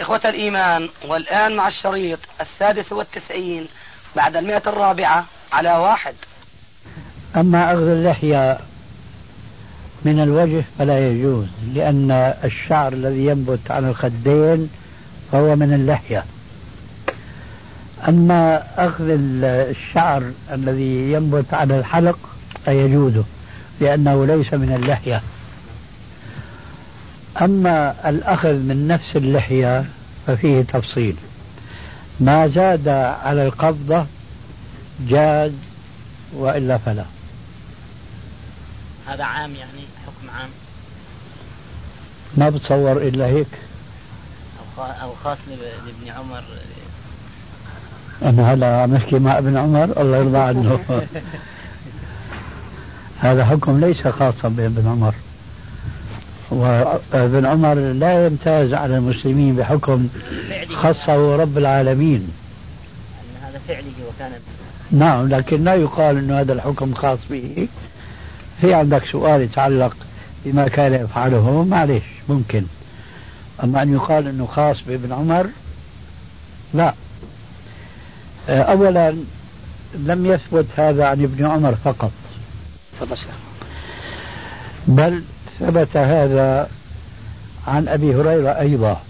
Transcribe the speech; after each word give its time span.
إخوة 0.00 0.20
الإيمان 0.24 0.88
والآن 1.08 1.56
مع 1.56 1.68
الشريط 1.68 2.18
السادس 2.40 2.92
والتسعين 2.92 3.66
بعد 4.16 4.36
المئة 4.36 4.62
الرابعة 4.66 5.26
على 5.52 5.70
واحد. 5.70 6.14
أما 7.36 7.72
أخذ 7.72 7.88
اللحية 7.88 8.58
من 10.04 10.20
الوجه 10.20 10.64
فلا 10.78 11.08
يجوز 11.08 11.46
لأن 11.74 12.10
الشعر 12.44 12.92
الذي 12.92 13.26
ينبت 13.26 13.70
على 13.70 13.88
الخدين 13.88 14.70
فهو 15.32 15.56
من 15.56 15.72
اللحية. 15.74 16.24
أما 18.08 18.62
أخذ 18.76 19.04
الشعر 19.08 20.30
الذي 20.52 21.12
ينبت 21.12 21.54
على 21.54 21.78
الحلق 21.78 22.18
فيجوز 22.64 23.12
لأنه 23.80 24.26
ليس 24.26 24.54
من 24.54 24.74
اللحية. 24.74 25.22
أما 27.42 27.94
الأخذ 28.08 28.54
من 28.54 28.88
نفس 28.88 29.16
اللحية 29.16 29.84
ففيه 30.26 30.62
تفصيل. 30.62 31.16
ما 32.20 32.46
زاد 32.46 32.88
على 32.88 33.46
القبضة 33.46 34.06
جاز 35.00 35.52
وإلا 36.32 36.78
فلا. 36.78 37.04
هذا 39.06 39.24
عام 39.24 39.54
يعني؟ 39.54 39.84
حكم 40.06 40.30
عام؟ 40.38 40.48
ما 42.36 42.48
بتصور 42.48 42.96
إلا 42.96 43.26
هيك. 43.26 43.46
أو 44.78 45.12
خاص 45.24 45.38
لابن 45.48 46.18
عمر. 46.18 46.42
أنا 48.22 48.52
هلا 48.52 48.82
عم 48.82 48.94
أحكي 48.94 49.18
مع 49.18 49.38
ابن 49.38 49.56
عمر 49.56 49.84
الله 50.00 50.16
يرضى 50.16 50.38
عنه. 50.38 50.80
هذا 53.20 53.44
حكم 53.44 53.80
ليس 53.80 54.08
خاصا 54.08 54.48
بابن 54.48 54.88
عمر. 54.88 55.14
وابن 56.54 57.46
عمر 57.46 57.74
لا 57.74 58.26
يمتاز 58.26 58.74
على 58.74 58.96
المسلمين 58.96 59.56
بحكم 59.56 60.08
خصه 60.74 61.36
رب 61.36 61.58
العالمين. 61.58 62.28
هذا 63.42 63.60
فعله 63.68 63.92
وكان 64.08 64.32
نعم 64.90 65.28
لكن 65.28 65.64
لا 65.64 65.74
يقال 65.74 66.18
أن 66.18 66.30
هذا 66.30 66.52
الحكم 66.52 66.94
خاص 66.94 67.18
به. 67.30 67.68
في 68.60 68.74
عندك 68.74 69.02
سؤال 69.12 69.42
يتعلق 69.42 69.96
بما 70.44 70.68
كان 70.68 70.94
يفعله 70.94 71.64
معلش 71.64 72.04
ممكن. 72.28 72.64
أما 73.64 73.82
أن 73.82 73.92
يقال 73.92 74.28
أنه 74.28 74.46
خاص 74.46 74.76
بابن 74.86 75.12
عمر 75.12 75.46
لا. 76.74 76.94
أولا 78.48 79.14
لم 79.94 80.26
يثبت 80.26 80.66
هذا 80.76 81.04
عن 81.04 81.22
ابن 81.22 81.46
عمر 81.46 81.74
فقط. 81.74 82.10
بل 84.86 85.22
ثبت 85.60 85.96
هذا 85.96 86.68
عن 87.66 87.88
أبي 87.88 88.14
هريرة 88.14 88.50
أيضا. 88.50 89.02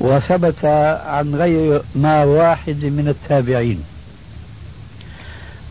وثبت 0.00 0.64
عن 1.04 1.34
غير 1.34 1.82
ما 1.94 2.24
واحد 2.24 2.84
من 2.84 3.08
التابعين. 3.08 3.82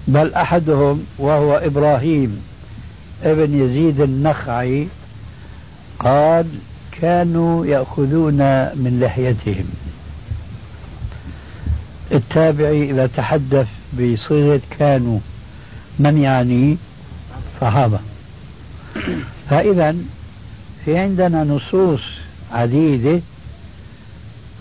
بل 0.07 0.33
أحدهم 0.33 1.05
وهو 1.17 1.57
إبراهيم 1.57 2.44
ابن 3.23 3.63
يزيد 3.63 4.01
النخعي 4.01 4.88
قال 6.00 6.45
كانوا 7.01 7.66
يأخذون 7.66 8.38
من 8.75 9.00
لحيتهم. 9.01 9.66
التابعي 12.11 12.91
إذا 12.91 13.07
تحدث 13.07 13.67
بصيغة 13.94 14.61
كانوا 14.79 15.19
من 16.00 16.17
يعني؟ 16.17 16.78
الصحابة. 17.61 17.99
فإذا 19.49 19.95
في 20.85 20.97
عندنا 20.97 21.44
نصوص 21.44 22.01
عديدة 22.51 23.22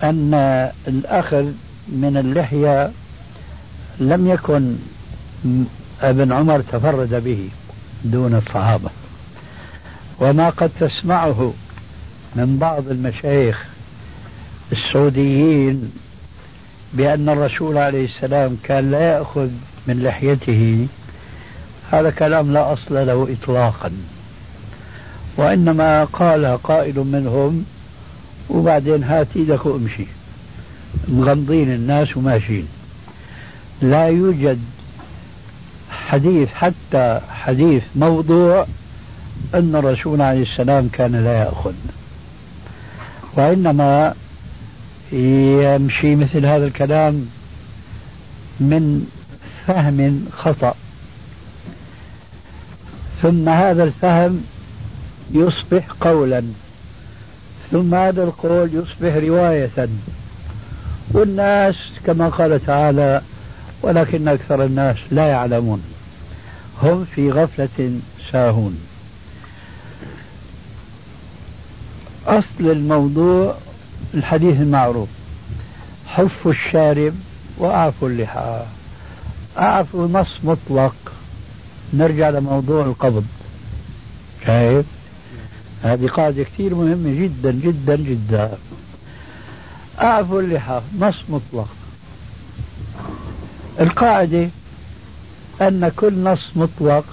أن 0.03 0.35
الأخذ 0.89 1.45
من 1.89 2.17
اللحية 2.17 2.91
لم 4.01 4.31
يكن 4.31 4.77
ابن 6.03 6.33
عمر 6.33 6.61
تفرد 6.61 7.25
به 7.25 7.49
دون 8.05 8.35
الصحابة. 8.35 8.91
وما 10.19 10.51
قد 10.51 10.71
تسمعه 10.81 11.55
من 12.37 12.59
بعض 12.59 12.89
المشايخ 12.89 13.65
السعوديين 14.73 15.93
بأن 16.93 17.29
الرسول 17.29 17.79
عليه 17.79 18.05
السلام 18.05 18.57
كان 18.63 18.91
لا 18.91 19.01
يأخذ 19.01 19.49
من 19.87 20.03
لحيته 20.03 20.87
هذا 21.91 22.11
كلام 22.11 22.53
لا 22.53 22.73
أصل 22.73 23.07
له 23.07 23.29
إطلاقا. 23.43 23.93
وإنما 25.37 26.05
قال 26.05 26.59
قائل 26.63 26.99
منهم 26.99 27.65
وبعدين 28.51 29.05
هات 29.05 29.27
إيدك 29.37 29.67
وامشي. 29.67 30.07
مغمضين 31.09 31.73
الناس 31.73 32.17
وماشيين. 32.17 32.69
لا 33.83 34.07
يوجد 34.07 34.61
حديث 35.91 36.49
حتى 36.49 37.21
حديث 37.31 37.83
موضوع 37.97 38.67
أن 39.55 39.77
الرسول 39.77 40.23
عليه 40.23 40.43
السلام 40.43 40.89
كان 40.93 41.25
لا 41.25 41.39
يأخذ. 41.39 41.75
وإنما 43.37 44.15
يمشي 45.13 46.17
مثل 46.17 46.47
هذا 46.47 46.67
الكلام 46.67 47.29
من 48.61 49.07
فهم 49.67 50.27
خطأ. 50.33 50.75
ثم 53.23 53.49
هذا 53.49 53.85
الفهم 53.85 54.45
يصبح 55.31 55.87
قولا. 56.01 56.43
ثم 57.71 57.95
هذا 57.95 58.25
القول 58.25 58.71
يصبح 58.75 59.15
رواية. 59.15 59.89
والناس 61.11 61.75
كما 62.07 62.29
قال 62.29 62.67
تعالى 62.67 63.23
ولكن 63.83 64.29
أكثر 64.29 64.65
الناس 64.65 64.97
لا 65.11 65.27
يعلمون. 65.27 65.83
هم 66.83 67.05
في 67.15 67.31
غفلة 67.31 68.01
ساهون. 68.33 68.79
أصل 72.27 72.45
الموضوع 72.61 73.55
الحديث 74.15 74.61
المعروف 74.61 75.09
حف 76.07 76.47
الشارب 76.47 77.15
وأعفو 77.59 78.07
اللحى. 78.07 78.63
أعفو 79.59 80.07
نص 80.07 80.39
مطلق. 80.45 80.95
نرجع 81.95 82.31
لموضوع 82.31 82.85
القبض. 82.85 83.25
شايف؟ 84.47 84.87
هذه 85.83 86.07
قاعدة 86.07 86.43
كثير 86.43 86.75
مهمة 86.75 87.23
جدا 87.23 87.51
جدا 87.53 87.97
جدا. 87.97 88.59
أعفو 90.01 90.41
اللحى 90.41 90.81
نص 90.99 91.17
مطلق. 91.29 91.69
القاعدة 93.81 94.49
أن 95.63 95.93
كل 95.97 96.23
نص 96.23 96.51
مطلق 96.57 97.05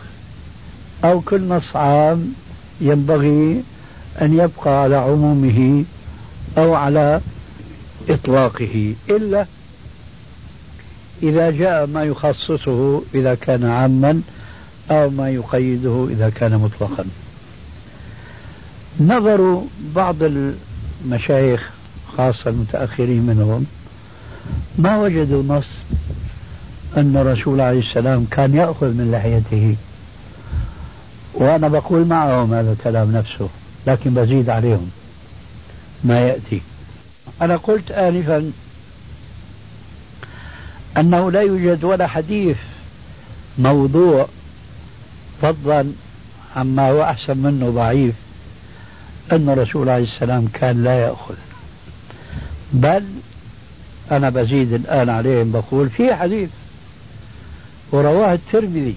أو 1.03 1.21
كل 1.21 1.47
نص 1.47 1.75
عام 1.75 2.33
ينبغي 2.81 3.63
أن 4.21 4.33
يبقى 4.33 4.81
على 4.81 4.95
عمومه 4.95 5.85
أو 6.57 6.73
على 6.73 7.21
إطلاقه. 8.09 8.95
إلا 9.09 9.45
إذا 11.23 11.51
جاء 11.51 11.87
ما 11.87 12.03
يخصصه 12.03 13.01
إذا 13.15 13.35
كان 13.35 13.65
عاما 13.65 14.21
أو 14.91 15.09
ما 15.09 15.29
يقيده 15.29 16.07
إذا 16.11 16.29
كان 16.29 16.57
مطلقا. 16.57 17.05
نظروا 18.99 19.63
بعض 19.95 20.15
المشايخ 21.03 21.69
خاصة 22.17 22.49
المتأخرين 22.49 23.21
منهم 23.21 23.65
ما 24.77 24.97
وجدوا 24.97 25.43
نص 25.43 25.67
أن 26.97 27.17
الرسول 27.17 27.61
عليه 27.61 27.79
السلام 27.79 28.25
كان 28.31 28.55
يأخذ 28.55 28.87
من 28.87 29.11
لحيته. 29.11 29.75
وأنا 31.33 31.67
بقول 31.67 32.05
معهم 32.05 32.53
هذا 32.53 32.71
الكلام 32.71 33.11
نفسه 33.11 33.49
لكن 33.87 34.13
بزيد 34.13 34.49
عليهم 34.49 34.91
ما 36.03 36.19
يأتي. 36.19 36.61
أنا 37.41 37.57
قلت 37.57 37.91
آنفا 37.91 38.51
أنه 40.97 41.31
لا 41.31 41.41
يوجد 41.41 41.83
ولا 41.83 42.07
حديث 42.07 42.57
موضوع 43.59 44.27
فضلا 45.41 45.91
عما 46.55 46.89
هو 46.89 47.03
أحسن 47.03 47.37
منه 47.37 47.69
ضعيف 47.69 48.15
أن 49.31 49.49
الرسول 49.49 49.89
عليه 49.89 50.03
السلام 50.03 50.47
كان 50.53 50.83
لا 50.83 50.99
يأخذ. 51.01 51.35
بل 52.73 53.03
أنا 54.11 54.29
بزيد 54.29 54.73
الآن 54.73 55.09
عليهم 55.09 55.51
بقول 55.51 55.89
في 55.89 56.15
حديث 56.15 56.49
ورواه 57.91 58.33
الترمذي 58.33 58.95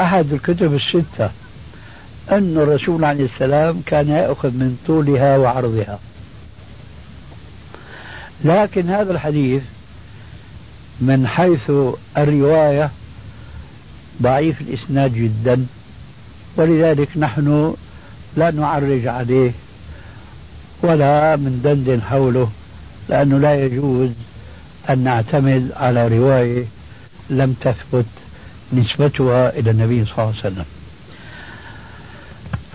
أحد 0.00 0.32
الكتب 0.32 0.74
الستة 0.74 1.30
أن 2.30 2.56
الرسول 2.56 3.04
عليه 3.04 3.24
السلام 3.24 3.82
كان 3.86 4.08
يأخذ 4.08 4.48
من 4.50 4.78
طولها 4.86 5.36
وعرضها. 5.36 5.98
لكن 8.44 8.90
هذا 8.90 9.12
الحديث 9.12 9.62
من 11.00 11.26
حيث 11.26 11.70
الرواية 12.16 12.90
ضعيف 14.22 14.60
الإسناد 14.60 15.14
جدا. 15.14 15.66
ولذلك 16.56 17.08
نحن 17.16 17.74
لا 18.36 18.50
نعرج 18.50 19.06
عليه 19.06 19.52
ولا 20.82 21.36
من 21.36 21.60
دندن 21.64 22.02
حوله 22.02 22.50
لأنه 23.08 23.38
لا 23.38 23.64
يجوز 23.64 24.10
أن 24.90 24.98
نعتمد 24.98 25.72
على 25.76 26.08
رواية 26.08 26.64
لم 27.30 27.52
تثبت 27.60 28.06
نسبتها 28.72 29.58
إلى 29.58 29.70
النبي 29.70 30.04
صلى 30.04 30.12
الله 30.12 30.26
عليه 30.26 30.38
وسلم. 30.38 30.64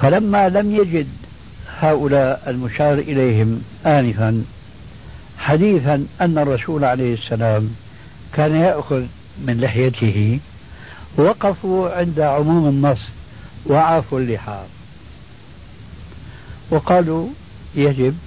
فلما 0.01 0.49
لم 0.49 0.75
يجد 0.75 1.07
هؤلاء 1.79 2.43
المشار 2.47 2.93
إليهم 2.93 3.61
آنفا 3.85 4.43
حديثا 5.37 6.05
أن 6.21 6.37
الرسول 6.37 6.85
عليه 6.85 7.13
السلام 7.13 7.75
كان 8.33 8.55
يأخذ 8.55 9.03
من 9.45 9.61
لحيته 9.61 10.39
وقفوا 11.17 11.89
عند 11.89 12.19
عموم 12.19 12.67
النص 12.67 12.99
وعافوا 13.65 14.19
اللحى 14.19 14.59
وقالوا 16.69 17.27
يجب 17.75 18.17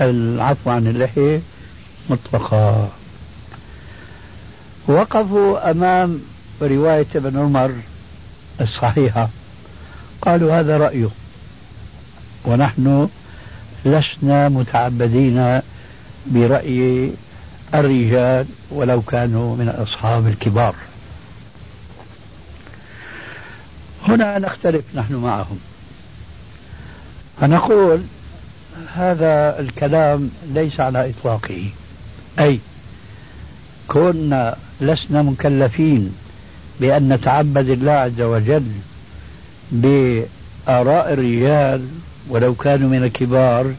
العفو 0.00 0.70
عن 0.70 0.86
اللحية 0.86 1.40
مطلقا. 2.10 2.90
وقفوا 4.88 5.70
أمام 5.70 6.20
رواية 6.62 7.06
ابن 7.14 7.38
عمر 7.38 7.72
الصحيحة. 8.60 9.28
قالوا 10.22 10.60
هذا 10.60 10.78
رأيه 10.78 11.08
ونحن 12.44 13.08
لسنا 13.84 14.48
متعبدين 14.48 15.60
برأي 16.26 17.12
الرجال 17.74 18.46
ولو 18.70 19.02
كانوا 19.02 19.56
من 19.56 19.68
الأصحاب 19.68 20.26
الكبار. 20.26 20.74
هنا 24.08 24.38
نختلف 24.38 24.84
نحن 24.94 25.14
معهم. 25.14 25.58
فنقول 27.40 28.02
هذا 28.94 29.60
الكلام 29.60 30.30
ليس 30.46 30.80
على 30.80 31.10
إطلاقه. 31.10 31.64
أي 32.38 32.58
كنا 33.88 34.56
لسنا 34.80 35.22
مكلفين 35.22 36.14
بأن 36.80 37.12
نتعبد 37.12 37.68
الله 37.68 37.92
عز 37.92 38.20
وجل 38.20 38.72
بآراء 39.70 41.12
الرجال 41.12 41.88
ولو 42.28 42.54
كانوا 42.54 42.88
من 42.88 43.04
الكبار 43.04 43.74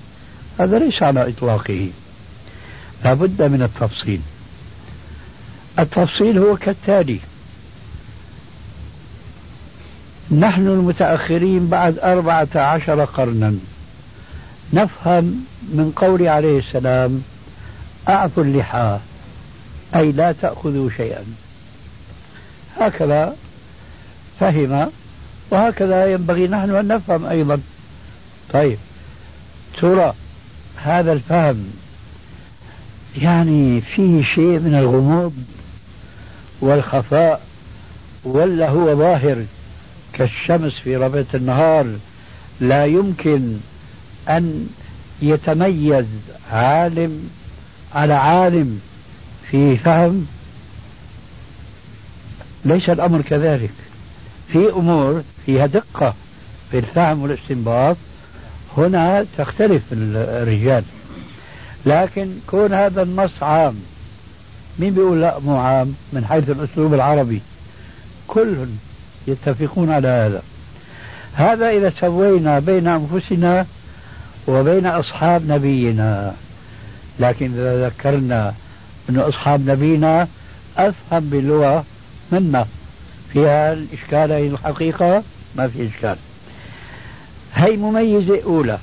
هذا 0.59 0.79
ليس 0.79 1.03
على 1.03 1.29
إطلاقه. 1.29 1.89
لابد 3.03 3.41
من 3.41 3.62
التفصيل. 3.62 4.21
التفصيل 5.79 6.38
هو 6.38 6.57
كالتالي 6.57 7.19
نحن 10.31 10.68
المتأخرين 10.68 11.68
بعد 11.68 12.00
أربعة 12.00 12.47
عشر 12.56 13.06
قرنا. 13.06 13.56
نفهم 14.74 15.45
من 15.62 15.94
قول 15.95 16.27
عليه 16.27 16.59
السلام 16.59 17.24
أعفوا 18.09 18.44
اللحى 18.44 18.97
أي 19.95 20.12
لا 20.12 20.31
تأخذوا 20.31 20.89
شيئا. 20.97 21.24
هكذا 22.79 23.35
فهم 24.39 24.91
وهكذا 25.51 26.12
ينبغي 26.12 26.47
نحن 26.47 26.75
أن 26.75 26.88
نفهم 26.88 27.25
أيضا. 27.25 27.62
طيب 28.53 28.77
ترى 29.81 30.13
هذا 30.75 31.13
الفهم 31.13 31.74
يعني 33.18 33.81
فيه 33.81 34.24
شيء 34.24 34.59
من 34.59 34.75
الغموض 34.75 35.33
والخفاء 36.62 37.41
ولا 38.24 38.69
هو 38.69 38.95
ظاهر؟ 38.95 39.45
كالشمس 40.17 40.73
في 40.73 40.95
ربيع 40.95 41.23
النهار 41.33 41.87
لا 42.59 42.85
يمكن 42.85 43.57
أن 44.29 44.67
يتميز 45.21 46.05
عالم 46.51 47.29
على 47.95 48.13
عالم 48.13 48.81
في 49.51 49.77
فهم. 49.77 50.27
ليس 52.65 52.89
الأمر 52.89 53.21
كذلك. 53.21 53.71
في 54.51 54.69
أمور 54.69 55.23
فيها 55.45 55.65
دقة 55.65 56.13
في 56.71 56.77
الفهم 56.77 57.23
والاستنباط 57.23 57.97
هنا 58.77 59.25
تختلف 59.37 59.81
الرجال. 59.91 60.83
لكن 61.85 62.29
كون 62.47 62.73
هذا 62.73 63.01
النص 63.01 63.43
عام 63.43 63.75
مين 64.79 64.93
بيقول 64.93 65.21
لا 65.21 65.39
مو 65.39 65.57
عام؟ 65.57 65.95
من 66.13 66.25
حيث 66.25 66.49
الأسلوب 66.49 66.93
العربي. 66.93 67.41
كلهم 68.27 68.77
يتفقون 69.27 69.91
على 69.91 70.07
هذا. 70.07 70.41
هذا 71.33 71.69
إذا 71.69 71.94
سوينا 72.00 72.59
بين 72.59 72.88
أنفسنا 72.88 73.65
وبين 74.47 74.85
أصحاب 74.85 75.51
نبينا. 75.51 76.33
لكن 77.19 77.53
إذا 77.53 77.88
ذكرنا 77.88 78.53
أن 79.09 79.19
أصحاب 79.19 79.69
نبينا 79.69 80.27
أفهم 80.77 81.29
باللغة 81.29 81.85
منا 82.31 82.65
فيها 83.33 83.74
الإشكال 83.74 84.31
هي 84.31 84.47
الحقيقة؟ 84.47 85.24
ما 85.56 85.68
في 85.68 85.88
إشكال. 85.88 86.15
هي 87.53 87.77
مميزة 87.77 88.44
أولى. 88.44 88.77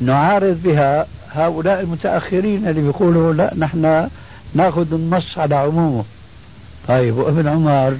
نعارض 0.00 0.60
بها 0.64 1.06
هؤلاء 1.32 1.80
المتأخرين 1.80 2.68
اللي 2.68 2.80
بيقولوا 2.80 3.34
لا 3.34 3.54
نحن 3.58 4.08
نأخذ 4.54 4.94
النص 4.94 5.38
على 5.38 5.54
عمومه. 5.54 6.04
طيب 6.88 7.16
وابن 7.16 7.48
عمر؟ 7.48 7.96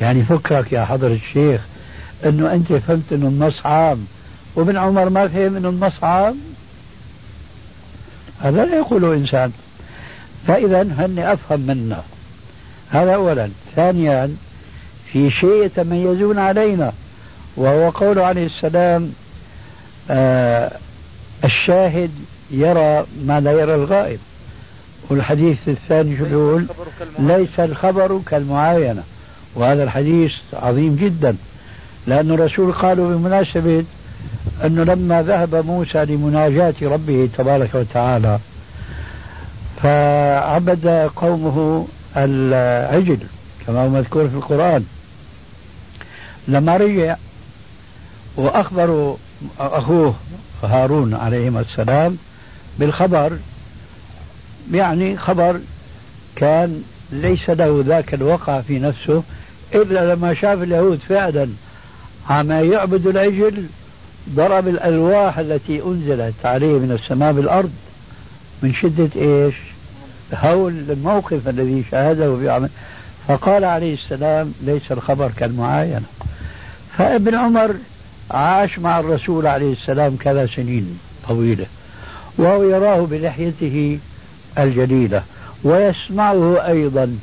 يعني 0.00 0.22
فكرك 0.22 0.72
يا 0.72 0.84
حضرة 0.84 1.12
الشيخ 1.12 1.60
إنه 2.24 2.52
أنت 2.52 2.72
فهمت 2.72 3.12
إنه 3.12 3.26
النص 3.26 3.66
عام 3.66 4.06
وابن 4.54 4.76
عمر 4.76 5.08
ما 5.08 5.28
فهم 5.28 5.56
إنه 5.56 5.68
النص 5.68 6.04
عام. 6.04 6.36
هذا 8.40 8.64
لا 8.64 8.76
يقوله 8.76 9.14
إنسان. 9.14 9.52
فإذا 10.46 10.82
هن 10.82 11.18
أفهم 11.18 11.60
منا 11.60 12.02
هذا 12.90 13.14
اولا. 13.14 13.50
ثانيا 13.76 14.36
في 15.12 15.30
شيء 15.30 15.64
يتميزون 15.64 16.38
علينا 16.38 16.92
وهو 17.56 17.90
قول 17.90 18.18
عليه 18.18 18.46
السلام 18.46 19.12
آه 20.10 20.72
الشاهد 21.44 22.10
يرى 22.50 23.06
ما 23.24 23.40
لا 23.40 23.52
يرى 23.52 23.74
الغائب. 23.74 24.18
والحديث 25.10 25.58
الثاني 25.68 26.18
شو 26.18 26.24
بيقول؟ 26.24 26.66
ليس 27.18 27.60
الخبر 27.60 28.20
كالمعاينة. 28.26 29.02
وهذا 29.56 29.82
الحديث 29.82 30.32
عظيم 30.52 30.96
جدا. 30.96 31.36
لأن 32.06 32.30
الرسول 32.30 32.72
قالوا 32.72 33.16
بمناسبة 33.16 33.84
أنه 34.64 34.84
لما 34.84 35.22
ذهب 35.22 35.54
موسى 35.54 36.04
لمناجاة 36.04 36.74
ربه 36.82 37.28
تبارك 37.38 37.74
وتعالى 37.74 38.38
فعبد 39.82 41.10
قومه 41.16 41.86
العجل 42.16 43.18
كما 43.66 43.80
هو 43.84 43.88
مذكور 43.88 44.28
في 44.28 44.34
القرآن. 44.34 44.84
لما 46.48 46.76
رجع 46.76 47.16
وأخبروا 48.36 49.16
أخوه 49.60 50.14
هارون 50.62 51.14
عليهما 51.14 51.60
السلام 51.60 52.18
بالخبر 52.78 53.38
يعني 54.72 55.18
خبر 55.18 55.60
كان 56.36 56.82
ليس 57.12 57.50
له 57.50 57.84
ذاك 57.86 58.14
الوقع 58.14 58.60
في 58.60 58.78
نفسه 58.78 59.22
إلا 59.74 60.14
لما 60.14 60.34
شاف 60.34 60.62
اليهود 60.62 60.98
فعلا 61.08 61.48
عم 62.30 62.52
يعبد 62.52 63.06
العجل 63.06 63.66
ضرب 64.34 64.68
الألواح 64.68 65.38
التي 65.38 65.82
أنزلت 65.82 66.46
عليه 66.46 66.78
من 66.78 66.98
السماء 67.02 67.32
بالأرض 67.32 67.72
من 68.62 68.74
شدة 68.74 69.10
إيش؟ 69.16 69.54
هول 70.34 70.72
الموقف 70.90 71.48
الذي 71.48 71.84
شاهده 71.90 72.36
في 72.36 72.50
عمل. 72.50 72.68
فقال 73.28 73.64
عليه 73.64 73.94
السلام 73.94 74.54
ليس 74.62 74.92
الخبر 74.92 75.30
كالمعاينة 75.36 76.02
فابن 76.98 77.34
عمر 77.34 77.74
عاش 78.30 78.78
مع 78.78 79.00
الرسول 79.00 79.46
عليه 79.46 79.72
السلام 79.72 80.16
كذا 80.16 80.46
سنين 80.46 80.98
طويلة 81.28 81.66
وهو 82.38 82.62
يراه 82.62 83.00
بلحيته 83.00 83.98
الجليلة 84.58 85.22
ويسمعه 85.64 86.66
أيضا 86.66 87.18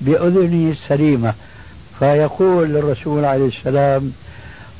بأذنه 0.00 0.70
السليمة. 0.72 1.34
فيقول 1.98 2.68
للرسول 2.68 3.24
عليه 3.24 3.48
السلام 3.48 4.12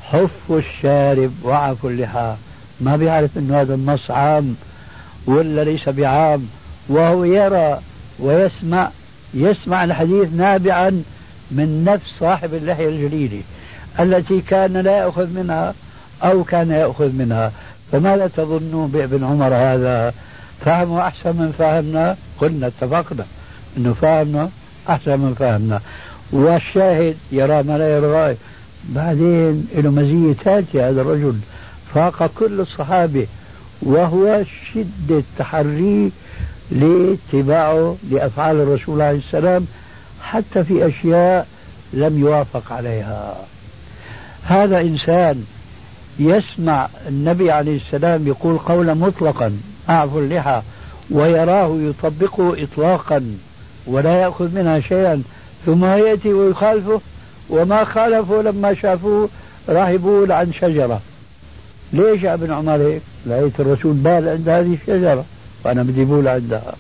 حفوا 0.03 0.59
الشارب 0.59 1.33
وعفوا 1.43 1.91
اللحى. 1.91 2.35
ما 2.81 2.97
بيعرف 2.97 3.39
إنه 3.39 3.61
هذا 3.61 3.75
النص 3.75 4.11
عام 4.11 4.57
ولا 5.27 5.65
ليس 5.65 5.89
بعام. 5.89 6.47
وهو 6.89 7.25
يرى 7.25 7.79
ويسمع 8.19 8.91
يسمع 9.35 9.85
الحديث 9.85 10.33
نابعا 10.33 11.03
من 11.51 11.85
نفس 11.85 12.07
صاحب 12.21 12.55
اللحية 12.55 12.89
الجليلة 12.89 13.43
التي 14.01 14.41
كان 14.41 14.73
لا 14.73 14.97
يأخذ 14.97 15.27
منها 15.27 15.75
أو 16.23 16.45
كان 16.45 16.71
يأخذ 16.71 17.13
منها. 17.13 17.53
فماذا 17.93 18.27
تظنون 18.27 18.89
بابن 18.89 19.25
عمر 19.25 19.55
هذا؟ 19.55 20.15
فهمه 20.65 21.07
أحسن 21.07 21.37
من 21.37 21.55
فهمنا؟ 21.59 22.17
قلنا 22.41 22.67
اتفقنا 22.67 23.25
أنه 23.77 23.93
فهمنا 23.93 24.51
أحسن 24.89 25.21
من 25.21 25.35
فهمنا. 25.39 25.81
والشاهد 26.32 27.16
يرى 27.32 27.62
ما 27.62 27.78
لا 27.78 27.97
يرى 27.97 28.37
بعدين 28.88 29.68
له 29.75 29.90
مزية 29.90 30.32
ثالثة 30.32 30.88
هذا 30.88 31.00
الرجل. 31.00 31.35
فاق 31.94 32.30
كل 32.38 32.61
الصحابة 32.61 33.26
وهو 33.82 34.42
شدة 34.75 35.23
تحريه 35.38 36.11
لاتباعه 36.70 37.97
لأفعال 38.11 38.56
الرسول 38.56 39.02
عليه 39.02 39.18
السلام 39.18 39.66
حتى 40.23 40.64
في 40.64 40.87
أشياء 40.87 41.47
لم 41.92 42.18
يوافق 42.18 42.73
عليها. 42.73 43.37
هذا 44.42 44.80
إنسان 44.80 45.44
يسمع 46.18 46.88
النبي 47.08 47.50
عليه 47.50 47.76
السلام 47.76 48.26
يقول 48.26 48.58
قولا 48.58 48.94
مطلقا 48.94 49.61
أعفو 49.88 50.18
اللحى 50.18 50.62
ويراه 51.11 51.76
يطبقه 51.78 52.62
إطلاقا 52.62 53.37
ولا 53.87 54.12
يأخذ 54.12 54.54
منها 54.54 54.80
شيئا. 54.80 55.23
ثم 55.67 55.85
يأتي 55.85 56.33
ويخالفه 56.33 57.00
وما 57.50 57.85
خالفه 57.85 58.43
لما 58.43 58.75
شافوه 58.75 59.29
راح 59.69 59.88
عن 60.31 60.53
شجرة. 60.53 61.00
ليش 61.93 62.23
يا 62.23 62.35
ابن 62.35 62.53
عمر؟ 62.53 62.77
هيك؟ 62.77 63.03
لقيت 63.27 63.61
الرسول 63.61 63.93
بال 63.93 64.29
عند 64.29 64.49
هذه 64.49 64.75
الشجرة 64.83 65.25
وأنا 65.65 65.83
بدي 65.83 66.05
بول 66.05 66.29
عندها. 66.29 66.75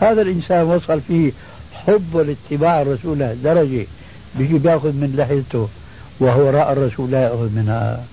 هذا 0.00 0.22
الإنسان 0.22 0.62
وصل 0.64 1.00
فيه 1.00 1.32
حب 1.72 2.16
لاتباع 2.16 2.82
الرسول 2.82 3.42
درجة 3.42 3.86
بيجي 4.34 4.58
بيأخذ 4.58 4.92
من 4.92 5.14
لحيته 5.16 5.68
وهو 6.20 6.50
رأى 6.50 6.72
الرسول 6.72 7.10
لا 7.10 7.22
يأخذ 7.22 7.50
منها. 7.56 8.04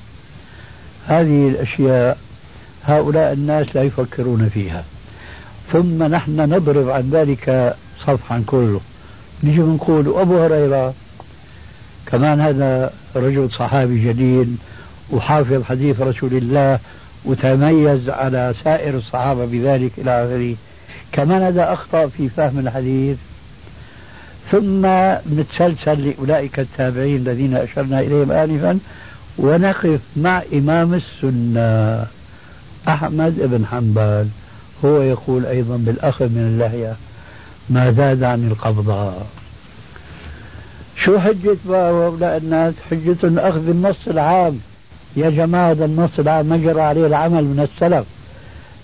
هذه 1.07 1.47
الأشياء 1.47 2.17
هؤلاء 2.83 3.33
الناس 3.33 3.67
لا 3.75 3.83
يفكرون 3.83 4.49
فيها. 4.53 4.83
ثم 5.73 6.03
نحن 6.03 6.53
نضرب 6.53 6.89
عن 6.89 7.09
ذلك 7.09 7.75
صفحا 8.07 8.43
كله. 8.47 8.81
نجي 9.43 9.61
بنقول 9.61 10.07
أبو 10.07 10.37
هريرة 10.37 10.93
كمان 12.05 12.41
هذا 12.41 12.93
رجل 13.15 13.49
صحابي 13.51 14.13
جليل 14.13 14.55
وحافظ 15.11 15.63
حديث 15.63 16.01
رسول 16.01 16.33
الله 16.33 16.79
وتميز 17.25 18.09
على 18.09 18.53
سائر 18.63 18.95
الصحابة 18.95 19.45
بذلك 19.45 19.91
إلى 19.97 20.23
آخره. 20.23 20.55
كمان 21.11 21.41
هذا 21.41 21.73
أخطأ 21.73 22.07
في 22.07 22.29
فهم 22.29 22.59
الحديث. 22.59 23.17
ثم 24.51 24.85
نتسلسل 25.39 26.09
لأولئك 26.09 26.59
التابعين 26.59 27.15
الذين 27.15 27.55
أشرنا 27.57 27.99
إليهم 27.99 28.31
آنفا 28.31 28.79
ونقف 29.37 29.99
مع 30.15 30.41
إمام 30.53 30.93
السنة 30.93 32.05
أحمد 32.87 33.35
بن 33.39 33.65
حنبل. 33.65 34.27
هو 34.85 35.01
يقول 35.01 35.45
أيضا 35.45 35.77
بالأخذ 35.77 36.25
من 36.25 36.47
اللحية. 36.53 36.95
ما 37.69 37.91
زاد 37.91 38.23
عن 38.23 38.47
القبضة 38.47 39.13
شو 41.03 41.19
حجة 41.19 41.57
هؤلاء 41.69 42.37
الناس؟ 42.37 42.73
حجة 42.91 43.17
أخذ 43.23 43.69
النص 43.69 44.07
العام. 44.07 44.59
يا 45.15 45.29
جماعة 45.29 45.71
النص 45.71 46.19
العام 46.19 46.45
ما 46.45 46.57
جرى 46.57 46.81
عليه 46.81 47.07
العمل 47.07 47.43
من 47.43 47.59
السلف. 47.59 48.05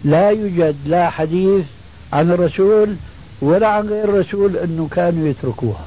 لا 0.04 0.30
يوجد 0.30 0.76
لا 0.86 1.10
حديث 1.10 1.66
عن 2.14 2.32
الرسول 2.32 2.96
ولا 3.42 3.68
عن 3.68 3.88
غير 3.88 4.04
الرسول 4.04 4.58
أنه 4.58 4.88
كانوا 4.92 5.28
يتركوها. 5.28 5.86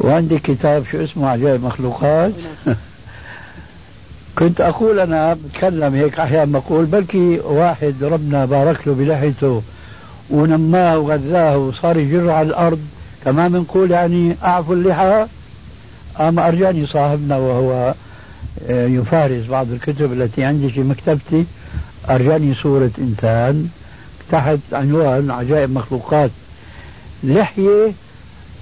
وعندي 0.00 0.38
كتاب 0.38 0.84
شو 0.92 1.04
اسمه 1.04 1.28
عجائب 1.28 1.64
مخلوقات 1.64 2.32
كنت 4.38 4.60
أقول 4.60 5.00
أنا 5.00 5.34
بتكلم 5.34 5.94
هيك 5.94 6.18
أحيانا 6.18 6.58
بقول 6.58 6.84
بلكي 6.84 7.40
واحد 7.40 7.94
ربنا 8.02 8.44
بارك 8.44 8.88
له 8.88 8.94
بلحيته 8.94 9.62
ونماه 10.30 10.98
وغذاه 10.98 11.58
وصار 11.58 11.96
يجر 11.96 12.30
على 12.30 12.48
الأرض. 12.48 12.80
كما 13.24 13.48
بنقول 13.48 13.90
يعني 13.90 14.36
أعفو 14.44 14.72
اللحى 14.72 15.26
أما 16.20 16.48
أرجاني 16.48 16.86
صاحبنا 16.86 17.36
وهو 17.36 17.94
آه، 18.70 18.86
يفارس 18.86 19.46
بعض 19.46 19.70
الكتب 19.70 20.12
التي 20.12 20.44
عندي 20.44 20.68
في 20.68 20.80
مكتبتي. 20.80 21.44
أرجاني 22.10 22.54
صورة 22.54 22.90
إنسان 22.98 23.68
تحت 24.30 24.58
عنوان 24.72 25.30
عجائب 25.30 25.70
مخلوقات. 25.70 26.30
لحية 27.24 27.92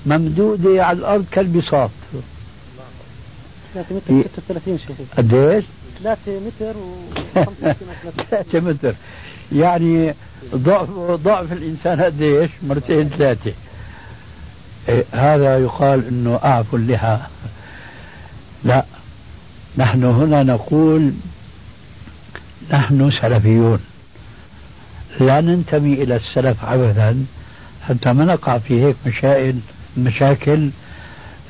ممدودة 0.07 0.85
على 0.85 0.99
الأرض 0.99 1.25
كالبساط. 1.33 1.91
3 3.75 3.95
متر 3.95 4.29
36 4.37 4.79
شيخي 4.79 5.05
قديش؟ 5.17 5.65
3 6.03 6.41
متر 6.41 6.77
و 6.77 6.97
3 8.31 8.61
متر. 8.61 8.95
يعني 9.53 10.15
ضعف 10.55 10.91
ضعف 11.11 11.53
الإنسان 11.53 12.01
قديش؟ 12.01 12.51
مرتين 12.63 13.09
ثلاثة. 13.09 13.53
إيه 14.89 15.05
هذا 15.13 15.59
يقال 15.59 16.09
إنه 16.09 16.41
أعفو 16.45 16.77
اللحى 16.77 17.19
لا 18.65 18.85
نحن 19.77 20.05
هنا 20.05 20.43
نقول 20.43 21.13
نحن 22.71 23.11
سلفيون. 23.23 23.79
لا 25.21 25.41
ننتمي 25.41 25.95
إلى 25.95 26.17
السلف 26.17 26.65
عبثا 26.65 27.27
حتى 27.89 28.13
ما 28.13 28.25
نقع 28.25 28.59
في 28.59 28.85
هيك 28.85 28.97
مشاكل 29.07 29.55
مشاكل 29.97 30.71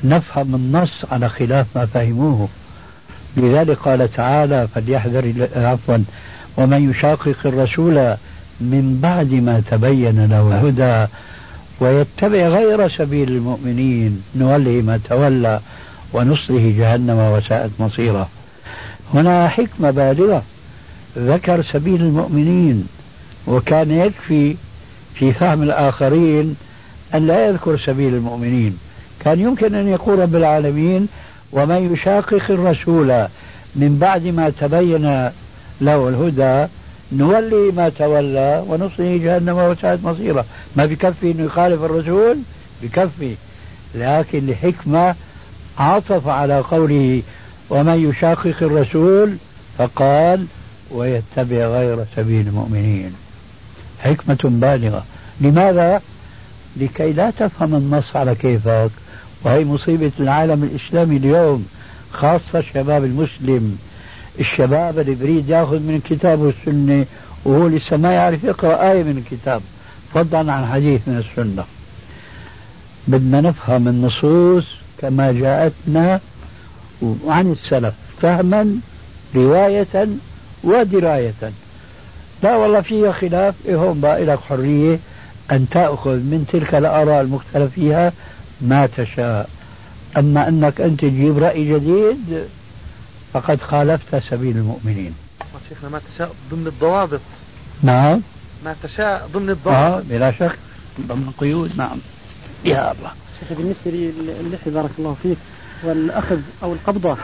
نفهم 0.03 0.55
النص 0.55 1.05
على 1.11 1.29
خلاف 1.29 1.65
ما 1.75 1.85
فهموه. 1.85 2.47
لذلك 3.37 3.77
قال 3.77 4.13
تعالى 4.13 4.67
فليحذر 4.75 5.47
عفوا 5.55 5.97
ومن 6.57 6.91
يشاقق 6.91 7.37
الرسول 7.45 8.15
من 8.61 8.99
بعد 9.01 9.33
ما 9.33 9.63
تبين 9.71 10.25
له 10.25 10.47
الهدى 10.47 11.11
ويتبع 11.79 12.47
غير 12.47 12.89
سبيل 12.89 13.29
المؤمنين 13.29 14.23
نوله 14.35 14.81
ما 14.81 14.99
تولى 15.09 15.59
ونصله 16.13 16.73
جهنم 16.77 17.17
وساءت 17.19 17.71
مصيره. 17.79 18.29
هنا 19.13 19.47
حكمة 19.47 19.91
بالغة. 19.91 20.43
ذكر 21.17 21.63
سبيل 21.73 22.01
المؤمنين 22.01 22.87
وكان 23.47 23.91
يكفي 23.91 24.55
في 25.13 25.33
فهم 25.33 25.63
الآخرين 25.63 26.55
أن 27.15 27.27
لا 27.27 27.47
يذكر 27.47 27.79
سبيل 27.79 28.13
المؤمنين. 28.13 28.77
كان 29.25 29.39
يمكن 29.39 29.75
أن 29.75 29.87
يقول 29.87 30.19
رب 30.19 30.35
العالمين 30.35 31.07
ومن 31.51 31.93
يشاقق 31.93 32.51
الرسول 32.51 33.27
من 33.75 33.97
بعد 34.01 34.25
ما 34.25 34.49
تبين 34.49 35.31
له 35.81 36.09
الهدى 36.09 36.67
نولي 37.11 37.71
ما 37.71 37.89
تولى 37.89 38.63
ونصله 38.67 39.17
جهنم 39.17 39.57
وساءت 39.57 39.99
مصيره. 40.03 40.45
ما 40.75 40.85
بكفي 40.85 41.31
إنه 41.31 41.43
يخالف 41.43 41.83
الرسول؟ 41.83 42.37
بكفي. 42.83 43.35
لكن 43.95 44.47
لحكمه 44.47 45.15
عطف 45.77 46.27
على 46.27 46.59
قوله 46.59 47.21
ومن 47.69 48.09
يشاقق 48.09 48.55
الرسول 48.61 49.37
فقال 49.77 50.45
ويتبع 50.91 51.67
غير 51.67 52.05
سبيل 52.15 52.47
المؤمنين. 52.47 53.13
حكمة 53.99 54.37
بالغة. 54.43 55.05
لماذا؟ 55.41 56.01
لكي 56.77 57.13
لا 57.13 57.31
تفهم 57.31 57.75
النص 57.75 58.15
على 58.15 58.35
كيفك. 58.35 58.91
وهي 59.45 59.65
مصيبة 59.65 60.11
العالم 60.19 60.63
الإسلامي 60.63 61.17
اليوم 61.17 61.65
خاصة 62.13 62.59
الشباب 62.59 63.03
المسلم. 63.03 63.77
الشباب 64.39 64.99
اللي 64.99 65.15
بريد 65.15 65.49
يأخذ 65.49 65.79
من 65.79 65.95
الكتاب 65.95 66.39
والسنة 66.39 67.05
وهو 67.45 67.67
لسه 67.67 67.97
ما 67.97 68.11
يعرف 68.13 68.43
يقرأ 68.43 68.91
آية 68.91 69.03
من 69.03 69.17
الكتاب. 69.17 69.61
فضلا 70.13 70.53
عن 70.53 70.65
حديث 70.65 71.01
من 71.07 71.17
السنة. 71.17 71.63
بدنا 73.07 73.41
نفهم 73.41 73.87
النصوص 73.87 74.65
كما 74.97 75.31
جاءتنا 75.31 76.19
عن 77.27 77.51
السلف 77.51 77.93
فهما 78.21 78.67
رواية 79.35 80.07
ودراية. 80.63 81.33
لا 82.43 82.55
والله 82.55 82.81
فيها 82.81 83.11
خلاف 83.11 83.55
إيه 83.65 83.75
هون 83.75 84.01
بقى 84.01 84.25
لك 84.25 84.39
حرية 84.39 84.99
أن 85.51 85.65
تأخذ 85.71 86.11
من 86.15 86.45
تلك 86.53 86.75
الآراء 86.75 87.21
المختلف 87.21 87.71
فيها 87.73 88.13
ما 88.61 88.85
تشاء. 88.97 89.49
أما 90.17 90.47
أنك 90.47 90.81
أنت 90.81 91.01
تجيب 91.01 91.37
رأي 91.37 91.73
جديد 91.73 92.43
فقد 93.33 93.61
خالفت 93.61 94.23
سبيل 94.29 94.57
المؤمنين. 94.57 95.13
شيخنا 95.69 95.89
ما 95.89 96.01
تشاء 96.15 96.31
ضمن 96.51 96.67
الضوابط. 96.67 97.19
نعم. 97.83 98.21
ما 98.65 98.75
تشاء 98.83 99.29
ضمن 99.33 99.49
الضوابط. 99.49 99.77
آه 99.77 100.01
بلا 100.09 100.31
شك. 100.31 100.57
ضمن 101.07 101.31
قيود 101.37 101.77
نعم. 101.77 101.97
يا 102.65 102.91
الله. 102.91 103.11
شيخ 103.39 103.57
بالنسبة 103.57 104.13
للحية 104.41 104.71
بارك 104.71 104.89
الله 104.99 105.15
فيك 105.23 105.37
والأخذ 105.83 106.39
أو 106.63 106.73
القبضة. 106.73 107.17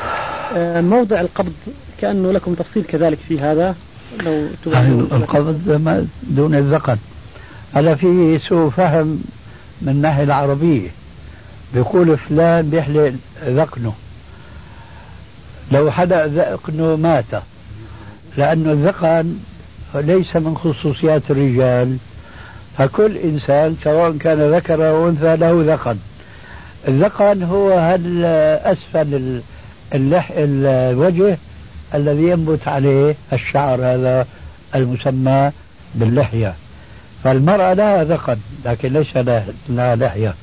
آه، 0.56 0.82
موضع 0.82 1.22
القبض 1.22 1.54
كأنه 2.02 2.32
لكم 2.32 2.54
تفصيل 2.54 2.84
كذلك 2.84 3.18
في 3.28 3.40
هذا. 3.40 3.76
لو 4.20 4.48
يعني 4.68 5.00
القبض 5.00 6.08
دون 6.24 6.56
الذقن. 6.56 6.98
هذا 7.74 7.96
فيه 7.96 8.38
سوء 8.38 8.70
فهم 8.70 9.24
من 9.82 9.90
الناحية 9.90 10.24
العربية. 10.24 10.90
بيقول 11.74 12.18
فلان 12.18 12.70
بيحلق 12.70 13.13
ذقنه. 13.46 13.94
لو 15.72 15.92
حلق 15.92 16.25
ذقنه 16.25 16.96
مات. 16.96 17.44
لأنه 18.38 18.72
الذقن 18.72 19.38
ليس 19.96 20.36
من 20.36 20.58
خصوصيات 20.58 21.22
الرجال. 21.30 21.98
فكل 22.78 23.18
إنسان 23.18 23.78
سواء 23.84 24.18
كان 24.18 24.54
ذكر 24.56 24.90
أو 24.90 25.10
أنثى 25.10 25.36
له 25.36 25.74
ذقن. 25.74 25.98
الذقن 26.88 27.44
هو 27.44 27.80
هل 27.80 28.25
أسفل 28.66 29.42
اللح 29.96 30.32
الوجه 30.36 31.38
الذي 31.94 32.24
ينبت 32.24 32.68
عليه 32.68 33.16
الشعر 33.34 33.80
هذا 33.82 34.28
المسمى 34.75 35.51
باللحية. 35.96 36.54
فالمرأة 37.24 37.74
لها 37.74 38.04
ذقن 38.04 38.38
لكن 38.66 38.94
ليس 38.94 39.18
لها 39.70 39.96
لحية. 39.96 40.34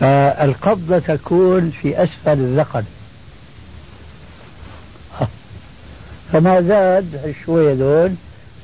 فالقبضة 0.00 0.98
تكون 0.98 1.72
في 1.82 2.02
أسفل 2.02 2.32
الذقن 2.32 2.84
فما 6.32 6.60
زاد 6.60 7.34
شوية 7.44 7.74
دول 7.74 8.12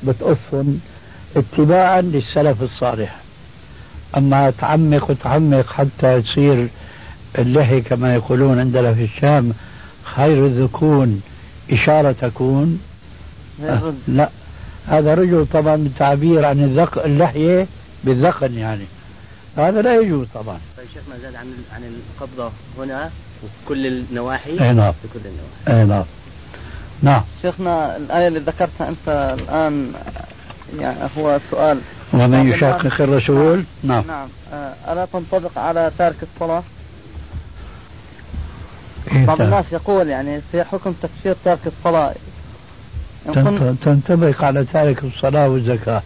بتقصهم 0.05 0.81
اتباعا 1.37 2.01
للسلف 2.01 2.63
الصالح. 2.63 3.17
أما 4.17 4.51
تعمق 4.59 5.11
وتعمق 5.11 5.73
حتى 5.73 6.23
تصير 6.23 6.69
اللحية 7.39 7.83
كما 7.83 8.15
يقولون 8.15 8.59
عندنا 8.61 8.95
في 8.95 9.05
الشام 9.05 9.53
خير 10.05 10.47
الذكون 10.47 11.23
إشارة 11.73 12.15
تكون. 12.21 12.81
أه 13.65 13.93
لا 14.09 14.29
هذا 14.87 15.15
رجل 15.15 15.47
طبعا 15.53 15.77
بالتعبير 15.77 16.45
عن 16.45 16.87
اللحية 17.05 17.67
بالذقن 18.05 18.55
يعني. 18.55 18.85
هذا 19.57 19.83
لا 19.83 20.01
يجوز 20.01 20.27
طبعا. 20.35 20.59
طيب 20.77 20.87
شيخنا 20.95 21.19
زاد 21.23 21.35
عن 21.35 21.55
عن 21.75 21.83
القبضة 21.85 22.51
هنا 22.79 23.11
في 23.41 23.47
كل 23.69 23.87
النواحي؟ 23.87 24.51
اي 24.51 24.73
نعم. 24.73 24.93
في 24.93 25.09
كل 25.15 25.21
النواحي. 25.25 25.83
اي 25.83 25.87
نعم. 25.89 26.05
نعم. 27.03 27.23
شيخنا 27.43 27.97
الآية 27.97 28.29
اللي 28.29 28.39
ذكرتها 28.41 28.89
أنت 28.89 29.37
الآن 29.39 29.93
يعني 30.79 31.09
هو 31.19 31.41
سؤال. 31.51 31.81
ومن 32.13 32.49
يشاقق 32.53 33.01
الرسول 33.01 33.65
نعم. 33.83 34.05
نعم. 34.07 34.29
آه، 34.53 34.75
ألا 34.89 35.07
تنطبق 35.13 35.59
على 35.59 35.91
تارك 35.99 36.17
الصلاة؟ 36.23 36.63
إيه 39.13 39.27
بعض 39.27 39.43
الناس 39.43 39.65
يقول 39.73 40.09
يعني 40.09 40.41
في 40.53 40.65
حكم 40.65 40.93
تكفير 41.03 41.37
تارك 41.45 41.67
الصلاة. 41.67 42.15
تنطبق 43.85 44.45
على 44.45 44.65
تارك 44.65 45.05
الصلاة 45.05 45.49
والزكاة. 45.49 46.03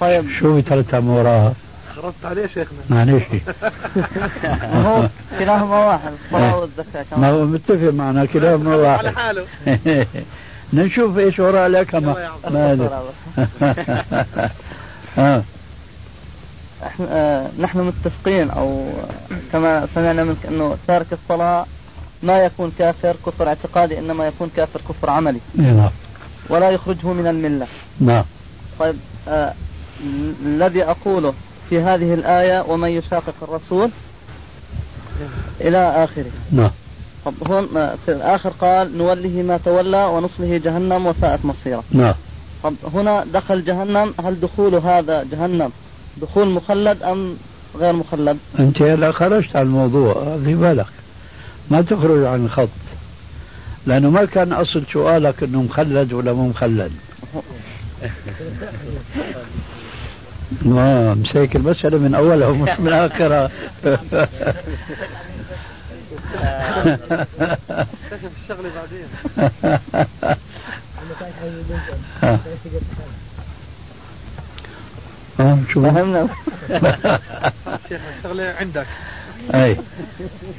طيب. 0.00 0.30
شو 0.40 0.54
بيترتب 0.54 1.06
وراها؟ 1.06 1.54
خرجت 2.02 2.24
عليه 2.24 2.46
شيخنا. 2.46 2.78
معلش 2.90 3.22
هو 4.86 5.08
كلاهما 5.38 5.86
واحد 5.86 6.12
الصلاة 6.24 6.58
والزكاة 6.58 7.04
كمان. 7.10 7.20
ما 7.20 7.28
هو 7.30 7.44
متفق 7.44 7.92
معنا 7.92 8.24
كلاهما 8.26 8.76
واحد. 8.76 8.98
على 9.06 9.12
حاله. 9.12 9.46
نشوف 10.72 11.18
إيش 11.18 11.38
وراء 11.38 11.68
لك 11.68 11.94
ما 11.94 12.14
آه. 15.18 15.42
إحنا 16.86 17.06
آه 17.10 17.48
نحن 17.58 17.78
متفقين 17.78 18.50
أو 18.50 18.84
كما 19.52 19.88
سمعنا 19.94 20.24
منك 20.24 20.46
إنه 20.48 20.76
تارك 20.86 21.06
الصلاة 21.12 21.66
ما 22.22 22.38
يكون 22.38 22.72
كافر 22.78 23.16
كفر 23.26 23.48
اعتقادي 23.48 23.98
إنما 23.98 24.26
يكون 24.26 24.50
كافر 24.56 24.80
كفر 24.88 25.10
عملي. 25.10 25.40
نعم. 25.54 25.90
ولا 26.48 26.70
يخرجه 26.70 27.12
من 27.12 27.26
الملة. 27.26 27.66
نعم. 28.00 28.24
طيب 28.78 28.96
آه 29.28 29.54
الذي 30.44 30.84
أقوله 30.84 31.34
في 31.70 31.80
هذه 31.80 32.14
الآية 32.14 32.64
ومن 32.68 32.88
يشاقق 32.88 33.34
الرسول 33.42 33.90
إلى 35.60 36.04
آخره. 36.04 36.30
نعم. 36.52 36.70
طب 37.24 37.34
هون 37.46 37.76
آه، 37.76 37.94
في 38.06 38.12
الآخر 38.12 38.48
قال 38.50 38.98
نوله 38.98 39.42
ما 39.42 39.58
تولى 39.64 40.04
ونصله 40.04 40.60
جهنم 40.64 41.06
وساءت 41.06 41.44
مصيره. 41.44 41.84
نعم. 41.92 42.14
طب 42.62 42.74
هنا 42.94 43.24
دخل 43.32 43.64
جهنم 43.64 44.14
هل 44.24 44.40
دخول 44.40 44.74
هذا 44.74 45.26
جهنم 45.32 45.70
دخول 46.22 46.48
مخلد 46.48 47.02
أم 47.02 47.36
غير 47.76 47.92
مخلد؟ 47.92 48.38
أنت 48.58 48.82
هلا 48.82 49.12
خرجت 49.12 49.56
عن 49.56 49.62
الموضوع 49.62 50.38
في 50.44 50.54
بالك. 50.54 50.86
ما 51.70 51.82
تخرج 51.82 52.24
عن 52.24 52.44
الخط 52.44 52.68
لأنه 53.86 54.10
ما 54.10 54.24
كان 54.24 54.52
أصل 54.52 54.82
سؤالك 54.92 55.42
إنه 55.42 55.62
مخلد 55.62 56.12
ولا 56.12 56.32
مو 56.32 56.48
مخلد. 56.48 56.92
ما 60.62 61.14
مسيك 61.14 61.56
المسألة 61.56 61.98
من 61.98 62.14
أولها 62.14 62.48
ومش 62.48 62.70
من 62.80 62.92
آخرها 63.06 63.50
اكتشف 67.70 68.30
الشغله 68.42 68.70
بعدين 68.76 69.06
آه 75.40 75.58
شو؟ 75.72 75.82
فهمنا. 75.82 76.28
شيخ 77.88 78.00
الشغلة 78.18 78.54
عندك. 78.60 78.86
أي. 79.54 79.76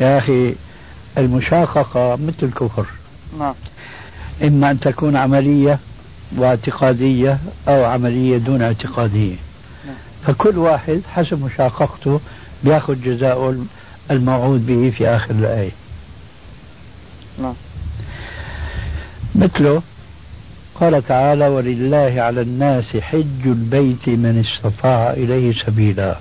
يا 0.01 0.17
أخي 0.17 0.55
المشاققة 1.17 2.15
مثل 2.15 2.43
الكفر. 2.43 2.85
نعم. 3.39 3.53
إما 4.43 4.71
أن 4.71 4.79
تكون 4.79 5.15
عملية 5.15 5.79
واعتقادية 6.37 7.37
أو 7.67 7.85
عملية 7.85 8.37
دون 8.37 8.61
اعتقادية. 8.61 9.35
نعم. 9.35 9.48
فكل 10.27 10.57
واحد 10.57 11.01
حسب 11.13 11.43
مشاققته 11.45 12.19
بياخذ 12.63 13.01
جزاء 13.01 13.65
الموعود 14.11 14.67
به 14.67 14.93
في 14.97 15.07
آخر 15.07 15.31
الآية. 15.31 15.71
نعم. 17.41 17.53
مثله 19.35 19.81
قال 20.75 21.07
تعالى 21.07 21.47
ولله 21.47 22.15
على 22.17 22.41
الناس 22.41 22.97
حج 22.97 23.45
البيت 23.45 24.07
من 24.07 24.45
استطاع 24.45 25.13
إليه 25.13 25.53
سبيلا. 25.65 26.15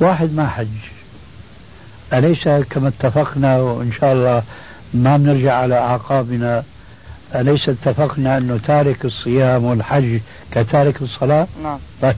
واحد 0.00 0.34
ما 0.34 0.48
حج. 0.48 0.66
أليس 2.12 2.48
كما 2.70 2.88
اتفقنا 2.88 3.58
وإن 3.58 3.92
شاء 4.00 4.12
الله 4.12 4.42
ما 4.94 5.16
بنرجع 5.16 5.54
على 5.54 5.78
أعقابنا؟ 5.78 6.64
أليس 7.34 7.68
اتفقنا 7.68 8.38
أنه 8.38 8.60
تارك 8.66 9.04
الصيام 9.04 9.64
والحج 9.64 10.20
كتارك 10.50 11.02
الصلاة؟ 11.02 11.46
نعم. 11.62 11.78
طيب. 12.02 12.16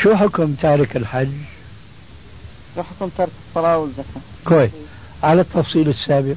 شو 0.00 0.16
حكم 0.16 0.54
تارك 0.54 0.96
الحج؟ 0.96 1.28
شو 2.74 2.82
حكم 2.82 3.08
ترك 3.18 3.28
الصلاة 3.48 3.78
والزكاة؟ 3.78 4.22
كويس. 4.44 4.70
على 5.22 5.40
التفصيل 5.40 5.88
السابق. 5.88 6.36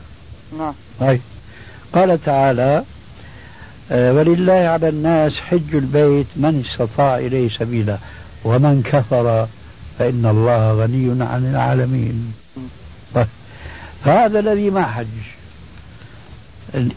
نعم. 0.57 0.73
طيب. 0.99 1.21
قال 1.93 2.23
تعالى 2.23 2.83
آه، 3.91 4.13
ولله 4.13 4.53
على 4.53 4.89
الناس 4.89 5.33
حج 5.33 5.75
البيت 5.75 6.27
من 6.35 6.65
استطاع 6.65 7.17
إليه 7.17 7.49
سبيلا 7.49 7.97
ومن 8.43 8.83
كفر 8.83 9.47
فإن 9.99 10.25
الله 10.25 10.73
غني 10.73 11.23
عن 11.23 11.45
العالمين. 11.45 12.33
طيب. 13.15 13.27
هذا 14.03 14.39
الذي 14.39 14.69
ما 14.69 14.85
حج. 14.85 15.05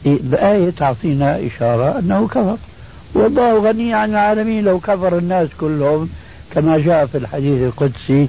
الآية 0.07 0.71
تعطينا 0.71 1.47
إشارة 1.47 1.99
أنه 1.99 2.29
كفر. 2.29 2.57
والله 3.15 3.59
غني 3.59 3.95
عن 3.95 4.11
العالمين 4.11 4.65
لو 4.65 4.81
كفر 4.81 5.19
الناس 5.19 5.49
كلهم 5.61 6.11
كما 6.55 6.79
جاء 6.79 7.07
في 7.07 7.19
الحديث 7.19 7.63
القدسي 7.63 8.29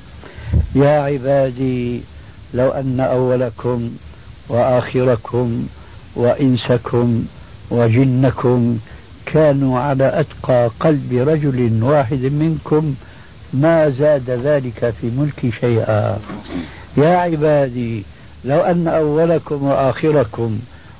يا 0.76 0.90
عبادي 1.02 2.02
لو 2.54 2.70
أن 2.70 3.00
أولكم 3.00 3.92
وآخركم 4.50 5.68
وإنسكم 6.16 7.26
وجنكم 7.72 8.78
كانوا 9.26 9.80
على 9.80 10.20
أتقى 10.20 10.72
قلب 10.80 11.14
رجل 11.14 11.84
واحد 11.84 12.22
منكم 12.22 12.96
ما 13.54 13.90
زاد 13.90 14.30
ذلك 14.30 14.94
في 15.02 15.10
ملكي 15.18 15.52
شيئا. 15.52 16.20
يا 16.98 17.18
عبادي 17.18 18.04
لو 18.46 18.60
أن 18.60 18.88
أولكم 18.88 19.64
وآخركم 19.64 20.60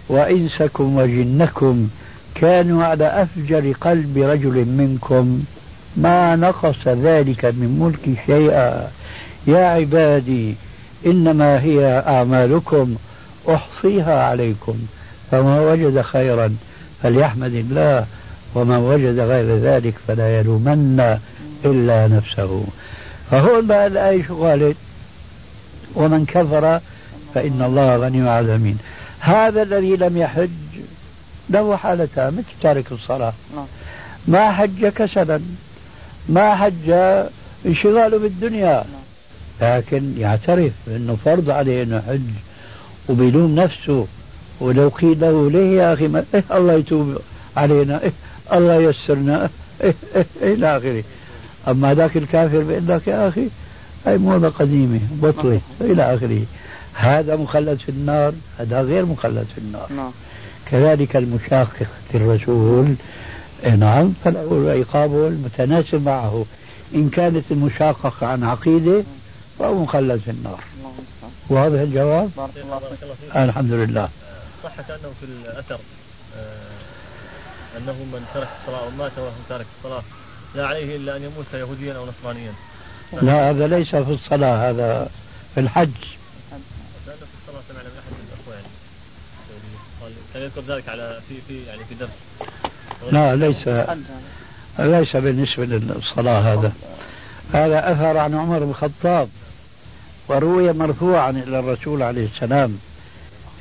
وإنسكم 0.10 0.96
وجنكم 0.96 1.88
كانوا 2.36 2.84
على 2.84 3.06
أفجر 3.06 3.72
قلب 3.82 4.18
رجل 4.18 4.66
منكم 4.66 5.40
ما 5.98 6.36
نقص 6.36 6.88
ذلك 6.88 7.46
من 7.46 7.80
ملكي 7.80 8.22
شيئا. 8.26 8.92
يا 9.48 9.66
عبادي 9.66 10.56
إنما 11.06 11.62
هي 11.62 12.04
أعمالكم 12.08 12.96
أحصيها 13.50 14.24
عليكم. 14.24 14.80
فمن 15.32 15.60
وجد 15.60 16.02
خيرا 16.02 16.56
فليحمد 17.04 17.54
الله 17.54 18.06
ومن 18.56 18.76
وجد 18.78 19.20
غير 19.20 19.56
ذلك 19.56 19.94
فلا 20.08 20.40
يلومن 20.40 21.20
إلا 21.66 22.08
نفسه. 22.08 22.64
فهون 23.32 23.68
بقى 23.68 23.88
الآية 23.88 24.24
شو 24.24 24.46
قالت 24.46 24.76
ومن 25.96 26.26
كفر 26.26 26.80
فإن 27.36 27.62
الله 27.62 27.96
غني 27.96 28.18
عن 28.18 28.24
العالمين 28.24 28.78
هذا 29.20 29.62
الذي 29.62 29.96
لم 29.96 30.18
يحج 30.18 30.50
له 31.50 31.76
حالتان 31.76 32.34
مثل 32.34 32.62
تارك 32.62 32.92
الصلاة. 32.92 33.34
نعم. 33.56 33.66
ما 34.28 34.52
حج 34.52 34.86
كسلا 34.88 35.42
ما 36.30 36.56
حج 36.56 36.92
انشغاله 37.66 38.18
بالدنيا. 38.18 38.86
لكن 39.62 40.14
يعترف 40.18 40.72
إنه 40.88 41.18
فرض 41.26 41.50
عليه 41.50 41.84
إنه 41.84 42.04
حج 42.08 42.22
وبيلوم 43.10 43.56
نفسه. 43.56 44.08
ولو 44.60 44.90
قيل 44.90 45.20
له 45.20 45.50
ليه 45.52 45.82
يا 45.82 45.94
أخي؟ 45.94 46.08
ما 46.08 46.24
إيه 46.34 46.44
الله 46.52 46.74
يتوب 46.74 47.18
علينا 47.58 48.04
إيه 48.04 48.12
الله 48.54 48.76
يسرنا 48.76 49.50
إيه 49.84 49.96
إيه 50.16 50.26
إيه 50.42 50.54
إلى 50.54 50.78
آخره. 50.78 51.04
أما 51.68 51.94
ذاك 51.94 52.18
الكافر 52.18 52.64
بيقول 52.64 52.88
لك 52.88 53.08
يا 53.08 53.28
أخي 53.28 53.48
هاي 54.06 54.18
موضة 54.18 54.50
قديمة 54.50 55.00
بطلت 55.22 55.62
إلى 55.82 56.16
آخره. 56.16 56.42
هذا 56.94 57.36
مخلد 57.36 57.80
في 57.80 57.90
النار 57.90 58.34
هذا 58.60 58.82
غير 58.82 59.06
مخلد 59.06 59.46
في 59.56 59.62
النار. 59.62 59.88
نعم. 59.98 60.12
كذلك 60.72 61.16
المشاقق 61.16 61.88
للرسول 62.14 62.86
إيه 62.86 62.96
نعم. 63.64 64.14
فله 64.24 64.72
عقابه 64.72 65.28
المتناسب 65.28 66.06
معه. 66.06 66.46
إن 66.96 67.10
كانت 67.10 67.52
المشاققة 67.52 68.28
عن 68.28 68.44
عقيدة 68.44 69.04
فهو 69.60 69.84
مخلد 69.84 70.22
في 70.22 70.32
النار. 70.32 70.64
واضح 71.50 71.80
الجواب؟ 71.80 72.32
بارك 72.38 72.52
الله 72.58 72.80
فيك. 73.22 73.36
الحمد 73.36 73.72
لله. 73.72 74.10
صح 74.64 74.82
كأنه 74.82 75.12
في 75.20 75.26
الأثر 75.26 75.80
آه، 76.38 77.78
أنه 77.78 77.94
من 77.94 78.26
ترك 78.34 78.48
الصلاة 78.62 78.86
أو 78.86 78.90
مات 78.90 79.12
وهو 79.18 79.30
تارك 79.50 79.66
الصلاة 79.78 80.04
لا 80.56 80.68
عليه 80.68 80.96
إلا 80.96 81.16
أن 81.16 81.24
يموت 81.24 81.46
يهوديا 81.54 81.94
أو 81.94 82.06
نصرانيا. 82.06 82.54
لا 83.22 83.50
هذا 83.50 83.68
ليس 83.68 83.96
في 83.96 84.12
الصلاة 84.12 84.70
هذا 84.70 85.10
في 85.54 85.60
الحج. 85.60 85.90
لأنه 87.08 87.18
في 87.18 87.48
الصلاة 87.48 87.62
سمعنا 87.70 87.90
من 87.90 87.98
أحد 88.00 88.14
الأخوة 88.34 88.54
يعني. 88.56 88.68
قال 90.02 90.12
كان 90.34 90.44
يذكر 90.44 90.76
ذلك 90.76 90.90
على 90.90 91.22
في 91.30 91.36
في 91.48 91.66
يعني 91.66 91.82
في 91.90 91.96
درس. 91.96 92.10
لا 93.12 93.36
ليس. 93.36 93.70
ليس 94.80 95.16
بالنسبة 95.16 95.66
للصلاة 95.66 96.54
هذا. 96.54 96.74
هذا 97.54 97.92
أثر 97.92 98.18
عن 98.18 98.36
عمر 98.36 98.60
بن 98.60 98.70
الخطاب 98.70 99.30
وروي 100.28 100.74
مرفوعا 100.74 101.30
إلى 101.30 101.60
الرسول 101.60 102.04
عليه 102.04 102.28
السلام 102.36 102.80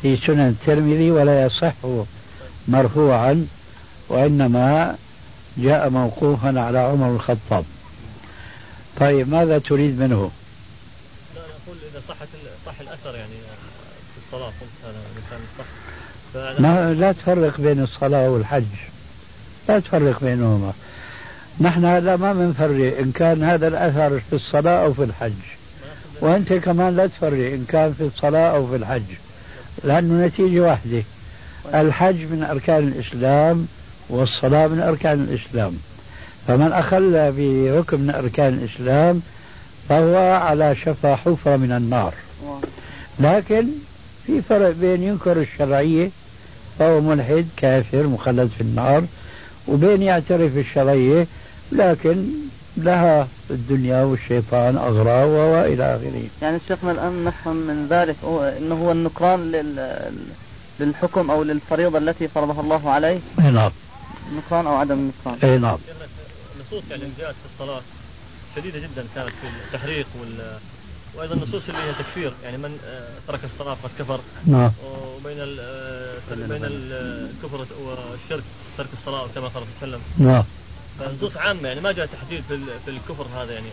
في 0.02 0.16
سنن 0.16 0.48
الترمذي 0.48 1.10
ولا 1.10 1.46
يصح 1.46 1.72
مرفوعا 2.68 3.46
وإنما 4.08 4.96
جاء 5.56 5.90
موقوفا 5.90 6.60
على 6.60 6.78
عمر 6.78 7.08
بن 7.08 7.14
الخطاب. 7.14 7.64
طيب 9.00 9.28
ماذا 9.28 9.58
تريد 9.58 10.00
منه؟ 10.00 10.30
لا 11.34 11.40
أنا 11.40 11.52
أقول 11.66 11.76
إذا 11.92 12.02
صحت 12.08 12.28
صح 12.66 12.80
الأثر 12.80 13.16
يعني 13.16 13.34
في 14.14 14.20
الصلاة 14.26 14.46
قلت 14.46 14.94
كان 15.30 15.40
صح. 15.58 16.60
ما 16.60 16.94
لا 16.94 17.12
تفرق 17.12 17.60
بين 17.60 17.82
الصلاة 17.82 18.30
والحج. 18.30 18.64
لا 19.68 19.80
تفرق 19.80 20.24
بينهما. 20.24 20.72
نحن 21.60 21.84
هذا 21.84 22.16
ما 22.16 22.32
بنفرق 22.32 22.98
إن 22.98 23.12
كان 23.12 23.42
هذا 23.42 23.68
الأثر 23.68 24.20
في 24.30 24.36
الصلاة 24.36 24.84
أو 24.84 24.94
في 24.94 25.04
الحج. 25.04 25.32
وأنت 26.20 26.52
كمان 26.52 26.96
لا 26.96 27.06
تفرق 27.06 27.52
إن 27.52 27.64
كان 27.68 27.92
في 27.92 28.04
الصلاة 28.04 28.50
أو 28.50 28.66
في 28.66 28.76
الحج. 28.76 29.02
لأنه 29.84 30.26
نتيجة 30.26 30.60
واحدة. 30.60 31.02
الحج 31.74 32.16
من 32.16 32.46
أركان 32.50 32.88
الإسلام 32.88 33.68
والصلاة 34.08 34.66
من 34.66 34.80
أركان 34.80 35.28
الإسلام. 35.30 35.78
فمن 36.46 36.72
أخل 36.72 37.32
بركن 37.32 38.00
من 38.00 38.14
أركان 38.14 38.54
الإسلام 38.54 39.22
فهو 39.88 40.16
على 40.16 40.76
شفا 40.76 41.16
حفرة 41.16 41.56
من 41.56 41.72
النار. 41.72 42.14
لكن 43.20 43.66
في 44.26 44.42
فرق 44.42 44.70
بين 44.70 45.02
ينكر 45.02 45.36
الشرعية 45.36 46.10
فهو 46.78 47.00
ملحد 47.00 47.46
كافر 47.56 48.06
مخلد 48.06 48.50
في 48.56 48.60
النار. 48.60 49.04
وبين 49.68 50.02
يعترف 50.02 50.52
بالشرعية 50.52 51.26
لكن 51.72 52.24
لها 52.76 53.28
الدنيا 53.50 54.02
والشيطان 54.02 54.76
أغراض 54.76 55.28
وإلى 55.28 55.96
آخره. 55.96 56.22
يعني 56.42 56.58
شيخنا 56.68 56.92
الآن 56.92 57.24
نفهم 57.24 57.56
من 57.56 57.86
ذلك 57.90 58.16
هو 58.24 58.42
أنه 58.42 58.74
هو 58.74 58.92
النكران 58.92 59.52
لل... 59.52 59.98
للحكم 60.80 61.30
أو 61.30 61.42
للفريضة 61.42 61.98
التي 61.98 62.28
فرضها 62.28 62.60
الله 62.60 62.90
عليه؟ 62.90 63.18
أي 63.40 63.50
نعم. 63.50 63.70
نكران 64.36 64.66
أو 64.66 64.74
عدم 64.74 64.94
النكران 64.94 65.50
أي 65.50 65.58
نعم. 65.58 65.78
النصوص 66.56 66.90
يعني 66.90 67.02
جاءت 67.18 67.34
في 67.34 67.62
الصلاة. 67.62 67.80
شديدة 68.56 68.78
جدا 68.78 69.04
كانت 69.14 69.28
في 69.28 69.46
التحريق 69.66 70.06
وال 70.20 70.58
وأيضا 71.14 71.34
النصوص 71.34 71.62
اللي 71.68 71.80
هي 71.82 71.92
تكفير 71.92 72.32
يعني 72.44 72.58
من 72.58 72.78
آه، 72.86 73.08
ترك 73.28 73.40
الصلاة 73.44 73.74
فقد 73.74 73.90
كفر. 73.98 74.20
نعم. 74.46 74.70
وبين 75.16 75.36
ال- 75.40 75.60
آه، 75.60 76.34
بين 76.34 76.64
ال- 76.64 77.28
الكفر 77.42 77.66
والشرك 77.82 78.42
ترك 78.78 78.88
الصلاة 79.00 79.26
كما 79.34 79.48
قال 79.48 79.52
صلى 79.52 79.62
الله 79.62 79.68
عليه 79.82 79.96
وسلم. 79.96 80.00
نعم. 80.28 80.44
فنصوص 80.98 81.36
عامة 81.36 81.68
يعني 81.68 81.80
ما 81.80 81.92
جاء 81.92 82.06
تحديد 82.06 82.42
في 82.48 82.54
ال- 82.54 82.80
في 82.84 82.90
الكفر 82.90 83.26
هذا 83.42 83.52
يعني. 83.52 83.66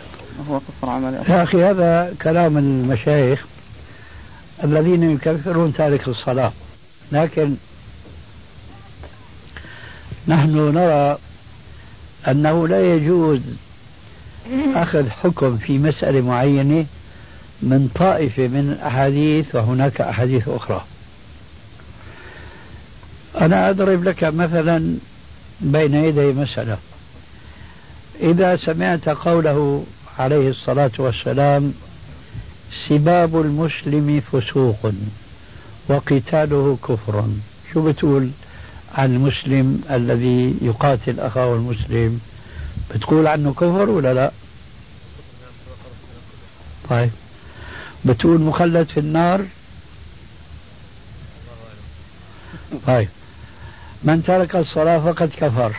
هو 0.49 0.59
كفر 0.59 0.89
عملي. 0.89 1.17
يا 1.29 1.43
أخي 1.43 1.63
هذا 1.63 2.13
كلام 2.21 2.57
المشايخ 2.57 3.45
الذين 4.63 5.11
يكفرون 5.11 5.73
تارك 5.73 6.07
الصلاة. 6.07 6.51
لكن 7.11 7.55
نحن 10.27 10.57
نرى 10.73 11.17
أنه 12.27 12.67
لا 12.67 12.93
يجوز 12.95 13.39
أخذ 14.75 15.09
حكم 15.09 15.57
في 15.57 15.77
مسألة 15.77 16.21
معينة 16.21 16.85
من 17.61 17.89
طائفة 17.95 18.47
من 18.47 18.75
الأحاديث 18.79 19.55
وهناك 19.55 20.01
أحاديث 20.01 20.49
أخرى. 20.49 20.85
أنا 23.41 23.69
أضرب 23.69 24.03
لك 24.03 24.23
مثلا 24.23 24.97
بين 25.61 25.93
يدي 25.93 26.25
مسألة. 26.33 26.77
إذا 28.21 28.55
سمعت 28.57 29.09
قوله 29.09 29.85
عليه 30.19 30.49
الصلاة 30.49 30.91
والسلام 30.97 31.73
سباب 32.89 33.41
المسلم 33.41 34.21
فسوق 34.31 34.91
وقتاله 35.87 36.77
كفر. 36.87 37.25
شو 37.73 37.81
بتقول 37.81 38.29
عن 38.95 39.15
المسلم 39.15 39.81
الذي 39.91 40.55
يقاتل 40.61 41.19
أخاه 41.19 41.55
المسلم؟ 41.55 42.19
بتقول 42.95 43.27
عنه 43.27 43.53
كفر 43.53 43.89
ولا 43.89 44.13
لا؟ 44.13 44.31
طيب. 46.89 47.09
بتقول 48.05 48.41
مخلد 48.41 48.87
في 48.89 48.99
النار؟ 48.99 49.45
طيب. 52.87 53.09
من 54.03 54.23
ترك 54.23 54.55
الصلاة 54.55 54.99
فقد 54.99 55.29
كفر. 55.37 55.75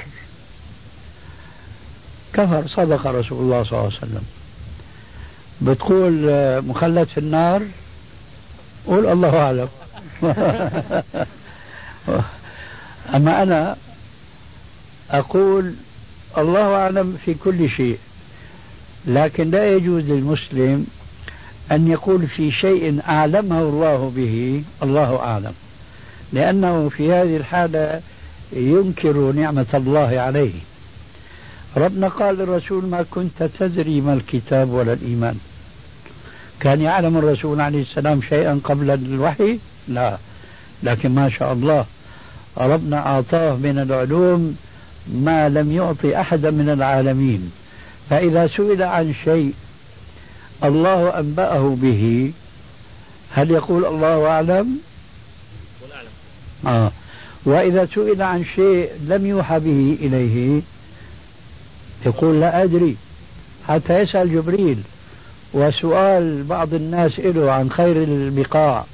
كفر 2.33 2.69
صدق 2.69 3.07
رسول 3.07 3.43
الله 3.43 3.65
صلى 3.65 3.73
الله 3.73 3.85
عليه 3.85 3.97
وسلم. 3.97 4.23
بتقول 5.61 6.13
مخلد 6.63 7.09
في 7.09 7.19
النار؟ 7.19 7.63
قول 8.87 9.07
الله 9.07 9.39
أعلم. 9.39 9.69
أما 13.15 13.43
أنا 13.43 13.77
أقول 15.11 15.75
الله 16.39 16.75
أعلم 16.75 17.19
في 17.25 17.35
كل 17.35 17.71
شيء 17.71 17.99
لكن 19.07 19.51
لا 19.51 19.73
يجوز 19.73 20.05
للمسلم 20.05 20.87
أن 21.73 21.89
يقول 21.89 22.27
في 22.27 22.53
شيء 22.53 23.01
أعلمه 23.09 23.61
الله 23.61 24.13
به 24.17 24.63
الله 24.83 25.17
أعلم. 25.17 25.53
لأنه 26.33 26.89
في 26.89 27.13
هذه 27.13 27.37
الحالة 27.37 28.01
ينكر 28.53 29.33
نعمة 29.33 29.67
الله 29.75 30.21
عليه. 30.21 30.53
ربنا 31.77 32.09
قال 32.09 32.39
للرسول 32.39 32.87
ما 32.87 33.05
كنت 33.11 33.43
تدري 33.59 34.01
ما 34.01 34.13
الكتاب 34.13 34.71
ولا 34.71 34.93
الإيمان. 34.93 35.37
كان 36.61 36.81
يعلم 36.81 37.17
الرسول 37.17 37.61
عليه 37.61 37.83
السلام 37.83 38.23
شيئا 38.23 38.61
قبل 38.65 38.91
الوحي؟ 38.91 39.59
لا. 39.89 40.19
لكن 40.83 41.15
ما 41.15 41.29
شاء 41.29 41.53
الله 41.53 41.85
ربنا 42.59 43.07
أعطاه 43.07 43.57
من 43.57 43.79
العلوم 43.79 44.57
ما 45.15 45.49
لم 45.49 45.73
يعطي 45.73 46.21
أحدا 46.21 46.51
من 46.51 46.71
العالمين. 46.71 47.53
فإذا 48.11 48.47
سئل 48.47 48.83
عن 48.83 49.15
شيء 49.25 49.53
الله 50.65 51.19
أنبأه 51.21 51.77
به. 51.83 52.33
هل 53.33 53.51
يقول 53.51 53.85
الله 53.85 54.27
أعلم؟ 54.27 54.79
آه. 56.67 56.93
وإذا 57.45 57.89
سئل 57.95 58.23
عن 58.23 58.45
شيء 58.55 58.91
لم 59.09 59.27
يوحى 59.27 59.59
به 59.59 59.99
إليه 60.01 60.63
يقول 62.07 62.41
لا 62.41 62.63
أدري. 62.63 62.97
حتى 63.69 63.99
يسأل 63.99 64.33
جبريل 64.33 64.83
وسؤال 65.53 66.43
بعض 66.43 66.75
الناس 66.75 67.19
له 67.19 67.53
عن 67.53 67.71
خير 67.71 68.03
البقاع 68.03 68.85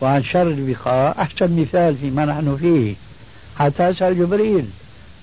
وعن 0.00 0.24
شر 0.24 0.42
البقاع. 0.42 1.14
أحسن 1.18 1.60
مثال 1.60 1.96
فيما 1.96 2.24
نحن 2.24 2.56
فيه. 2.56 2.94
حتى 3.58 3.88
يسأل 3.88 4.18
جبريل. 4.18 4.66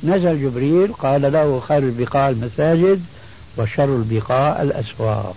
نزل 0.03 0.41
جبريل 0.41 0.93
قال 0.93 1.21
له 1.21 1.59
خير 1.59 1.77
البقاع 1.77 2.29
المساجد 2.29 3.01
وشر 3.57 3.95
البقاع 3.95 4.61
الأسواق. 4.61 5.35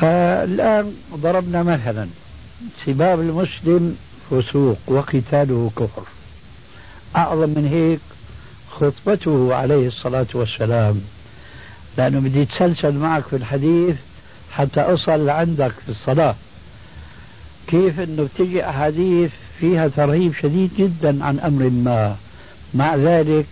فالآن 0.00 0.94
ضربنا 1.14 1.62
مثلا. 1.62 2.08
سباب 2.86 3.20
المسلم 3.20 3.96
فسوق 4.30 4.78
وقتاله 4.86 5.70
كفر. 5.76 6.02
أعظم 7.16 7.48
من 7.48 7.66
هيك 7.66 8.00
خطبته 8.70 9.54
عليه 9.54 9.88
الصلاة 9.88 10.26
والسلام. 10.34 11.00
لأنه 11.98 12.20
بدي 12.20 12.40
يتسلسل 12.40 12.94
معك 12.94 13.24
في 13.24 13.36
الحديث 13.36 13.96
حتى 14.52 14.80
أصل 14.80 15.28
عندك 15.28 15.70
في 15.70 15.88
الصلاة. 15.88 16.34
كيف 17.66 18.00
أنه 18.00 18.28
بتجي 18.34 18.68
أحاديث 18.68 19.30
فيها 19.60 19.88
ترهيب 19.88 20.34
شديد 20.42 20.70
جدا 20.78 21.24
عن 21.24 21.38
أمر 21.40 21.70
ما. 21.70 22.16
مع 22.74 22.96
ذلك 22.96 23.46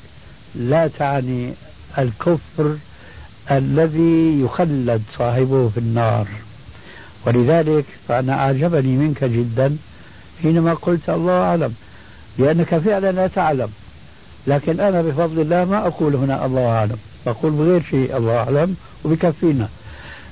لا 0.55 0.89
تعني 0.99 1.53
الكفر 1.99 2.77
الذي 3.51 4.41
يخلد 4.41 5.03
صاحبه 5.19 5.69
في 5.69 5.79
النار. 5.79 6.27
ولذلك 7.27 7.85
فأنا 8.09 8.33
أعجبني 8.33 8.97
منك 8.97 9.25
جدا 9.25 9.77
حينما 10.43 10.75
قلت 10.75 11.11
الله 11.11 11.33
أعلم 11.33 11.75
لأنك 12.39 12.79
فعلا 12.79 13.13
لا 13.13 13.27
تعلم. 13.27 13.69
لكن 14.47 14.81
أنا 14.81 15.03
بفضل 15.03 15.41
الله 15.41 15.65
ما 15.65 15.87
أقول 15.87 16.17
هنا 16.17 16.47
الله 16.47 16.67
أعلم. 16.67 16.97
بقول 17.27 17.53
بغير 17.53 17.83
شيء 17.91 18.17
الله 18.17 18.37
أعلم 18.37 18.77
وبكفينا. 19.05 19.69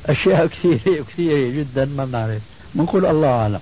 أشياء 0.06 0.46
كثيرة 0.54 1.04
كثيرة 1.08 1.50
جدا 1.50 1.84
ما 1.84 2.04
بنعرف 2.04 2.42
بنقول 2.74 3.06
الله 3.06 3.28
أعلم. 3.28 3.60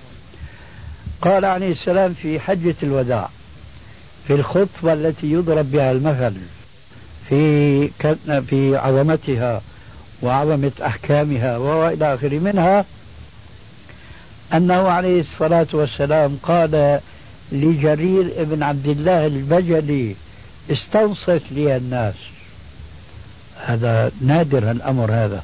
قال 1.21 1.45
عليه 1.45 1.71
السلام 1.71 2.13
في 2.13 2.39
حجة 2.39 2.75
الوداع 2.83 3.29
في 4.27 4.33
الخطبة 4.33 4.93
التي 4.93 5.31
يضرب 5.31 5.71
بها 5.71 5.91
المثل 5.91 6.33
في 7.33 7.89
في 8.49 8.77
عظمتها 8.77 9.61
وعظمة 10.21 10.71
أحكامها 10.85 11.57
وإلى 11.57 12.13
آخره. 12.13 12.39
منها 12.39 12.85
أنه 14.53 14.89
عليه 14.89 15.21
الصلاة 15.21 15.67
والسلام 15.73 16.37
قال 16.43 16.99
لجرير 17.51 18.33
بن 18.37 18.63
عبد 18.63 18.87
الله 18.87 19.25
البجلي 19.25 20.15
استوصف 20.71 21.41
لي 21.51 21.77
الناس. 21.77 22.15
هذا 23.65 24.11
نادر 24.21 24.71
الأمر 24.71 25.11
هذا. 25.11 25.43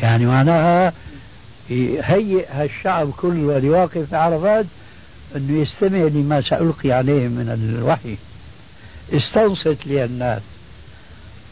يعني 0.00 0.26
معناها 0.26 0.92
يهيئ 1.70 2.46
هالشعب 2.50 3.10
كله 3.10 3.56
اللي 3.56 3.70
واقف 3.70 3.98
في 3.98 4.16
عرفات 4.16 4.66
أنه 5.36 5.62
يستمع 5.62 5.98
لما 5.98 6.42
سألقي 6.42 6.92
عليه 6.92 7.28
من 7.28 7.76
الوحي. 7.78 8.16
استوصت 9.12 9.86
لي 9.86 10.04
الناس. 10.04 10.42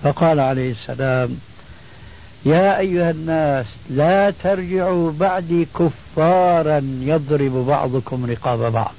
فقال 0.02 0.40
عليه 0.40 0.72
السلام 0.72 1.38
يا 2.44 2.78
أيها 2.78 3.10
الناس 3.10 3.66
لا 3.90 4.32
ترجعوا 4.42 5.12
بعدي 5.12 5.66
كفارا 5.78 6.80
يضرب 7.00 7.52
بعضكم 7.52 8.26
رقاب 8.26 8.72
بعض. 8.72 8.94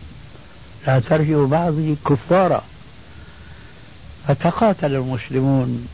لا 0.88 1.00
ترجعوا 1.00 1.48
بعدي 1.48 1.96
كفارا. 2.06 2.64
فتقاتل 4.28 4.96
المسلمون 4.96 5.88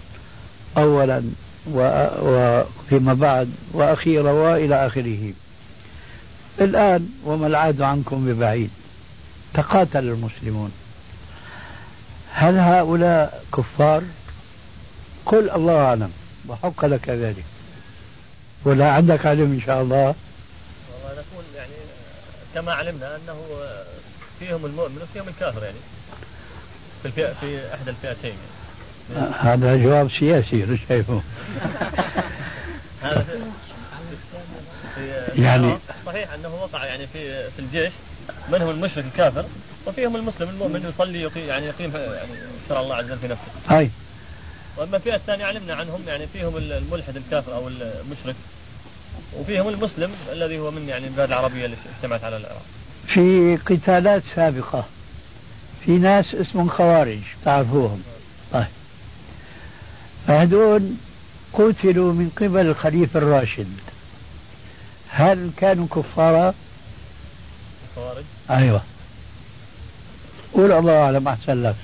أولا 0.77 1.23
وفيما 1.71 3.13
بعد 3.13 3.51
وأخيرا 3.73 4.31
وإلى 4.31 4.87
آخره. 4.87 5.33
الآن 6.61 7.09
وما 7.25 7.47
العاد 7.47 7.81
عنكم 7.81 8.25
ببعيد؟ 8.25 8.69
تقاتل 9.53 9.99
المسلمون. 9.99 10.71
هل 12.33 12.59
هؤلاء 12.59 13.43
كفار؟ 13.57 14.03
قل 15.27 15.49
الله 15.49 15.85
أعلم. 15.85 16.11
وحق 16.47 16.85
لك 16.85 17.09
ذلك. 17.09 17.43
ولا 18.65 18.91
عندك 18.91 19.25
علم 19.25 19.51
إن 19.53 19.61
شاء 19.65 19.81
الله. 19.81 19.97
والله 19.97 20.15
نقول 21.11 21.45
يعني 21.55 21.71
كما 22.53 22.73
علمنا 22.73 23.15
أنه 23.15 23.37
فيهم 24.39 24.65
المؤمن 24.65 25.01
وفيهم 25.01 25.27
الكافر 25.27 25.63
يعني. 25.63 25.77
في 27.01 27.07
الفئة 27.07 27.33
في 27.33 27.73
إحدى 27.73 27.89
الفئتين. 27.89 28.35
يعني. 29.15 29.29
هذا 29.39 29.75
جواب 29.75 30.11
سياسي 30.19 30.77
شايفه. 30.89 31.21
هذا 33.01 33.25
يعني 35.35 35.77
صحيح 36.05 36.33
أنه 36.33 36.49
وقع 36.61 36.85
يعني 36.85 37.07
في 37.07 37.51
في 37.51 37.59
الجيش. 37.59 37.91
منهم 38.51 38.69
المشرك 38.69 39.05
الكافر 39.05 39.45
وفيهم 39.85 40.15
المسلم 40.15 40.49
المؤمن 40.49 40.93
يصلي 40.93 41.47
يعني 41.47 41.65
يقيم 41.65 41.95
يعني 41.95 42.31
شرع 42.69 42.81
الله 42.81 42.95
عز 42.95 43.05
وجل 43.05 43.17
في 43.17 43.27
نفسه. 43.27 43.43
هاي 43.67 43.89
وأما 44.77 44.97
الفئة 44.97 45.15
الثانية 45.15 45.45
علمنا 45.45 45.75
عنهم 45.75 46.01
يعني 46.07 46.27
فيهم 46.27 46.57
الملحد 46.57 47.17
الكافر 47.17 47.55
أو 47.55 47.67
المشرك 47.67 48.35
وفيهم 49.39 49.67
المسلم 49.67 50.11
الذي 50.31 50.59
هو 50.59 50.71
من 50.71 50.89
يعني 50.89 51.07
البلاد 51.07 51.27
العربية 51.27 51.65
اللي 51.65 51.77
اجتمعت 51.95 52.23
على 52.23 52.37
العراق. 52.37 52.61
في 53.07 53.57
قتالات 53.65 54.23
سابقة 54.35 54.85
في 55.85 55.91
ناس 55.91 56.25
اسمهم 56.35 56.69
خوارج 56.69 57.19
تعرفوهم. 57.45 58.03
طيب. 58.53 58.65
فهذول 60.27 60.91
قتلوا 61.53 62.13
من 62.13 62.31
قبل 62.37 62.67
الخليفة 62.67 63.19
الراشد. 63.19 63.73
هل 65.09 65.51
كانوا 65.57 65.87
كفارا؟ 65.87 66.53
خوارج؟ 67.95 68.23
أيوه. 68.49 68.81
قول 70.53 70.71
الله 70.71 70.97
أعلم 70.97 71.27
أحسن 71.27 71.63
لك. 71.63 71.75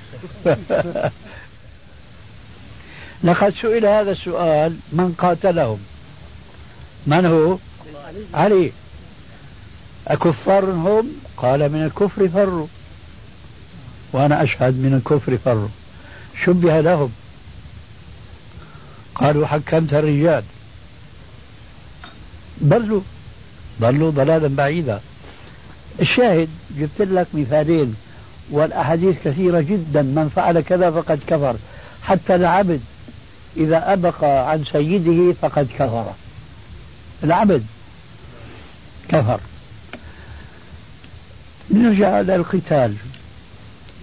لقد 3.24 3.54
سئل 3.62 3.86
هذا 3.86 4.12
السؤال 4.12 4.78
من 4.94 5.14
قاتلهم؟ 5.18 5.80
من 7.08 7.26
هو؟ 7.26 7.58
علي. 8.34 8.72
أكفار 10.08 10.66
هم؟ 10.66 11.08
قال 11.38 11.72
من 11.72 11.84
الكفر 11.84 12.28
فروا. 12.30 12.68
وأنا 14.14 14.44
أشهد 14.44 14.74
من 14.74 14.94
الكفر 14.94 15.38
فروا. 15.38 15.68
شبه 16.46 16.82
لهم. 16.82 17.12
قالوا 19.16 19.48
حكمت 19.48 19.94
الرجال. 19.94 20.44
ضلوا 22.64 23.02
ضلوا 23.82 24.12
ضلالا 24.12 24.48
بعيدا. 24.48 25.02
الشاهد 26.02 26.50
جبت 26.78 27.02
لك 27.02 27.28
مثالين 27.34 27.96
والأحاديث 28.52 29.16
كثيرة 29.26 29.62
جدا. 29.62 30.02
من 30.02 30.32
فعل 30.36 30.62
كذا 30.62 30.92
فقد 30.92 31.20
كفر. 31.28 31.56
حتى 32.04 32.36
العبد 32.36 32.82
إذا 33.58 33.94
أبق 33.94 34.24
عن 34.24 34.64
سيده 34.72 35.34
فقد 35.42 35.68
كفر. 35.80 36.14
العبد 37.24 37.64
كفر. 39.10 39.40
نرجع 41.72 42.20
إلى 42.20 42.36
القتال. 42.36 42.96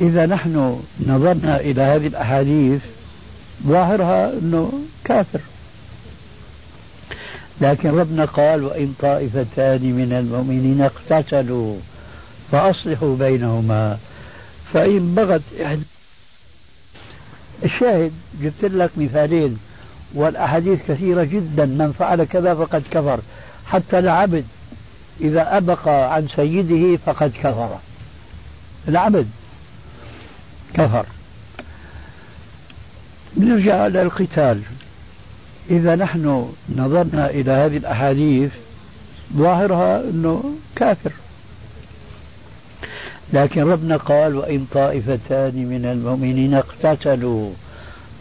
إذا 0.01 0.27
نحن 0.27 0.83
نظرنا 1.07 1.61
إلى 1.61 1.83
هذه 1.83 2.07
الأحاديث 2.07 2.81
ظاهرها 3.67 4.33
أنه 4.33 4.73
كافر. 5.05 5.41
لكن 7.61 7.91
ربنا 7.91 8.25
قال 8.25 8.65
وإن 8.65 8.95
طائفتان 9.01 9.83
من 9.83 10.13
المؤمنين 10.13 10.81
اقتتلوا 10.81 11.77
فأصلحوا 12.53 13.17
بينهما 13.17 13.99
فإن 14.73 15.15
بغت 15.15 15.43
إحدى 15.65 15.83
الشاهد 17.65 18.13
جبت 18.43 18.65
لك 18.65 18.91
مثالين 18.97 19.59
والأحاديث 20.15 20.79
كثيرة 20.89 21.25
جدا 21.25 21.67
من 21.67 21.95
فعل 21.99 22.25
كذا 22.25 22.55
فقد 22.55 22.83
كفر. 22.91 23.21
حتى 23.67 23.99
العبد 23.99 24.45
إذا 25.21 25.57
أبق 25.57 25.89
عن 25.89 26.29
سيده 26.37 26.99
فقد 27.07 27.33
كفر. 27.43 27.79
العبد 28.89 29.29
كفر. 30.75 31.07
نرجع 33.37 33.87
إلى 33.87 34.03
القتال. 34.03 34.61
إذا 35.71 35.95
نحن 35.95 36.53
نظرنا 36.77 37.31
إلى 37.31 37.51
هذه 37.51 37.77
الأحاديث 37.77 38.51
ظاهرها 39.37 40.01
أنه 40.01 40.55
كافر. 40.77 41.13
لكن 43.33 43.63
ربنا 43.63 43.97
قال 43.97 44.37
وإن 44.37 44.67
طائفتان 44.73 45.55
من 45.55 45.85
المؤمنين 45.85 46.55
اقتتلوا 46.55 47.51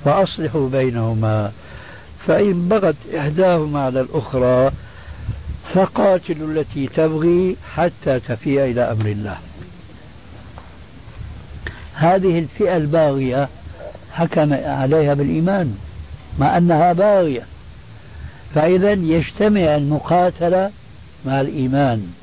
فأصلحوا 0.05 0.69
بينهما. 0.69 1.51
فإن 2.27 2.67
بغت 2.69 2.95
إحداهما 3.17 3.79
على 3.79 4.01
الأخرى 4.01 4.71
فقاتلوا 5.73 6.47
التي 6.47 6.87
تبغي 6.87 7.55
حتى 7.75 8.19
تفيء 8.19 8.63
إلى 8.63 8.81
أمر 8.81 9.05
الله. 9.05 9.37
هذه 11.93 12.39
الفئة 12.39 12.77
الباغية 12.77 13.49
حكم 14.13 14.53
عليها 14.53 15.13
بالإيمان 15.13 15.77
مع 16.39 16.57
أنها 16.57 16.93
باغية. 16.93 17.43
فإذا 18.55 18.91
يجتمع 18.91 19.75
المقاتلة 19.75 20.71
مع 21.25 21.41
الإيمان. 21.41 22.13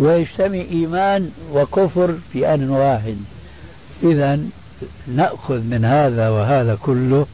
ويجتمع 0.00 0.60
إيمان 0.70 1.30
وكفر 1.52 2.14
في 2.32 2.54
آن 2.54 2.70
واحد. 2.70 3.16
إذا 4.02 4.40
نأخذ 5.06 5.60
من 5.60 5.84
هذا 5.84 6.28
وهذا 6.28 6.78
كله 6.82 7.26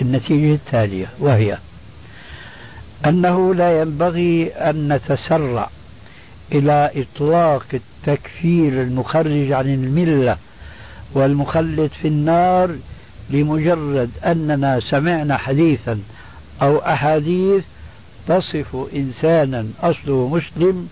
النتيجة 0.00 0.54
التالية 0.54 1.06
وهي 1.18 1.58
أنه 3.06 3.54
لا 3.54 3.80
ينبغي 3.80 4.48
أن 4.48 4.92
نتسرع 4.92 5.70
إلى 6.52 6.90
إطلاق 6.96 7.66
التكفير 7.74 8.82
المخرج 8.82 9.52
عن 9.52 9.74
الملة 9.74 10.36
والمخلد 11.14 11.90
في 12.02 12.08
النار 12.08 12.70
لمجرد 13.30 14.10
أننا 14.24 14.80
سمعنا 14.80 15.36
حديثا 15.36 16.00
أو 16.62 16.78
أحاديث 16.78 17.64
تصف 18.28 18.76
إنسانا 18.94 19.66
أصله 19.82 20.28
مسلم 20.28 20.88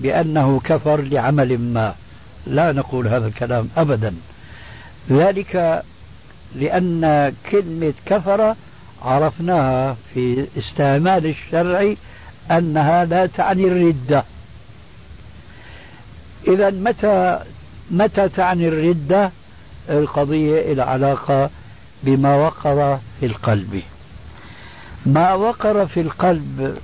بأنه 0.00 0.60
كفر 0.64 1.00
لعمل 1.00 1.58
ما. 1.58 1.94
لا 2.46 2.72
نقول 2.72 3.08
هذا 3.08 3.26
الكلام 3.26 3.68
أبدا. 3.76 4.14
ذلك 5.10 5.82
لأن 6.54 7.32
كلمة 7.50 7.92
كفر 8.06 8.54
عرفناها 9.02 9.96
في 10.14 10.46
استعمال 10.58 11.26
الشرع 11.26 11.94
أنها 12.50 13.04
لا 13.04 13.26
تعني 13.26 13.64
الردة. 13.64 14.24
إذا 16.48 16.70
متى 16.70 17.38
متى 17.90 18.28
تعني 18.28 18.68
الردة؟ 18.68 19.30
القضية 19.90 20.72
العلاقة 20.72 21.50
بما 22.02 22.34
وقر 22.34 22.98
في 23.20 23.26
القلب. 23.26 23.82
ما 25.06 25.34
وقر 25.34 25.86
في 25.86 26.00
القلب 26.00 26.78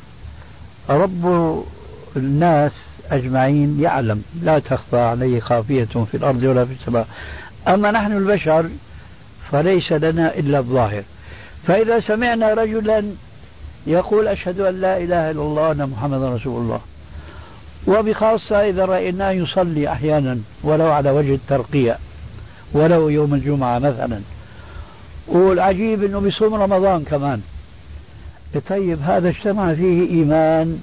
رب 0.90 1.64
الناس 2.16 2.72
أجمعين 3.10 3.80
يعلم. 3.80 4.22
لا 4.42 4.58
تخفى 4.58 4.98
عليه 4.98 5.40
خافية 5.40 5.84
في 5.84 6.14
الأرض 6.14 6.42
ولا 6.42 6.64
في 6.64 6.72
السماء. 6.72 7.06
أما 7.68 7.90
نحن 7.90 8.12
البشر 8.12 8.66
فليس 9.52 9.92
لنا 9.92 10.34
إلا 10.34 10.58
الظاهر. 10.58 11.02
فإذا 11.66 12.00
سمعنا 12.00 12.54
رجلا 12.54 13.04
يقول 13.86 14.28
أشهد 14.28 14.60
أن 14.60 14.80
لا 14.80 14.96
إله 14.96 15.30
إلا 15.30 15.42
الله 15.42 15.68
وأن 15.68 15.90
محمد 15.90 16.22
رسول 16.22 16.62
الله. 16.62 16.80
وبخاصة 17.86 18.68
إذا 18.68 18.84
رأيناه 18.84 19.30
يصلي 19.30 19.92
أحيانا 19.92 20.38
ولو 20.62 20.92
على 20.92 21.10
وجه 21.10 21.34
الترقية 21.34 21.98
ولو 22.72 23.08
يوم 23.08 23.34
الجمعة 23.34 23.78
مثلا. 23.78 24.20
والعجيب 25.28 26.04
أنه 26.04 26.20
بيصوم 26.20 26.54
رمضان 26.54 27.04
كمان. 27.04 27.42
طيب 28.68 28.98
هذا 29.02 29.28
اجتمع 29.28 29.74
فيه 29.74 30.10
إيمان. 30.10 30.82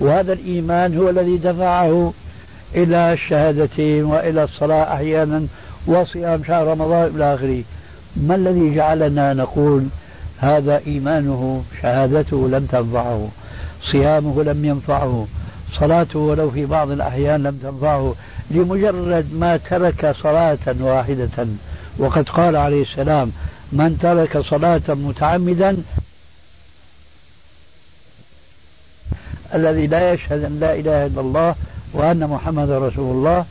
وهذا 0.00 0.32
الإيمان 0.32 0.98
هو 0.98 1.10
الذي 1.10 1.36
دفعه 1.36 2.12
إلى 2.74 3.12
الشهادتين 3.12 4.04
وإلى 4.04 4.44
الصلاة 4.44 4.94
أحيانا 4.94 5.46
وصيام 5.86 6.44
شهر 6.44 6.66
رمضان 6.66 7.16
إلى 7.16 7.34
آخره. 7.34 7.62
ما 8.16 8.34
الذي 8.34 8.74
جعلنا 8.74 9.34
نقول 9.34 9.86
هذا 10.38 10.80
إيمانه 10.86 11.62
شهادته 11.82 12.48
لم 12.48 12.66
تنفعه 12.66 13.28
صيامه 13.92 14.42
لم 14.42 14.64
ينفعه 14.64 15.26
صلاته 15.80 16.18
ولو 16.18 16.50
في 16.50 16.66
بعض 16.66 16.90
الأحيان 16.90 17.42
لم 17.42 17.58
تنفعه 17.62 18.14
لمجرد 18.50 19.26
ما 19.34 19.56
ترك 19.56 20.14
صلاة 20.22 20.58
واحدة. 20.80 21.46
وقد 21.98 22.28
قال 22.28 22.56
عليه 22.56 22.82
السلام 22.82 23.32
من 23.72 23.98
ترك 23.98 24.38
صلاة 24.38 24.82
متعمدا 24.88 25.76
الذي 29.54 29.86
لا 29.86 30.12
يشهد 30.12 30.44
أن 30.44 30.60
لا 30.60 30.74
إله 30.74 31.06
إلا 31.06 31.20
الله 31.20 31.54
وأن 31.92 32.26
محمد 32.26 32.70
رسول 32.70 33.16
الله 33.16 33.44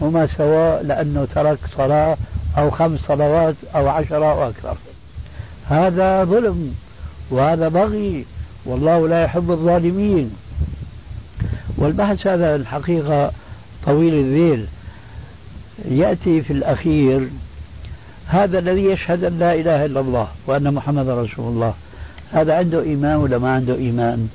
هما 0.00 0.28
سواء 0.36 0.82
لأنه 0.82 1.26
ترك 1.34 1.58
صلاة 1.76 2.16
أو 2.58 2.70
خمس 2.70 3.00
صلوات 3.08 3.54
أو 3.74 3.88
عشرة 3.88 4.32
أو 4.32 4.48
أكثر. 4.48 4.76
هذا 5.68 6.24
ظلم 6.24 6.74
وهذا 7.30 7.68
بغي 7.68 8.24
والله 8.64 9.08
لا 9.08 9.22
يحب 9.22 9.50
الظالمين. 9.50 10.36
والبحث 11.76 12.26
هذا 12.26 12.56
الحقيقة 12.56 13.32
طويل 13.86 14.14
الذيل. 14.14 14.66
يأتي 15.88 16.42
في 16.42 16.52
الأخير 16.52 17.28
هذا 18.26 18.58
الذي 18.58 18.84
يشهد 18.84 19.24
أن 19.24 19.38
لا 19.38 19.54
إله 19.54 19.84
إلا 19.84 20.00
الله 20.00 20.28
وأن 20.46 20.74
محمد 20.74 21.08
رسول 21.08 21.48
الله. 21.52 21.74
هذا 22.32 22.54
عنده 22.54 22.82
إيمان 22.82 23.16
ولا 23.16 23.38
ما 23.38 23.50
عنده 23.54 23.74
إيمان؟ 23.74 24.28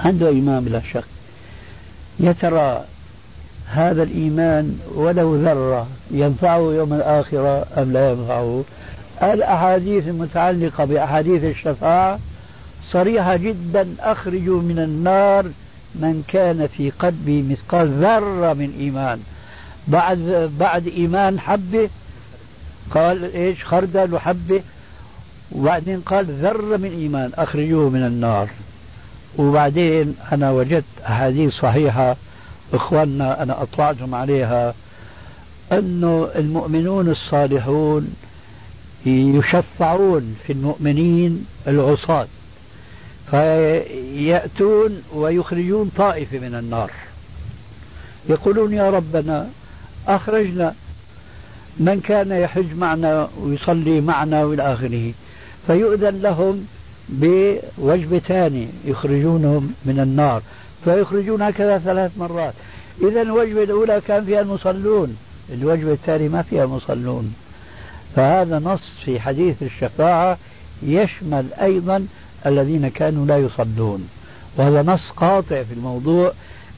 عنده 0.00 0.28
إيمان 0.28 0.64
بلا 0.64 0.80
شك. 0.92 1.04
يا 2.20 2.32
ترى 2.32 2.84
هذا 3.66 4.02
الإيمان 4.02 4.78
ولو 4.94 5.36
ذرة 5.36 5.86
ينفعه 6.10 6.58
يوم 6.58 6.92
الآخرة 6.92 7.66
أم 7.78 7.92
لا 7.92 8.10
ينفعه؟ 8.10 8.64
الأحاديث 9.22 10.08
المتعلقة 10.08 10.84
بأحاديث 10.84 11.44
الشفاعة 11.44 12.18
صريحة 12.90 13.36
جدا 13.36 13.86
أخرجوا 14.00 14.62
من 14.62 14.78
النار 14.78 15.44
من 15.94 16.22
كان 16.28 16.66
في 16.76 16.90
قلبه 16.90 17.44
مثقال 17.50 17.88
ذرة 17.88 18.52
من 18.52 18.74
إيمان. 18.78 19.20
بعد 19.88 20.50
بعد 20.58 20.86
إيمان 20.86 21.40
حبة 21.40 21.88
قال 22.90 23.34
إيش؟ 23.34 23.64
خردل 23.64 24.14
وحبة. 24.14 24.60
وبعدين 25.52 26.00
قال 26.00 26.24
ذرة 26.24 26.76
من 26.76 26.90
إيمان 26.98 27.30
أخرجوه 27.34 27.90
من 27.90 28.06
النار. 28.06 28.48
وبعدين 29.38 30.16
أنا 30.32 30.50
وجدت 30.50 30.84
أحاديث 31.06 31.52
صحيحة 31.52 32.16
إخواننا 32.74 33.42
أنا 33.42 33.62
أطلعتهم 33.62 34.14
عليها 34.14 34.74
أنه 35.72 36.28
المؤمنون 36.36 37.08
الصالحون 37.08 38.14
يشفعون 39.06 40.36
في 40.46 40.52
المؤمنين 40.52 41.46
العصاة. 41.68 42.26
فيأتون 43.30 45.02
ويخرجون 45.14 45.90
طائفة 45.96 46.38
من 46.38 46.54
النار. 46.54 46.90
يقولون 48.28 48.72
يا 48.72 48.90
ربنا 48.90 49.48
أخرجنا. 50.08 50.74
من 51.80 52.00
كان 52.00 52.32
يحج 52.32 52.76
معنا 52.76 53.28
ويصلي 53.40 54.00
معنا 54.00 54.44
والى 54.44 54.72
آخره. 54.72 55.12
فيؤذن 55.66 56.22
لهم 56.22 56.66
بوجبتان 57.08 58.68
يخرجونهم 58.84 59.72
من 59.84 60.00
النار 60.00 60.42
فيخرجون 60.84 61.42
هكذا 61.42 61.78
ثلاث 61.78 62.18
مرات. 62.18 62.54
إذا 63.02 63.22
الوجبة 63.22 63.62
الأولى 63.62 64.00
كان 64.08 64.24
فيها 64.24 64.40
المصلون 64.40 65.16
الوجبة 65.52 65.92
الثانية 65.92 66.28
ما 66.28 66.42
فيها 66.42 66.64
المصلون. 66.64 67.34
فهذا 68.16 68.58
نص 68.58 68.82
في 69.04 69.20
حديث 69.20 69.62
الشفاعة 69.62 70.38
يشمل 70.82 71.46
أيضا 71.62 72.06
الذين 72.46 72.88
كانوا 72.88 73.26
لا 73.26 73.38
يصلون. 73.38 74.08
وهذا 74.56 74.82
نص 74.82 75.10
قاطع 75.16 75.62
في 75.62 75.74
الموضوع 75.74 76.32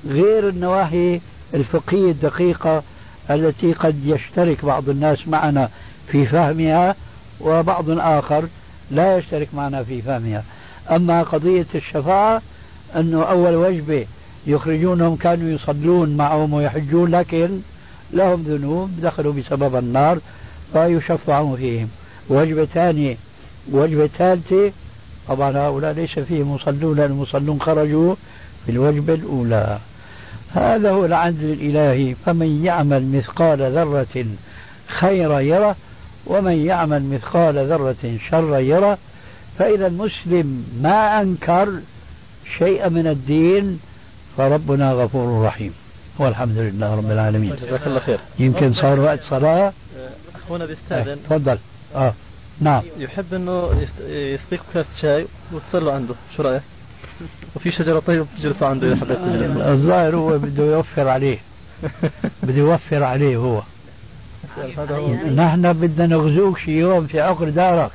غير 0.07 0.49
النواحي 0.49 1.21
الفقهية 1.55 2.11
الدقيقة 2.11 2.83
التي 3.31 3.73
قد 3.73 4.07
يشترك 4.07 4.65
بعض 4.65 4.89
الناس 4.89 5.29
معنا 5.29 5.69
في 6.09 6.27
فهمها 6.27 6.95
وبعض 7.41 7.91
آخر 7.91 8.49
لا 8.91 9.17
يشترك 9.17 9.49
معنا 9.55 9.83
في 9.83 10.03
فهمها 10.03 10.45
أما 10.91 11.23
قضية 11.23 11.67
الشفاعة 11.75 12.43
أنه 12.97 13.23
أول 13.23 13.55
وجبة 13.55 14.07
يخرجونهم 14.47 15.17
كانوا 15.17 15.51
يصلون 15.51 16.17
معهم 16.17 16.55
ويحجون 16.55 17.11
لكن 17.11 17.49
لهم 18.13 18.43
ذنوب 18.43 19.01
دخلوا 19.03 19.33
بسبب 19.33 19.77
النار 19.77 20.19
فيشفعون 20.73 21.57
فيهم. 21.57 21.89
وجبة 22.29 22.65
ثانية 22.65 23.17
وجبة 23.73 24.07
ثالثة 24.07 24.73
طبعا 25.29 25.57
هؤلاء 25.57 25.93
ليس 25.93 26.19
فيهم 26.19 26.55
مصلون 26.55 26.97
لأن 26.97 27.11
المصلون 27.11 27.61
خرجوا 27.61 28.15
في 28.67 28.73
الوجبة 28.73 29.15
الأولى. 29.15 29.79
هذا 30.55 30.91
هو 30.91 31.05
العدل 31.05 31.53
الإلهي 31.53 32.15
فمن 32.27 32.65
يعمل 32.65 33.07
مثقال 33.07 33.73
ذرة 33.73 34.27
خيرا 34.87 35.41
يره 35.41 35.77
ومن 36.29 36.67
يعمل 36.67 37.03
مثقال 37.03 37.69
ذرة 37.69 38.19
شرا 38.31 38.59
يره 38.59 38.99
فإذا 39.59 39.87
المسلم 39.87 40.67
ما 40.83 41.21
أنكر 41.21 41.81
شيئا 42.59 42.89
من 42.89 43.07
الدين 43.07 43.81
فربنا 44.37 44.93
غفور 44.93 45.45
رحيم. 45.45 45.75
والحمد 46.19 46.59
لله 46.59 46.95
رب 46.95 47.11
العالمين. 47.11 47.57
جزاك 47.57 47.87
الله 47.87 48.01
خير. 48.01 48.19
يمكن 48.39 48.75
صار 48.75 49.01
وقت 49.01 49.21
صلاة؟ 49.31 49.73
أخونا 50.35 50.67
بيستأذن. 50.67 51.19
تفضل. 51.25 51.59
آه. 51.95 52.15
نعم. 52.61 52.83
يحب 52.99 53.35
إنه 53.35 53.87
يسقيك 54.09 54.61
كاس 54.75 54.87
شاي 55.03 55.27
وتصلوا 55.53 55.93
عنده. 55.93 56.15
شو 56.37 56.43
رأيك؟ 56.43 56.63
وفي 57.57 57.71
شجرة 57.71 57.99
طيب 57.99 58.27
تجلسوا 58.39 58.67
عنده 58.67 58.87
إذا 58.87 58.97
حبيت 58.97 59.19
تجلس 59.19 59.57
الظاهر 59.57 60.17
هو 60.17 60.39
بده 60.39 60.65
يوفر 60.65 61.09
عليه. 61.09 61.39
بده 62.43 62.59
يوفر 62.59 63.03
عليه 63.03 63.37
هو. 63.37 63.63
نحن 65.37 65.73
بدنا 65.73 66.07
نغزوك 66.07 66.59
شي 66.59 66.79
يوم 66.79 67.07
في 67.07 67.21
عقر 67.21 67.49
دارك. 67.49 67.91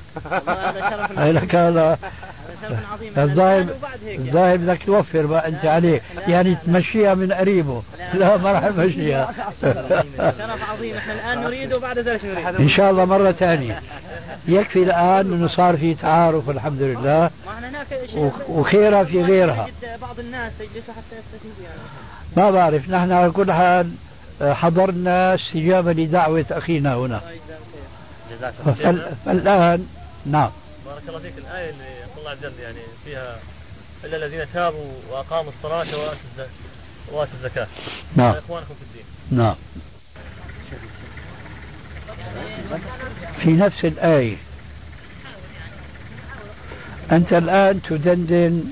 لك 1.36 1.56
هذا 1.56 1.98
الظاهر 3.18 3.66
الظاهر 4.08 4.58
بدك 4.58 4.84
توفر 4.86 5.26
بقى 5.26 5.48
أنت 5.48 5.66
عليه 5.66 6.02
يعني 6.28 6.58
تمشيها 6.66 7.14
من 7.14 7.34
قريبه. 7.34 7.82
لا 8.14 8.38
ما 8.38 8.52
راح 8.52 8.64
نمشيها 8.64 9.34
شرف 10.38 10.70
عظيم. 10.72 10.96
إحنا 10.96 11.14
الآن 11.14 11.44
نريد 11.44 11.74
وبعد 11.74 12.00
ذلك 12.00 12.26
نريد. 12.26 12.62
إن 12.62 12.70
شاء 12.70 12.92
الله 12.92 13.06
مرة 13.06 13.32
ثانية. 13.32 13.82
يكفي 14.48 14.84
الآن 14.84 15.34
أنه 15.34 15.48
صار 15.48 15.78
في 15.78 15.94
تعارف 15.94 16.50
الحمد 16.50 16.82
لله. 16.82 17.30
وخيرها 18.50 19.04
في 19.04 19.24
غيرها. 19.24 19.68
بعض 20.02 20.20
الناس 20.20 20.52
يجلسوا 20.60 20.94
حتى 20.94 21.16
يستفيدوا 21.20 21.64
يعني. 21.64 21.80
ما 22.38 22.52
بعرف. 22.52 22.90
نحن 22.90 23.12
على 23.12 23.32
كل 23.32 23.52
حال 23.52 23.92
حضرنا 24.44 25.36
استجابة 25.36 25.92
لدعوة 25.92 26.46
أخينا 26.52 26.96
هنا. 26.96 27.22
فالآن 29.26 29.88
نعم. 30.26 30.52
بارك 30.86 31.02
الله 31.08 31.20
فيك. 31.20 31.34
الآية 31.38 31.70
اللي 31.70 31.84
الله 32.18 32.30
عز 32.30 32.38
وجل 32.38 32.60
يعني 32.64 32.80
فيها 33.06 33.40
إلا 34.04 34.18
الذين 34.18 34.46
تابوا 34.54 34.92
وأقاموا 35.12 35.52
الصلاة 35.58 35.98
وآتوا 37.12 37.34
الزكاة. 37.34 37.68
نعم. 38.16 38.36
إخوانكم 38.36 38.74
في 38.74 38.82
الدين. 38.82 39.06
نعم. 39.32 39.56
في 43.40 43.52
نفس 43.52 43.86
الآية. 43.86 44.38
أنت 47.12 47.34
الآن 47.34 47.82
تدندن 47.82 48.64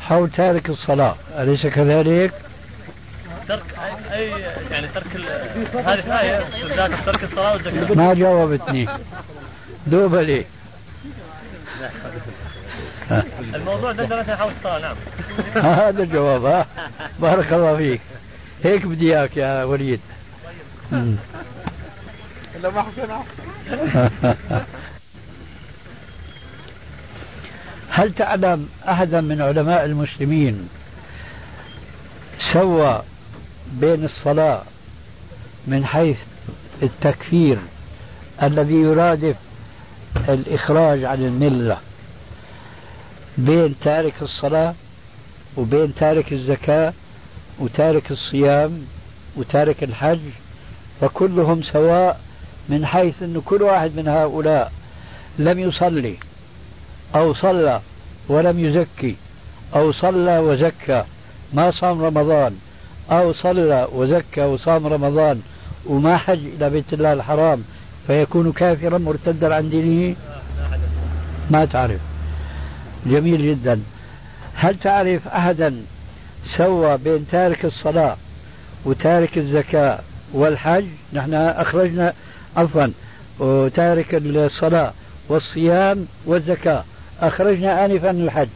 حول 0.00 0.30
تارك 0.30 0.70
الصلاة. 0.70 1.16
أليس 1.38 1.66
كذلك؟ 1.66 2.32
ترك 3.48 3.62
أي 4.12 4.30
يعني 4.70 4.88
ترك 4.88 5.06
هذه 5.74 6.44
بالذات 6.62 6.90
ترك 7.06 7.24
الصلاة 7.24 7.52
والزكاة. 7.52 7.94
ما 7.94 8.14
جاوبتني. 8.14 8.88
دوب 9.86 10.14
لي. 10.14 10.44
الموضوع 13.54 13.92
دندنة 13.92 14.36
حول 14.36 14.52
الصلاة 14.58 14.78
نعم. 14.78 14.96
هذا 15.64 16.02
الجواب 16.02 16.44
ها 16.44 16.66
بارك 17.18 17.52
الله 17.52 17.76
فيك. 17.76 18.00
هيك 18.64 18.86
بدي 18.86 19.16
إياك 19.16 19.36
يا 19.36 19.64
وليد. 19.64 20.00
إلا 20.92 22.70
ما 22.70 22.84
هل 27.90 28.14
تعلم 28.14 28.68
أحدا 28.88 29.20
من 29.20 29.42
علماء 29.42 29.84
المسلمين 29.84 30.68
سوى 32.52 33.02
بين 33.72 34.04
الصلاة 34.04 34.62
من 35.66 35.86
حيث 35.86 36.16
التكفير 36.82 37.58
الذي 38.42 38.74
يرادف 38.74 39.36
الإخراج 40.28 41.04
عن 41.04 41.24
الملة 41.24 41.78
بين 43.38 43.74
تارك 43.84 44.14
الصلاة 44.22 44.74
وبين 45.56 45.94
تارك 45.94 46.32
الزكاة 46.32 46.92
وتارك 47.58 48.10
الصيام 48.10 48.86
وتارك 49.36 49.82
الحج 49.82 50.18
فكلهم 51.00 51.62
سواء 51.62 52.20
من 52.68 52.86
حيث 52.86 53.22
أن 53.22 53.42
كل 53.44 53.62
واحد 53.62 53.96
من 53.96 54.08
هؤلاء 54.08 54.72
لم 55.38 55.58
يصلي 55.58 56.14
أو 57.14 57.34
صلى 57.34 57.80
ولم 58.28 58.64
يزكي 58.64 59.16
أو 59.74 59.92
صلى 59.92 60.38
وزكى 60.38 61.04
ما 61.52 61.70
صام 61.70 62.02
رمضان 62.02 62.58
أو 63.10 63.32
صلى 63.32 63.88
وزكى 63.92 64.40
وصام 64.40 64.86
رمضان 64.86 65.42
وما 65.86 66.16
حج 66.16 66.38
إلى 66.56 66.70
بيت 66.70 66.92
الله 66.92 67.12
الحرام 67.12 67.64
فيكون 68.06 68.52
كافرا 68.52 68.98
مرتدا 68.98 69.54
عن 69.54 69.70
دينه؟ 69.70 70.16
ما 71.50 71.64
تعرف. 71.64 72.00
جميل 73.06 73.46
جدا. 73.46 73.80
هل 74.54 74.78
تعرف 74.78 75.28
أحدا 75.28 75.82
سوى 76.56 76.98
بين 76.98 77.26
تارك 77.32 77.64
الصلاة 77.64 78.16
وتارك 78.84 79.38
الزكاة 79.38 79.98
والحج؟ 80.32 80.84
نحن 81.12 81.34
أخرجنا 81.34 82.12
عفوا 82.56 82.86
وتارك 83.38 84.14
الصلاة 84.14 84.92
والصيام 85.28 86.06
والزكاة. 86.26 86.84
أخرجنا 87.20 87.84
آنفا 87.84 88.10
الحج. 88.10 88.48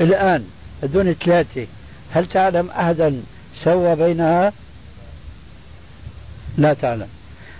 الآن 0.00 0.44
هذول 0.82 1.14
ثلاثة 1.14 1.66
هل 2.10 2.26
تعلم 2.26 2.70
أحدا 2.70 3.22
سوى 3.64 3.96
بينها 3.96 4.52
لا 6.58 6.74
تعلم 6.74 7.08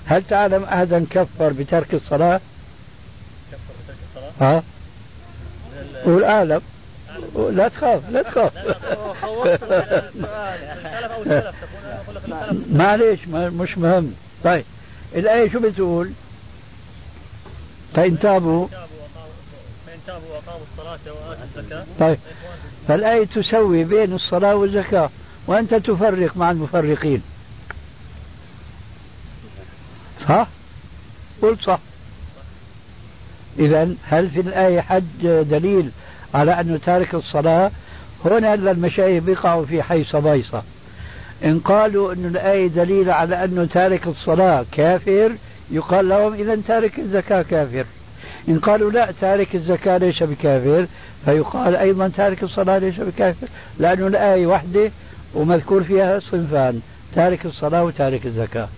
هل 0.06 0.22
تعلم 0.28 0.64
أحدا 0.64 1.06
كفر 1.10 1.52
بترك 1.52 1.94
الصلاة 1.94 2.40
كفر 3.52 3.58
بترك 3.84 3.96
الصلاة 4.16 4.50
ها 4.56 4.62
قول 6.04 6.24
أعلم 6.24 6.60
لا 7.50 7.68
تخاف 7.68 8.10
لا 8.10 8.22
تخاف 8.22 8.52
معليش 12.72 13.28
مش 13.28 13.78
مهم 13.78 14.14
طيب 14.44 14.64
الآية 15.14 15.52
شو 15.52 15.60
بتقول 15.60 16.10
فإن 17.94 18.18
تابوا 18.18 18.66
فإن 19.86 19.98
تابوا 20.06 20.28
وأقاموا 20.34 20.66
الصلاة 20.72 20.98
وآتوا 21.28 21.44
الزكاة 21.56 21.84
طيب 22.00 22.18
فالآية 22.88 23.24
تسوي 23.26 23.84
بين 23.84 24.12
الصلاة 24.12 24.54
والزكاة 24.56 25.10
وأنت 25.46 25.74
تفرق 25.74 26.36
مع 26.36 26.50
المفرقين. 26.50 27.22
صح؟ 30.28 30.46
قل 31.42 31.56
صح. 31.64 31.78
إذا 33.58 33.94
هل 34.04 34.30
في 34.30 34.40
الآية 34.40 34.80
حج 34.80 35.42
دليل 35.42 35.90
على 36.34 36.60
أنه 36.60 36.80
تارك 36.86 37.14
الصلاة؟ 37.14 37.70
هنا 38.24 38.54
المشايخ 38.54 39.24
بيقعوا 39.24 39.66
في 39.66 39.82
حيص 39.82 40.16
بيصة 40.16 40.62
إن 41.44 41.58
قالوا 41.58 42.12
أن 42.12 42.26
الآية 42.26 42.66
دليل 42.66 43.10
على 43.10 43.44
أنه 43.44 43.64
تارك 43.64 44.06
الصلاة 44.06 44.64
كافر 44.72 45.32
يقال 45.70 46.08
لهم 46.08 46.34
إذا 46.34 46.58
تارك 46.68 46.98
الزكاة 46.98 47.42
كافر. 47.42 47.84
إن 48.48 48.58
قالوا 48.58 48.90
لا 48.90 49.12
تارك 49.20 49.54
الزكاة 49.54 49.96
ليس 49.96 50.22
بكافر 50.22 50.86
فيقال 51.24 51.76
أيضا 51.76 52.10
تارك 52.16 52.42
الصلاة 52.42 52.78
ليس 52.78 53.00
بكافر 53.00 53.46
لأنه 53.78 54.06
الآية 54.06 54.46
واحدة 54.46 54.90
ومذكور 55.34 55.84
فيها 55.84 56.18
صنفان 56.18 56.80
تارك 57.14 57.46
الصلاة 57.46 57.84
وتارك 57.84 58.26
الزكاة. 58.26 58.68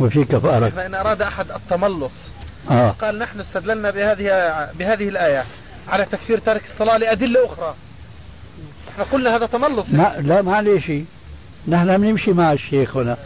وفي 0.00 0.24
كفارة. 0.24 0.68
فإن 0.68 0.94
أراد 0.94 1.22
أحد 1.22 1.50
التملص؟ 1.50 2.12
آه. 2.70 2.90
قال 2.90 3.18
نحن 3.18 3.40
استدللنا 3.40 3.90
بهذه 3.90 4.24
بهذه 4.78 5.08
الآية 5.08 5.44
على 5.88 6.04
تكفير 6.04 6.38
تارك 6.38 6.62
الصلاة 6.72 6.96
لأدلة 6.96 7.46
أخرى. 7.46 7.74
إحنا 8.88 9.04
قلنا 9.04 9.36
هذا 9.36 9.46
تملص. 9.46 9.86
ما 9.88 10.14
لا 10.18 10.42
معلش 10.42 10.92
نحن 11.68 11.98
بنمشي 11.98 12.32
مع 12.32 12.52
الشيخ 12.52 12.96
هنا. 12.96 13.16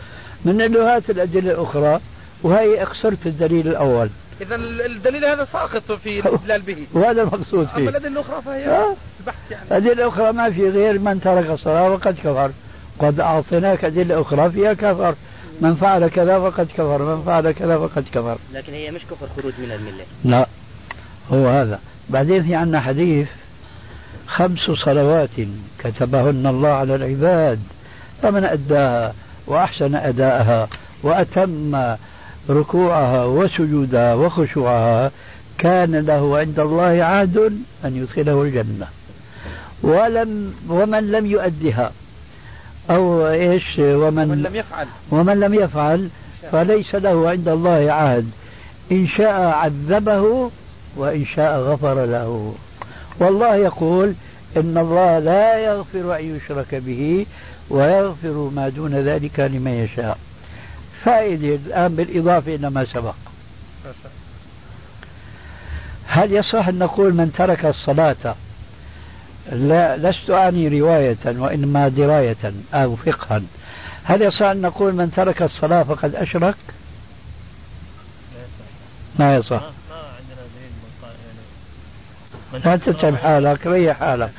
من 0.44 0.56
له 0.56 0.96
هات 0.96 1.10
الأدلة 1.10 1.50
الأخرى 1.50 2.00
وهي 2.42 2.82
أقصرت 2.82 3.26
الدليل 3.26 3.68
الأول. 3.68 4.10
إذا 4.40 4.56
الدليل 4.86 5.24
هذا 5.24 5.46
ساقط 5.52 5.92
في 5.92 6.20
الاستدلال 6.20 6.62
به. 6.62 6.86
وهذا 6.92 7.22
المقصود 7.22 7.68
أما 7.68 7.74
فيه. 7.74 7.88
الأدلة 7.88 8.08
الأخرى 8.08 8.42
فهي 8.42 8.66
آه. 8.66 8.94
البحث 9.20 9.50
يعني. 9.50 9.64
أدلة 9.70 10.08
أخرى 10.08 10.32
ما 10.32 10.50
في 10.50 10.68
غير 10.68 10.98
من 10.98 11.20
ترك 11.20 11.50
الصلاة 11.50 11.90
وقد 11.90 12.14
كفر. 12.14 12.50
قد 12.98 13.20
أعطيناك 13.20 13.84
أدلة 13.84 14.20
أخرى 14.20 14.50
فيها 14.50 14.72
كفر. 14.72 15.14
من 15.60 15.74
فعل 15.74 16.08
كذا 16.08 16.38
فقد 16.38 16.66
كفر. 16.66 17.16
من 17.16 17.22
فعل 17.22 17.52
كذا 17.52 17.78
فقد 17.78 18.04
كفر. 18.12 18.38
لكن 18.54 18.72
هي 18.72 18.90
مش 18.90 19.00
كفر 19.10 19.26
خروج 19.36 19.52
من 19.58 19.72
الملة. 19.72 20.04
لا. 20.24 20.46
هو 21.32 21.48
هذا. 21.48 21.80
بعدين 22.08 22.42
في 22.44 22.54
عندنا 22.54 22.80
حديث 22.80 23.28
خمس 24.26 24.70
صلوات 24.84 25.30
كتبهن 25.78 26.46
الله 26.46 26.68
على 26.68 26.94
العباد 26.94 27.60
فمن 28.22 28.44
أداها 28.44 29.14
وأحسن 29.46 29.94
أداءها 29.94 30.68
وأتم 31.02 31.96
ركوعها 32.50 33.24
وسجودها 33.24 34.14
وخشوعها 34.14 35.10
كان 35.58 35.96
له 35.96 36.38
عند 36.38 36.60
الله 36.60 37.04
عهد 37.04 37.36
أن 37.84 37.96
يدخله 37.96 38.42
الجنة. 38.42 38.86
ولم 39.82 40.54
ومن 40.68 41.10
لم 41.10 41.26
يؤدها. 41.26 41.92
أو 42.90 43.28
إيش؟ 43.28 43.78
ومن, 43.78 44.30
ومن 44.30 44.42
لم 44.42 44.56
يفعل. 44.56 44.86
ومن 45.10 45.40
لم 45.40 45.54
يفعل 45.54 46.08
فليس 46.52 46.94
له 46.94 47.30
عند 47.30 47.48
الله 47.48 47.92
عهد. 47.92 48.30
إن 48.92 49.06
شاء 49.06 49.40
عذبه 49.40 50.50
وإن 50.96 51.26
شاء 51.26 51.60
غفر 51.60 52.04
له. 52.04 52.54
والله 53.18 53.56
يقول 53.56 54.14
إن 54.56 54.78
الله 54.78 55.18
لا 55.18 55.58
يغفر 55.58 56.18
أن 56.18 56.36
يشرك 56.36 56.74
به 56.74 57.26
ويغفر 57.70 58.50
ما 58.54 58.68
دون 58.68 58.94
ذلك 58.94 59.40
لمن 59.40 59.70
يشاء. 59.70 60.18
فائدة 61.04 61.54
الآن 61.54 61.96
بالإضافة 61.96 62.54
إلى 62.54 62.70
ما 62.70 62.84
سبق. 62.84 63.14
هل 66.06 66.32
يصح 66.32 66.68
أن 66.68 66.78
نقول 66.78 67.14
من 67.14 67.32
ترك 67.32 67.64
الصلاة؟ 67.64 68.34
لا 69.52 69.96
لست 69.96 70.30
أعني 70.30 70.80
رواية 70.80 71.16
وإنما 71.26 71.88
دراية 71.88 72.52
أو 72.74 72.96
فقها. 72.96 73.42
هل 74.04 74.22
يصح 74.22 74.46
أن 74.46 74.60
نقول 74.60 74.94
من 74.94 75.12
ترك 75.12 75.42
الصلاة 75.42 75.82
فقد 75.82 76.14
أشرك؟ 76.14 76.54
ما 79.18 79.34
يصح. 79.36 79.62
لا 82.64 82.76
تتعب 82.76 83.16
حالك 83.16 83.66
ريح 83.66 83.98
حالك. 83.98 84.30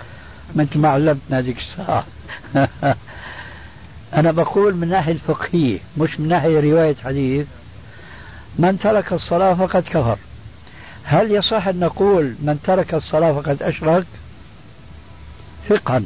مثل 0.55 0.79
ما 0.79 0.89
علمتنا 0.89 1.39
هذيك 1.39 1.57
الساعة. 1.57 2.05
أنا 4.13 4.31
بقول 4.31 4.75
من 4.75 4.87
ناحية 4.87 5.11
الفقهية 5.11 5.79
مش 5.97 6.19
من 6.19 6.27
ناحية 6.27 6.59
رواية 6.59 6.95
حديث. 7.03 7.47
من 8.59 8.79
ترك 8.79 9.13
الصلاة 9.13 9.53
فقد 9.53 9.83
كفر. 9.83 10.17
هل 11.03 11.31
يصح 11.31 11.67
أن 11.67 11.79
نقول 11.79 12.35
من 12.39 12.59
ترك 12.63 12.93
الصلاة 12.93 13.41
فقد 13.41 13.63
أشرك؟ 13.63 14.05
فقها 15.69 16.01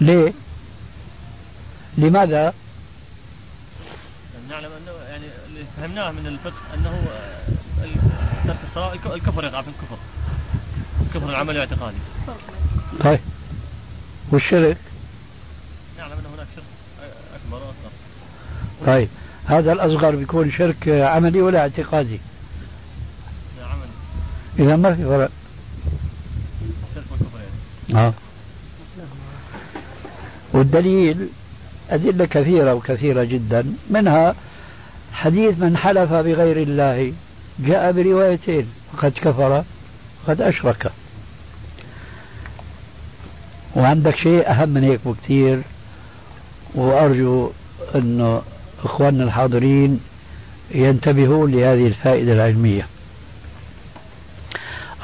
ليه؟ 0.00 0.32
لماذا؟ 1.98 2.54
نعلم 4.50 4.70
أنه 4.72 4.92
يعني 5.08 5.26
اللي 5.48 5.64
فهمناه 5.76 6.10
من 6.10 6.26
الفقه 6.26 6.74
أنه 6.74 6.88
آه، 6.90 8.46
ترك 8.46 8.58
الصلاة 8.68 8.92
الكفر 9.14 9.44
يقع 9.44 9.62
في 9.62 9.68
الكفر. 9.68 9.96
الكفر 11.00 11.30
العملي 11.30 11.58
والاعتقادي 11.60 11.96
طيب. 13.00 13.20
والشرك 14.32 14.76
نعلم 15.98 16.12
ان 16.12 16.26
هناك 16.34 16.46
شرك 16.56 16.64
اكبر 17.34 17.56
واصغر 17.56 17.90
طيب. 18.86 19.08
هذا 19.46 19.72
الأصغر 19.72 20.16
بيكون 20.16 20.50
شرك 20.50 20.88
عملي 20.88 21.42
ولا 21.42 21.60
اعتقادي؟ 21.60 22.20
عملي 23.62 24.66
إذا 24.66 24.76
ما 24.76 24.94
في 24.94 25.04
فرق. 25.04 25.30
آه. 27.94 28.12
والدليل 30.52 31.28
أدلة 31.90 32.26
كثيرة 32.26 32.74
وكثيرة 32.74 33.24
جدا. 33.24 33.74
منها 33.90 34.34
حديث 35.12 35.58
من 35.58 35.76
حلف 35.76 36.12
بغير 36.12 36.56
الله 36.56 37.12
جاء 37.58 37.92
بروايتين. 37.92 38.66
فقد 38.92 39.12
كفر 39.12 39.64
فقد 40.26 40.40
أشرك. 40.40 40.92
وعندك 43.76 44.16
شيء 44.16 44.50
أهم 44.50 44.68
من 44.68 44.84
هيك 44.84 45.00
بكثير 45.04 45.62
وأرجو 46.74 47.50
أنه 47.94 48.42
إخواننا 48.86 49.24
الحاضرين 49.24 50.00
ينتبهون 50.74 51.50
لهذه 51.52 51.86
الفائدة 51.86 52.32
العلمية. 52.32 52.86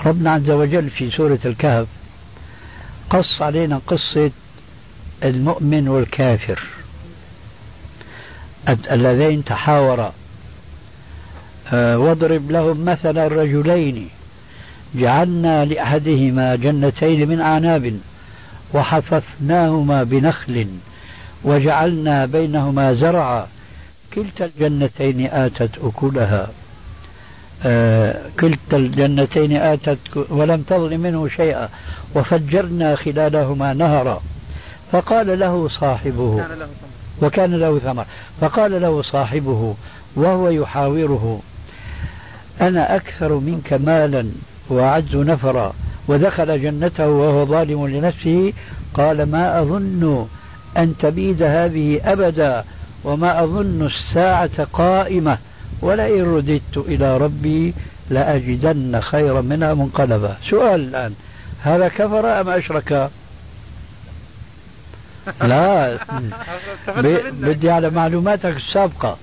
ربنا 0.07 0.31
عز 0.33 0.51
وجل 0.51 0.91
في 0.91 1.11
سورة 1.11 1.39
الكهف 1.45 1.87
قص 3.11 3.43
علينا 3.43 3.81
قصة 3.87 4.31
المؤمن 5.25 5.89
والكافر. 5.89 6.61
اللذين 8.69 9.45
تحاورا 9.45 10.13
آه، 11.73 11.99
واضرب 11.99 12.51
لهم 12.51 12.85
مثلا 12.85 13.29
رجلين 13.29 14.09
جعلنا 14.95 15.65
لأحدهما 15.65 16.57
جنتين 16.57 17.29
من 17.29 17.41
أعناب 17.41 17.99
وحففناهما 18.75 20.03
بنخل 20.03 20.67
وجعلنا 21.45 22.27
بينهما 22.27 22.95
زرعا 22.95 23.47
كلتا 24.15 24.45
الجنتين 24.45 25.27
آتت 25.27 25.71
أكلها. 25.85 26.49
آه 27.65 28.21
كلتا 28.41 28.77
الجنتين 28.77 29.53
آتت 29.53 29.99
ولم 30.31 30.63
تظلم 30.63 31.01
منه 31.01 31.29
شيئا 31.29 31.69
وفجرنا 32.15 32.97
خلالهما 32.97 33.73
نهرا. 33.75 34.23
فقال 34.93 35.39
له 35.39 35.69
صاحبه 35.69 36.45
وكان 37.23 37.55
له 37.55 37.79
ثمر. 37.79 38.07
فقال 38.41 38.83
له 38.83 39.03
صاحبه 39.03 39.75
وهو 40.17 40.49
يحاوره 40.49 41.41
أنا 42.61 42.97
أكثر 42.97 43.33
منك 43.35 43.73
مالا 43.73 44.27
وأعز 44.69 45.17
نفرا. 45.17 45.75
ودخل 46.09 46.63
جنته 46.63 47.09
وهو 47.09 47.47
ظالم 47.47 47.87
لنفسه. 47.87 48.53
قال 48.95 49.23
ما 49.23 49.61
أظن 49.61 50.27
أن 50.77 50.95
تبيد 50.99 51.43
هذه 51.43 52.01
أبدا. 52.05 52.65
وما 53.05 53.45
أظن 53.45 53.87
الساعة 53.87 54.65
قائمة 54.73 55.39
ولئن 55.81 56.35
رددت 56.35 56.77
إلى 56.77 57.17
ربي 57.17 57.75
لأجدن 58.11 59.01
خيرا 59.01 59.41
منها 59.41 59.75
منقلبا. 59.75 60.37
سؤال 60.51 60.81
الآن 60.81 61.15
هذا 61.63 61.89
كفر 61.89 62.41
أم 62.41 62.49
أشرك؟ 62.49 62.93
لا. 65.43 65.99
بدي 67.31 67.71
على 67.71 67.91
معلوماتك 67.91 68.57
السابقة. 68.57 69.17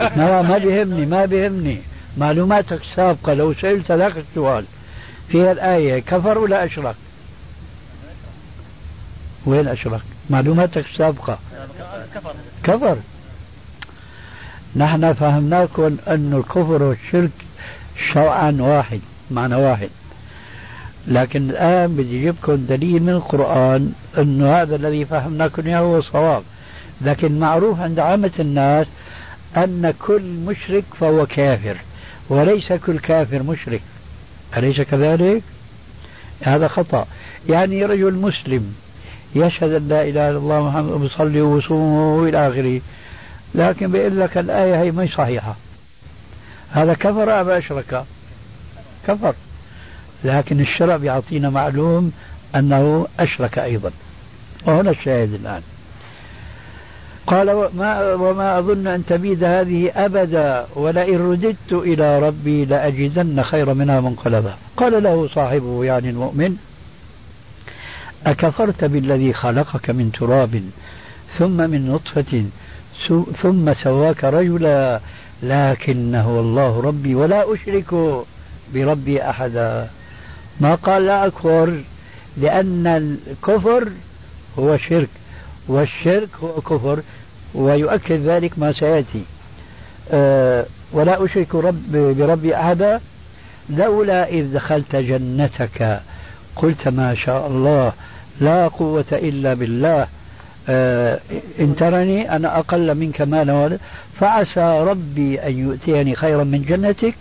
لا 0.00 0.42
ما 0.42 0.58
بيهمني 0.64 1.06
ما 1.06 1.24
بيهمني 1.24 1.78
معلوماتك 2.16 2.80
السابقة 2.82 3.34
لو 3.34 3.54
سئلت 3.54 3.92
ذاك 3.92 4.14
السؤال. 4.16 4.64
فيها 5.28 5.52
الآية 5.52 5.98
كفر 5.98 6.38
ولا 6.38 6.64
أشرك؟ 6.64 6.94
وين 9.46 9.68
أشرك؟ 9.68 10.02
معلوماتك 10.30 10.84
السابقة 10.92 11.38
كفر. 12.14 12.32
كفر 12.64 12.96
نحن 14.76 15.12
فهمناكم 15.12 15.96
أن 16.08 16.42
الكفر 16.44 16.82
والشرك 16.82 17.30
شرعا 18.12 18.56
واحد 18.60 19.00
معنى 19.30 19.54
واحد. 19.54 19.88
لكن 21.06 21.50
الآن 21.50 21.96
بدي 21.96 22.18
أجيبكم 22.18 22.56
دليل 22.56 23.02
من 23.02 23.08
القرآن 23.08 23.92
أنه 24.18 24.62
هذا 24.62 24.76
الذي 24.76 25.04
فهمناكم 25.04 25.66
إياه 25.66 25.78
هو 25.78 26.02
صواب. 26.02 26.42
لكن 27.00 27.38
معروف 27.38 27.80
عند 27.80 27.98
عامة 27.98 28.30
الناس 28.38 28.86
أن 29.56 29.94
كل 30.06 30.22
مشرك 30.22 30.84
فهو 31.00 31.26
كافر 31.26 31.76
وليس 32.28 32.72
كل 32.72 32.98
كافر 32.98 33.42
مشرك. 33.42 33.82
أليس 34.56 34.80
كذلك؟ 34.80 35.42
هذا 36.42 36.68
خطأ. 36.68 37.06
يعني 37.48 37.84
رجل 37.84 38.14
مسلم 38.14 38.74
يشهد 39.34 39.72
أن 39.72 39.88
لا 39.88 40.02
إله 40.02 40.30
إلا 40.30 40.38
الله 40.38 40.68
محمد 40.68 41.00
ويصلي 41.02 41.40
ويصوم 41.40 42.28
إلى 42.28 42.48
آخره. 42.48 42.80
لكن 43.54 43.92
بيقول 43.92 44.20
لك 44.20 44.38
الآية 44.38 44.82
هي 44.82 44.90
ما 44.90 45.08
صحيحة. 45.16 45.56
هذا 46.70 46.94
كفر 46.94 47.40
أم 47.40 47.50
أشرك؟ 47.50 48.04
كفر. 49.06 49.34
لكن 50.24 50.60
الشرع 50.60 50.96
بيعطينا 50.96 51.50
معلوم 51.50 52.12
أنه 52.54 53.06
أشرك 53.20 53.58
أيضا. 53.58 53.90
وهنا 54.66 54.90
الشاهد 54.90 55.34
الآن. 55.34 55.62
قال 57.26 57.50
وما, 57.50 58.14
وما 58.14 58.58
أظن 58.58 58.86
أن 58.86 59.06
تبيد 59.06 59.44
هذه 59.44 59.92
أبدا. 59.96 60.66
ولئن 60.74 61.30
رددت 61.30 61.72
إلى 61.72 62.18
ربي 62.18 62.64
لأجدن 62.64 63.42
خير 63.42 63.74
منها 63.74 64.00
منقلبا. 64.00 64.54
قال 64.76 65.02
له 65.02 65.28
صاحبه 65.34 65.84
يعني 65.84 66.10
المؤمن 66.10 66.56
أكفرت 68.26 68.84
بالذي 68.84 69.32
خلقك 69.32 69.90
من 69.90 70.12
تراب 70.12 70.62
ثم 71.38 71.70
من 71.70 71.88
نطفة 71.88 72.44
ثم 73.42 73.74
سواك 73.74 74.24
رجلا 74.24 75.00
لكنه 75.42 76.40
الله 76.40 76.80
ربي 76.80 77.14
ولا 77.14 77.54
أشرك 77.54 77.94
بربي 78.74 79.22
أحدا. 79.22 79.88
ما 80.60 80.74
قال 80.74 81.06
لا 81.06 81.26
أكفر؟ 81.26 81.80
لأن 82.36 82.86
الكفر 82.86 83.88
هو 84.58 84.76
شرك 84.76 85.08
والشرك 85.68 86.28
هو 86.42 86.60
كفر 86.60 87.02
ويؤكد 87.54 88.26
ذلك 88.26 88.58
ما 88.58 88.72
سيأتي. 88.72 89.22
أه 90.10 90.66
ولا 90.92 91.24
أشرك 91.24 91.54
رب 91.54 91.92
بربي 91.92 92.56
أحدا؟ 92.56 93.00
لولا 93.70 94.28
إذ 94.28 94.52
دخلت 94.54 94.96
جنتك 94.96 96.00
قلت 96.56 96.88
ما 96.88 97.14
شاء 97.14 97.46
الله 97.46 97.92
لا 98.40 98.68
قوة 98.68 99.04
إلا 99.12 99.54
بالله. 99.54 100.06
أه 100.68 101.18
إن 101.60 101.76
ترني 101.76 102.36
أنا 102.36 102.58
أقل 102.58 102.94
منك 102.94 103.20
مالا 103.22 103.78
فعسى 104.20 104.84
ربي 104.88 105.40
أن 105.40 105.58
يؤتيني 105.58 106.16
خيرا 106.16 106.44
من 106.44 106.62
جنتك 106.62 107.14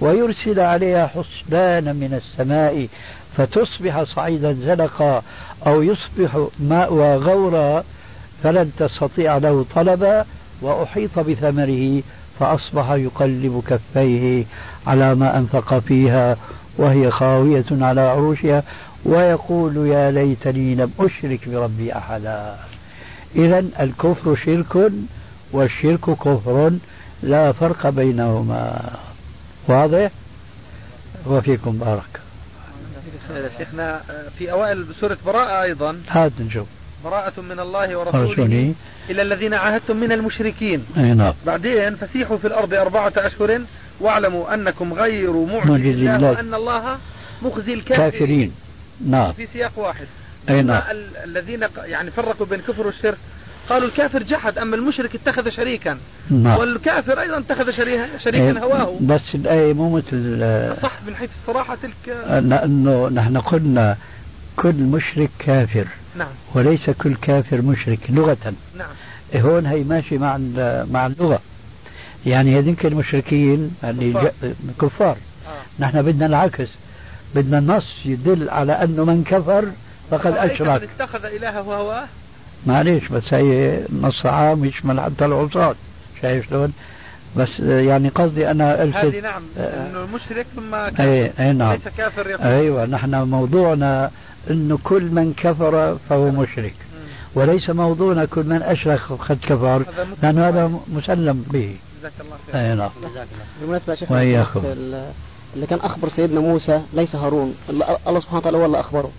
ويرسل 0.00 0.60
عليها 0.60 1.06
حسبانا 1.06 1.92
من 1.92 2.14
السماء 2.22 2.88
فتصبح 3.36 4.02
صعيدا 4.02 4.52
زلقا 4.52 5.22
أو 5.66 5.82
يصبح 5.82 6.46
ماء 6.60 6.94
غورا 6.94 7.84
فلن 8.42 8.70
تستطيع 8.78 9.38
له 9.38 9.64
طلبا 9.74 10.24
وأحيط 10.62 11.18
بثمره 11.18 12.02
فأصبح 12.40 12.90
يقلب 12.90 13.62
كفيه 13.68 14.44
على 14.86 15.14
ما 15.14 15.38
أنفق 15.38 15.78
فيها 15.78 16.36
وهي 16.78 17.10
خاوية 17.10 17.64
على 17.70 18.00
عروشها 18.00 18.62
ويقول 19.04 19.86
يا 19.86 20.10
ليتني 20.10 20.74
لم 20.74 20.90
أشرك 21.00 21.48
بربي 21.48 21.96
أحدا. 21.96 22.56
إذا 23.36 23.64
الكفر 23.80 24.36
شرك 24.36 24.92
والشرك 25.52 26.00
كفر 26.00 26.72
لا 27.22 27.52
فرق 27.52 27.88
بينهما. 27.88 28.90
واضح؟ 29.68 30.10
وفيكم 31.26 31.78
بارك. 31.78 32.20
شيخنا. 33.58 34.00
في 34.38 34.52
أوائل 34.52 34.86
سورة 35.00 35.18
براءة 35.26 35.62
أيضا. 35.62 36.00
هات 36.08 36.32
نشوف. 36.40 36.66
براءة 37.04 37.40
من 37.40 37.60
الله 37.60 37.96
ورسوله 37.98 38.74
إلى 39.10 39.22
الذين 39.22 39.54
عاهدتم 39.54 39.96
من 39.96 40.12
المشركين. 40.12 40.86
أي 40.96 41.14
نعم. 41.14 41.32
بعدين 41.46 41.96
فسيحوا 41.96 42.36
في 42.36 42.46
الأرض 42.46 42.74
أربعة 42.74 43.12
أشهر. 43.16 43.60
واعلموا 44.00 44.54
أنكم 44.54 44.94
غير 44.94 45.32
معجز 45.32 45.86
الله 45.86 46.30
وأن 46.30 46.54
الله 46.54 46.98
مخزي 47.42 47.74
الكافرين. 47.74 48.52
نعم. 49.08 49.32
في 49.32 49.46
سياق 49.52 49.72
واحد. 49.78 50.06
أي 50.48 50.62
نعم. 50.62 50.82
الذين 51.24 51.66
يعني 51.84 52.10
فرقوا 52.10 52.46
بين 52.46 52.60
كفر 52.60 52.86
والشرك 52.86 53.18
قالوا 53.68 53.88
الكافر 53.88 54.22
جحد 54.22 54.58
أما 54.58 54.76
المشرك 54.76 55.14
اتخذ 55.14 55.50
شريكا. 55.50 55.98
نعم. 56.30 56.58
والكافر 56.58 57.20
أيضا 57.20 57.38
اتخذ 57.38 57.70
شريكا, 57.70 58.08
شريكا 58.24 58.60
هواه. 58.60 58.98
بس 59.00 59.20
الآية 59.34 59.72
مو 59.72 59.96
مثل 59.96 60.40
صح 60.82 60.92
من 61.06 61.16
حيث 61.16 61.30
الصراحة 61.40 61.76
تلك 61.82 62.16
لأنه 62.28 63.08
نحن 63.08 63.38
قلنا 63.38 63.96
كل 64.56 64.74
مشرك 64.74 65.30
كافر. 65.38 65.86
نعم. 66.16 66.28
وليس 66.54 66.90
كل 66.90 67.14
كافر 67.14 67.62
مشرك 67.62 67.98
لغة. 68.08 68.52
نعم. 68.78 68.88
إيه 69.34 69.40
هون 69.40 69.66
هي 69.66 69.82
ماشي 69.82 70.18
مع 70.18 70.38
مع 70.90 71.06
اللغة. 71.06 71.40
يعني 72.26 72.58
هذيك 72.58 72.86
المشركين 72.86 73.76
اللي 73.84 74.12
كفار. 74.12 74.32
جا- 74.42 74.54
كفار. 74.80 75.16
آه. 75.46 75.82
نحن 75.84 76.02
بدنا 76.02 76.26
العكس. 76.26 76.68
بدنا 77.34 77.58
النص 77.58 77.86
يدل 78.04 78.50
على 78.50 78.72
أنه 78.72 79.04
من 79.04 79.24
كفر 79.24 79.64
فقد 80.10 80.26
أرأيت 80.32 80.62
من 80.62 80.68
أشرك 80.68 80.88
اتخذ 81.00 81.24
إلهه 81.24 81.60
هواه 81.60 82.04
معليش 82.66 83.08
بس 83.08 83.34
هي 83.34 83.80
نص 84.00 84.26
عام 84.26 84.64
يشمل 84.64 85.00
حتى 85.00 85.24
العصاة. 85.24 85.74
شايف 86.22 86.50
شلون؟ 86.50 86.72
بس 87.36 87.60
يعني 87.60 88.08
قصدي 88.08 88.50
أنا 88.50 88.74
هذه 88.74 88.82
ألفت 88.82 89.22
نعم. 89.22 89.42
إنه 89.56 90.02
المشرك 90.04 90.46
ثم 90.56 90.74
أي 90.74 90.90
كافر. 90.90 91.42
أي 91.44 91.52
نعم. 91.52 91.72
ليس 91.72 91.88
كافر 91.98 92.30
يقول. 92.30 92.46
أيوة 92.46 92.86
نحن 92.86 93.14
موضوعنا 93.14 94.10
أنه 94.50 94.78
كل 94.84 95.02
من 95.02 95.34
كفر 95.36 95.98
فهو 96.08 96.30
مشرك. 96.30 96.74
وليس 97.34 97.70
موضوعنا 97.70 98.24
كل 98.24 98.42
من 98.44 98.62
أشرك 98.62 99.00
قد 99.00 99.38
كفر. 99.42 99.84
لأن 100.22 100.38
هذا. 100.38 100.80
مسلم 100.88 101.44
به. 101.52 101.76
جزاك 102.00 102.12
الله 102.20 102.36
خير. 102.52 102.60
أي 102.60 102.74
نعم. 102.74 102.90
بالمناسبة 103.60 103.92
يا 103.92 103.96
شيخ 103.98 104.10
وإياكم. 104.12 104.62
ال- 104.64 105.10
اللي 105.54 105.66
كان 105.66 105.78
أخبر 105.78 106.08
سيدنا 106.08 106.40
موسى 106.40 106.82
ليس 106.92 107.16
هارون. 107.16 107.54
الله 107.70 107.98
الله 108.06 108.20
سبحانه 108.20 108.38
وتعالى 108.38 108.58
هو 108.58 108.66
اللي 108.66 108.80
أخبره. 108.80 109.10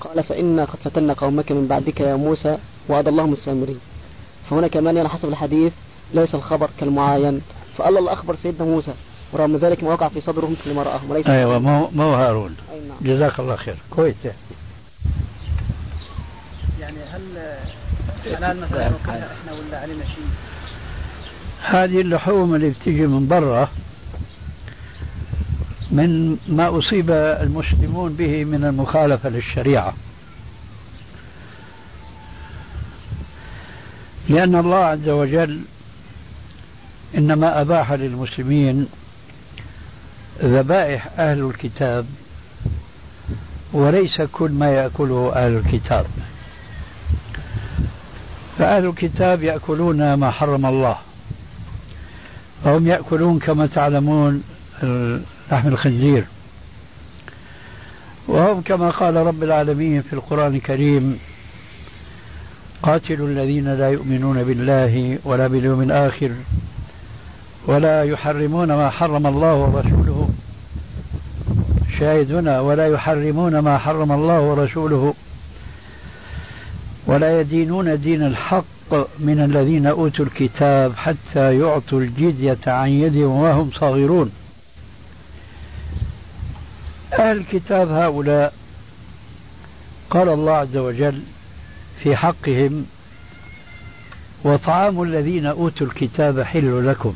قال 0.00 0.22
فإنا 0.24 0.64
قد 0.64 0.78
فتنا 0.84 1.12
قومك 1.12 1.52
من 1.52 1.66
بعدك 1.66 2.00
يا 2.00 2.16
موسى 2.16 2.58
وأضلهم 2.88 3.32
السامرين 3.32 3.80
فهنا 4.50 4.68
كمان 4.68 4.98
على 4.98 5.08
حسب 5.08 5.28
الحديث 5.28 5.72
ليس 6.14 6.34
الخبر 6.34 6.70
كالمعاين. 6.80 7.40
فالله 7.78 7.98
اللي 7.98 8.12
أخبر 8.12 8.36
سيدنا 8.36 8.64
موسى 8.68 8.92
ورغم 9.32 9.56
ذلك 9.56 9.84
ما 9.84 9.90
وقع 9.90 10.08
في 10.08 10.20
صدره 10.20 10.46
مثل 10.46 10.74
ما 10.74 10.82
رآه 10.82 11.00
وليس 11.08 11.26
أيوة 11.26 11.58
مو 11.58 11.88
مو 11.92 12.14
هارون. 12.14 12.56
أي 12.72 12.80
نعم. 12.88 13.16
جزاك 13.16 13.40
الله 13.40 13.56
خير. 13.56 13.76
كويس. 13.90 14.14
يعني 16.80 16.96
هل 17.12 17.20
حلال 18.36 18.60
مثلا 18.60 18.86
إحنا 18.86 19.52
ولا 19.52 19.78
علينا 19.80 20.04
شيء؟ 20.04 20.24
هذه 21.62 22.00
اللحوم 22.00 22.54
اللي 22.54 22.70
بتيجي 22.70 23.06
من 23.06 23.28
برا 23.28 23.68
من 25.92 26.38
ما 26.48 26.78
أصيب 26.78 27.10
المسلمون 27.10 28.12
به 28.12 28.44
من 28.44 28.64
المخالفة 28.64 29.28
للشريعة. 29.28 29.94
لأن 34.28 34.56
الله 34.56 34.76
عز 34.76 35.08
وجل 35.08 35.60
إنما 37.16 37.60
أباح 37.60 37.92
للمسلمين 37.92 38.88
ذبائح 40.42 41.08
أهل 41.18 41.40
الكتاب 41.40 42.06
وليس 43.72 44.22
كل 44.22 44.50
ما 44.50 44.70
يأكله 44.70 45.32
أهل 45.34 45.56
الكتاب. 45.56 46.06
فأهل 48.58 48.86
الكتاب 48.86 49.42
يأكلون 49.42 50.14
ما 50.14 50.30
حرم 50.30 50.66
الله 50.66 50.96
فهم 52.64 52.86
يأكلون 52.86 53.38
كما 53.38 53.66
تعلمون 53.66 54.42
لحم 55.52 55.68
الخنزير. 55.68 56.24
وهم 58.28 58.60
كما 58.60 58.90
قال 58.90 59.16
رب 59.16 59.42
العالمين 59.42 60.02
في 60.02 60.12
القرآن 60.12 60.54
الكريم 60.54 61.18
قاتلوا 62.82 63.28
الذين 63.28 63.68
لا 63.74 63.88
يؤمنون 63.90 64.44
بالله 64.44 65.18
ولا 65.24 65.46
باليوم 65.46 65.82
الآخر 65.82 66.30
ولا 67.66 68.04
يحرمون 68.04 68.68
ما 68.68 68.90
حرم 68.90 69.26
الله 69.26 69.54
ورسوله. 69.54 70.28
شاهد 71.98 72.32
هنا 72.32 72.60
ولا 72.60 72.86
يحرمون 72.86 73.58
ما 73.58 73.78
حرم 73.78 74.12
الله 74.12 74.40
ورسوله. 74.40 75.14
ولا 77.06 77.40
يدينون 77.40 78.00
دين 78.00 78.26
الحق 78.26 78.64
من 79.18 79.40
الذين 79.50 79.86
أوتوا 79.86 80.24
الكتاب 80.24 80.92
حتى 80.96 81.58
يعطوا 81.58 82.00
الجزية 82.00 82.58
عن 82.66 82.88
يد 82.88 83.16
وهم 83.16 83.70
صاغرون. 83.80 84.30
أهل 87.12 87.36
الكتاب 87.36 87.90
هؤلاء 87.90 88.54
قال 90.10 90.28
الله 90.28 90.52
عز 90.52 90.76
وجل 90.76 91.22
في 92.02 92.16
حقهم 92.16 92.86
وطعام 94.44 95.02
الذين 95.02 95.46
أوتوا 95.46 95.86
الكتاب 95.86 96.40
حل 96.40 96.88
لكم. 96.88 97.14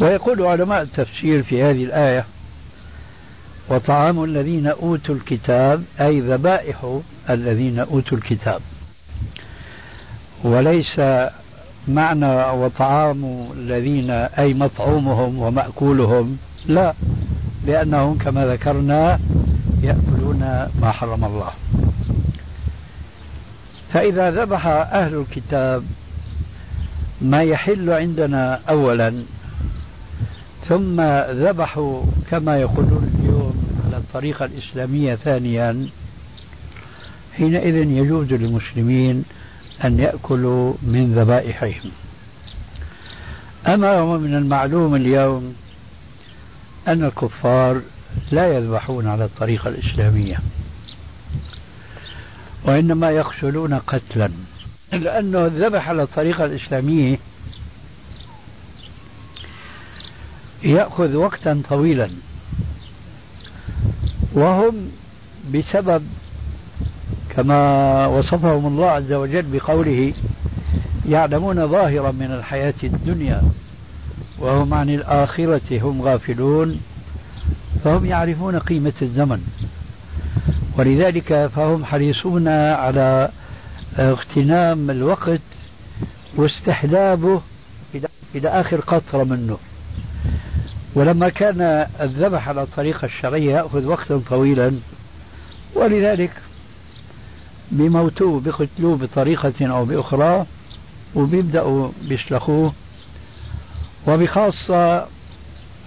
ويقول 0.00 0.42
علماء 0.42 0.82
التفسير 0.82 1.42
في 1.42 1.62
هذه 1.62 1.84
الآية 1.84 2.24
وطعام 3.68 4.24
الذين 4.24 4.66
أوتوا 4.66 5.14
الكتاب 5.14 5.84
أي 6.00 6.20
ذبائح 6.20 7.00
الذين 7.30 7.78
أوتوا 7.78 8.18
الكتاب. 8.18 8.60
وليس 10.44 11.00
معنى 11.88 12.50
وطعام 12.50 13.48
الذين 13.56 14.10
أي 14.10 14.54
مطعومهم 14.54 15.38
ومأكولهم. 15.38 16.38
لا 16.66 16.94
لأنهم 17.66 18.18
كما 18.18 18.46
ذكرنا 18.46 19.18
يأكلون 19.82 20.40
ما 20.80 20.92
حرم 20.92 21.24
الله. 21.24 21.50
فإذا 23.92 24.30
ذبح 24.30 24.66
أهل 24.66 25.14
الكتاب 25.14 25.84
ما 27.22 27.42
يحل 27.42 27.90
عندنا 27.90 28.60
أولا 28.68 29.14
ثم 30.68 31.00
ذبحوا 31.30 32.02
كما 32.30 32.56
يقولون 32.56 33.10
اليوم 33.20 33.54
على 33.86 33.96
الطريقة 33.96 34.44
الإسلامية 34.44 35.14
ثانيا 35.14 35.86
حينئذ 37.36 37.74
يجوز 37.74 38.32
للمسلمين 38.32 39.24
أن 39.84 39.98
يأكلوا 39.98 40.74
من 40.82 41.14
ذبائحهم. 41.14 41.90
أما 43.66 43.98
هو 43.98 44.18
من 44.18 44.34
المعلوم 44.34 44.94
اليوم 44.94 45.54
أن 46.88 47.04
الكفار 47.04 47.80
لا 48.32 48.56
يذبحون 48.56 49.06
على 49.08 49.24
الطريقة 49.24 49.68
الإسلامية 49.68 50.38
وإنما 52.64 53.10
يقتلون 53.10 53.74
قتلا. 53.74 54.30
لأنه 54.92 55.46
الذبح 55.46 55.88
على 55.88 56.02
الطريقة 56.02 56.44
الإسلامية 56.44 57.18
يأخذ 60.62 61.14
وقتا 61.14 61.62
طويلا 61.68 62.10
وهم 64.32 64.90
بسبب 65.54 66.06
كما 67.36 68.06
وصفهم 68.06 68.66
الله 68.66 68.90
عز 68.90 69.12
وجل 69.12 69.42
بقوله 69.42 70.12
يعلمون 71.08 71.68
ظاهرا 71.68 72.12
من 72.12 72.32
الحياة 72.32 72.74
الدنيا 72.84 73.42
وهم 74.38 74.74
عن 74.74 74.90
الآخرة 74.90 75.80
هم 75.82 76.02
غافلون 76.02 76.80
فهم 77.84 78.06
يعرفون 78.06 78.58
قيمة 78.58 78.92
الزمن 79.02 79.42
ولذلك 80.78 81.50
فهم 81.56 81.84
حريصون 81.84 82.48
على 82.48 83.28
اغتنام 83.98 84.90
الوقت 84.90 85.40
واستحلابه 86.36 87.40
إلى 88.34 88.48
آخر 88.48 88.80
قطرة 88.80 89.24
منه. 89.24 89.58
ولما 90.94 91.28
كان 91.28 91.86
الذبح 92.00 92.48
على 92.48 92.62
الطريقة 92.62 93.04
الشرعية 93.06 93.54
يأخذ 93.56 93.86
وقتا 93.86 94.22
طويلا 94.30 94.72
ولذلك 95.74 96.30
بموتوه 97.74 98.40
بقتلوه 98.40 98.96
بطريقة 98.96 99.66
أو 99.66 99.84
بأخرى 99.84 100.46
وبيبدأوا 101.14 101.88
بيشلخوه. 102.08 102.72
وبخاصة 104.06 105.06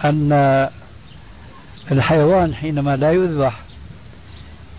أن 0.04 0.68
الحيوان 1.92 2.54
حينما 2.54 2.96
لا 2.96 3.12
يذبح 3.12 3.60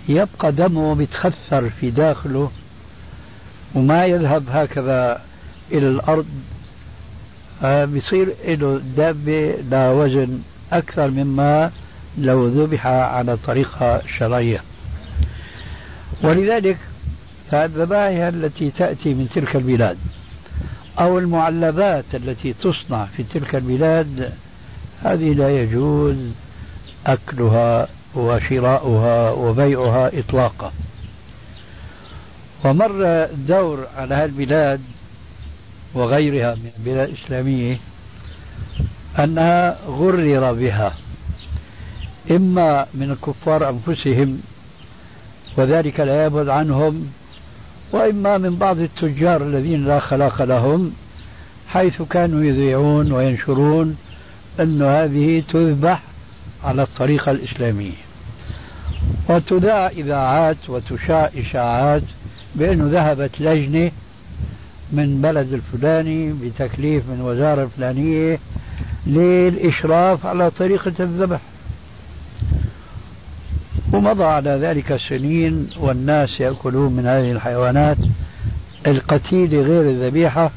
يبقى 0.10 0.52
دمه 0.52 0.96
بيتخثر 0.96 1.70
في 1.70 1.90
داخله 1.92 2.52
وما 3.76 4.06
يذهب 4.06 4.44
هكذا 4.50 5.22
إلى 5.72 5.88
الأرض. 5.88 6.26
بيصير 7.64 8.34
له 8.48 8.82
دابة 8.98 9.56
لا 9.72 9.92
وزن 9.92 10.40
أكثر 10.72 11.08
مما 11.08 11.72
لو 12.18 12.48
ذبح 12.48 12.88
على 12.88 13.38
طريقة 13.48 14.02
شرعية. 14.18 14.64
ولذلك 16.24 16.78
فالذبائح 17.52 18.28
التي 18.28 18.72
تأتي 18.72 19.14
من 19.14 19.30
تلك 19.36 19.56
البلاد 19.56 19.98
أو 21.00 21.20
المعلبات 21.20 22.06
التي 22.14 22.54
تصنع 22.54 23.06
في 23.06 23.24
تلك 23.24 23.56
البلاد 23.56 24.32
هذه 25.04 25.34
لا 25.34 25.62
يجوز 25.62 26.16
أكلها 27.08 27.88
وشراؤها 28.16 29.32
وبيعها 29.32 30.12
إطلاقا. 30.20 30.72
ومر 32.66 33.28
دور 33.48 33.88
على 33.98 34.16
هالبلاد 34.16 34.82
وغيرها 35.94 36.56
من 36.56 36.72
البلاد 36.80 37.10
الإسلامية 37.10 37.78
أنها 39.20 39.78
غرر 39.88 40.54
بها 40.54 40.94
إما 42.32 42.86
من 42.94 43.12
الكفار 43.12 43.70
أنفسهم 43.70 44.42
وذلك 45.58 46.00
لا 46.00 46.26
يبعد 46.26 46.50
عنهم 46.50 47.12
وإما 47.92 48.38
من 48.38 48.56
بعض 48.56 48.80
التجار 48.80 49.42
الذين 49.42 49.86
لا 49.86 50.00
خلاق 50.00 50.42
لهم 50.42 50.92
حيث 51.68 52.02
كانوا 52.02 52.44
يذيعون 52.44 53.12
وينشرون 53.12 53.98
أن 54.60 54.82
هذه 54.82 55.44
تذبح 55.54 56.02
على 56.64 56.82
الطريقة 56.82 57.32
الإسلامية. 57.32 57.92
وتذاع 59.30 59.88
إذاعات 59.88 60.58
وتشاع 60.70 61.30
إشاعات 61.38 62.04
بأنه 62.56 62.90
ذهبت 62.92 63.32
لجنة 63.42 63.92
من 64.92 65.22
بلد 65.22 65.54
الفلاني 65.54 66.34
بتكليف 66.34 67.04
من 67.10 67.22
وزارة 67.22 67.64
الفلانية 67.64 68.40
للإشراف 69.08 70.26
على 70.26 70.52
طريقة 70.52 70.94
الذبح. 71.00 71.40
ومضى 73.94 74.24
على 74.24 74.50
ذلك 74.50 74.98
سنين 75.10 75.68
والناس 75.80 76.40
يأكلون 76.40 76.94
من 76.94 77.08
هذه 77.08 77.32
الحيوانات 77.32 77.98
القتيلة 78.88 79.62
غير 79.62 79.90
الذبيحة 79.90 80.52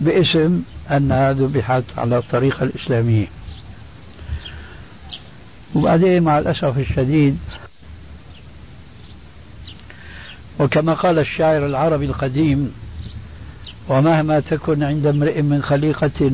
باسم 0.00 0.62
أنها 0.90 1.32
ذبحت 1.32 1.84
على 1.96 2.18
الطريقة 2.18 2.64
الإسلامية. 2.64 3.26
وبعدين 5.74 6.22
مع 6.22 6.38
الأسف 6.38 6.78
الشديد 6.78 7.38
وكما 10.60 10.94
قال 10.94 11.18
الشاعر 11.18 11.66
العربي 11.66 12.04
القديم 12.04 12.72
ومهما 13.88 14.40
تكن 14.40 14.82
عند 14.82 15.06
امرئ 15.06 15.42
من 15.42 15.62
خليقة 15.62 16.32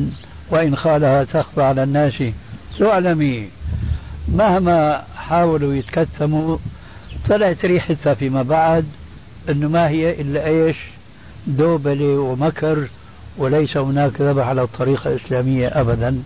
وإن 0.51 0.75
خالها 0.75 1.23
تخفى 1.23 1.61
على 1.61 1.83
الناس 1.83 2.23
تعلمي 2.79 3.49
مهما 4.27 5.03
حاولوا 5.29 5.73
يتكتموا 5.73 6.57
طلعت 7.29 7.65
ريحتها 7.65 8.13
فيما 8.13 8.43
بعد 8.43 8.85
إنه 9.49 9.67
ما 9.69 9.89
هي 9.89 10.21
إلا 10.21 10.47
إيش؟ 10.47 10.77
دوبلة 11.47 12.19
ومكر 12.19 12.87
وليس 13.37 13.77
هناك 13.77 14.21
ذبح 14.21 14.47
على 14.47 14.61
الطريقة 14.61 15.09
الإسلامية 15.09 15.67
ابدا. 15.67 16.23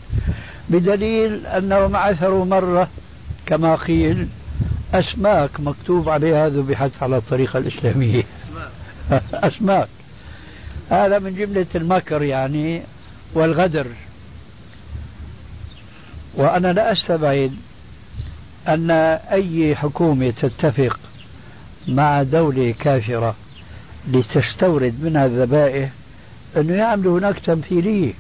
بدليل 0.69 1.45
انهم 1.45 1.95
عثروا 1.95 2.45
مرة 2.45 2.87
كما 3.45 3.75
قيل 3.75 4.27
أسماك 4.93 5.59
مكتوب 5.59 6.09
عليها 6.09 6.49
ذبحت 6.49 6.91
على 7.01 7.17
الطريقة 7.17 7.59
الإسلامية. 7.59 8.23
أسماك. 9.33 9.87
هذا 10.89 11.19
من 11.19 11.35
جملة 11.35 11.65
المكر 11.75 12.23
يعني 12.23 12.81
والغدر. 13.33 13.87
وأنا 16.35 16.73
لا 16.73 16.91
أستبعد 16.93 17.53
أن 18.73 18.91
أي 19.31 19.75
حكومة 19.75 20.29
تتفق 20.29 20.99
مع 21.87 22.23
دولة 22.23 22.73
كافرة 22.79 23.35
لتستورد 24.07 24.95
منها 25.03 25.25
الذبائح 25.25 25.89
أنه 26.57 26.73
يعملوا 26.73 27.19
هناك 27.19 27.39
تمثيلية. 27.39 28.13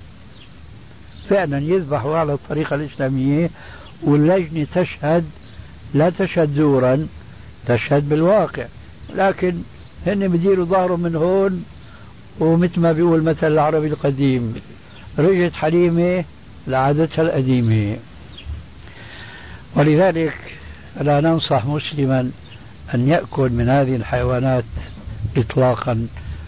فعلا 1.29 1.57
يذبحوا 1.57 2.17
على 2.17 2.33
الطريقة 2.33 2.75
الإسلامية 2.75 3.49
واللجنة 4.03 4.67
تشهد 4.75 5.25
لا 5.93 6.09
تشهد 6.09 6.55
زورا 6.55 7.07
تشهد 7.67 8.09
بالواقع. 8.09 8.65
لكن 9.15 9.55
هن 10.07 10.27
بديروا 10.27 10.65
ظهرهم 10.65 10.99
من 10.99 11.15
هون 11.15 11.65
ومثل 12.39 12.79
ما 12.79 12.91
بيقول 12.91 13.19
المثل 13.19 13.47
العربي 13.47 13.87
القديم 13.87 14.55
رجت 15.19 15.53
حليمة 15.53 16.23
لعادتها 16.67 17.21
القديمة. 17.21 17.97
ولذلك 19.75 20.37
لا 21.01 21.21
ننصح 21.21 21.65
مسلما 21.65 22.31
أن 22.95 23.07
يأكل 23.07 23.49
من 23.49 23.69
هذه 23.69 23.95
الحيوانات 23.95 24.63
إطلاقا 25.37 26.07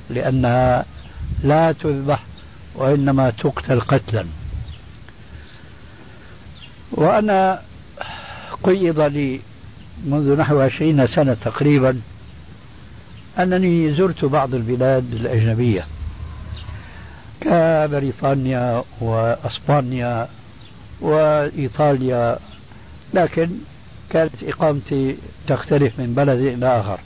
لأنها 0.10 0.86
لا 1.44 1.72
تذبح 1.72 2.24
وإنما 2.76 3.30
تقتل 3.30 3.82
قتلا. 3.82 4.26
وأنا 6.92 7.62
قيض 8.64 9.00
لي 9.00 9.40
منذ 10.06 10.38
نحو 10.38 10.60
عشرين 10.60 11.08
سنة 11.08 11.38
تقريبا 11.46 12.02
أنني 13.40 13.94
زرت 13.94 14.26
بعض 14.26 14.56
البلاد 14.56 15.14
الأجنبية 15.14 15.86
كبريطانيا 17.42 18.84
وأسبانيا 19.02 20.28
وإيطاليا 21.02 22.40
لكن 23.14 23.50
كانت 24.10 24.44
إقامتي 24.44 25.16
تختلف 25.48 26.00
من 26.00 26.14
بلد 26.14 26.40
إلى 26.40 26.80
آخر. 26.80 27.00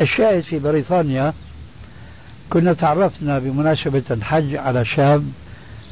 الشاهد 0.00 0.40
في 0.40 0.58
بريطانيا 0.58 1.32
كنا 2.50 2.72
تعرفنا 2.72 3.38
بمناسبة 3.38 4.02
الحج 4.10 4.56
على 4.56 4.84
شاب 4.84 5.24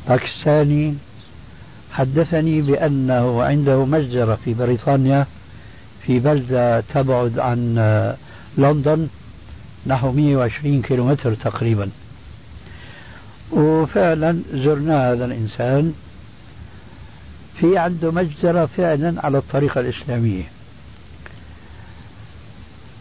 باكستاني 0.09 0.95
حدثني 1.93 2.61
بأنه 2.61 3.43
عنده 3.43 3.85
مجزرة 3.85 4.39
في 4.45 4.55
بريطانيا 4.55 5.27
في 6.07 6.19
بلدة 6.19 6.81
تبعد 6.81 7.39
عن 7.39 7.75
لندن 8.59 9.09
نحو 9.87 10.13
120 10.13 10.83
كيلومتر 10.83 11.35
تقريبا. 11.35 11.91
وفعلا 13.53 14.41
زرنا 14.53 15.13
هذا 15.13 15.25
الإنسان. 15.25 15.95
في 17.61 17.79
عنده 17.79 18.11
مجزرة 18.11 18.69
فعلا 18.77 19.27
على 19.27 19.39
الطريقة 19.39 19.81
الإسلامية. 19.81 20.45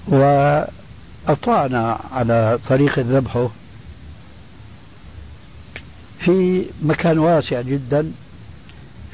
وأطلعنا 0.07 1.99
على 2.11 2.59
طريقة 2.69 3.01
ذبحه 3.01 3.49
في 6.19 6.65
مكان 6.83 7.19
واسع 7.19 7.61
جدا 7.61 8.11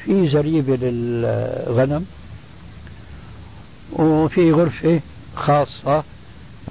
في 0.04 0.28
زريبة 0.28 0.76
للغنم 0.76 2.06
وفي 3.92 4.52
غرفة 4.52 5.00
خاصة 5.36 6.04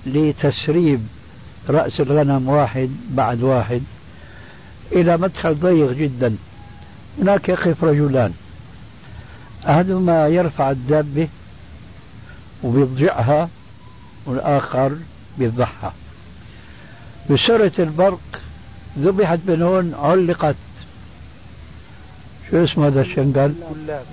لتسريب 0.06 1.08
رأس 1.70 2.00
الغنم 2.00 2.50
واحد 2.50 2.90
بعد 3.10 3.44
واحد 3.44 3.82
إلى 4.92 5.18
مدخل 5.18 5.56
ضيق 5.56 5.92
جدا. 5.92 6.36
هناك 7.22 7.50
يقف 7.50 7.84
رجلان. 7.84 8.34
أحدهما 9.70 10.28
يرفع 10.28 10.72
الدابة 10.72 11.28
وبيضجعها 12.64 13.50
والآخر 14.26 14.96
بيذبحها. 15.38 15.94
بسرعة 17.30 17.72
البرق 17.80 18.42
ذبحت 19.00 19.40
من 19.48 19.62
هون 19.62 19.94
علقت. 19.94 20.56
شو 22.52 22.64
اسمه 22.64 22.88
هذا 22.88 23.02
الشنقل؟ 23.02 23.54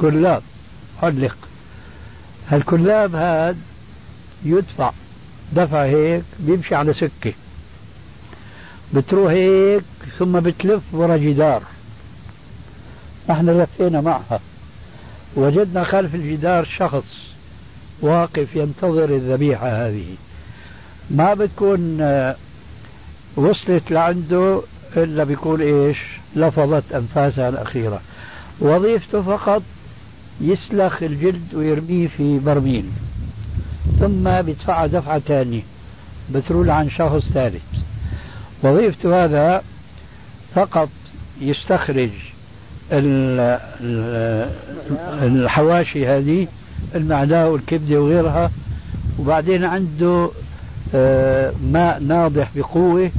كلاب. 0.00 0.42
علق. 1.02 1.36
هالكلاب 2.50 3.14
هذا 3.14 3.56
يدفع. 4.44 4.92
دفع 5.52 5.84
هيك 5.84 6.24
بيمشي 6.38 6.74
على 6.74 6.94
سكة. 6.94 7.32
بتروح 8.94 9.30
هيك 9.30 9.84
ثم 10.18 10.40
بتلف 10.40 10.82
ورا 10.92 11.16
جدار. 11.16 11.62
نحن 13.28 13.50
لفينا 13.50 14.00
معها. 14.00 14.40
وجدنا 15.36 15.84
خلف 15.84 16.14
الجدار 16.14 16.64
شخص 16.78 17.04
واقف 18.00 18.56
ينتظر 18.56 19.04
الذبيحة 19.04 19.86
هذه. 19.86 20.06
ما 21.10 21.34
بتكون 21.34 21.98
آه، 22.00 22.36
وصلت 23.36 23.90
لعنده 23.90 24.62
إلا 24.96 25.24
بيقول 25.24 25.60
إيش؟ 25.60 25.98
لفظت 26.36 26.92
أنفاسها 26.92 27.48
الأخيرة. 27.48 28.00
وظيفته 28.60 29.22
فقط 29.22 29.62
يسلخ 30.40 31.02
الجلد 31.02 31.54
ويرميه 31.54 32.08
في 32.08 32.38
برميل. 32.38 32.84
ثم 34.00 34.42
بيدفعها 34.42 34.86
دفعة 34.86 35.18
ثانية 35.18 35.62
بترول 36.30 36.70
عن 36.70 36.90
شخص 36.90 37.22
ثالث. 37.34 37.62
وظيفته 38.62 39.24
هذا 39.24 39.62
فقط 40.54 40.88
يستخرج 41.40 42.10
الحواشي 45.22 46.06
هذه 46.06 46.46
المعداء 46.94 47.48
والكبدة 47.48 48.00
وغيرها. 48.00 48.50
وبعدين 49.18 49.64
عنده 49.64 50.30
آه، 50.94 51.52
ماء 51.72 52.00
ناضح 52.02 52.50
بقوة 52.56 53.10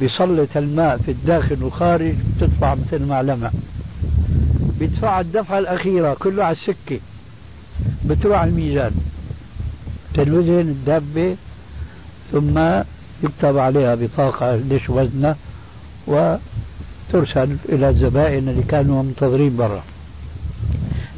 بيسلط 0.00 0.56
الماء 0.56 0.96
في 0.96 1.10
الداخل 1.10 1.62
والخارج 1.62 2.14
بتطلع 2.40 2.74
مثل 2.74 3.06
معلمة. 3.06 3.50
بيدفع 4.80 5.20
الدفعة 5.20 5.58
الأخيرة 5.58 6.14
كله 6.14 6.44
على 6.44 6.56
السكة. 6.56 7.00
بتروح 8.04 8.38
على 8.38 8.50
الميزان. 8.50 8.92
تنوزن 10.14 10.60
الدابة 10.60 11.36
ثم 12.32 12.58
يكتب 13.24 13.58
عليها 13.58 13.94
بطاقة 13.94 14.56
ليش 14.56 14.90
وزنها؟ 14.90 15.36
وترسل 17.14 17.56
إلى 17.68 17.88
الزبائن 17.88 18.48
اللي 18.48 18.62
كانوا 18.62 19.02
منتظرين 19.02 19.56
برا. 19.56 19.82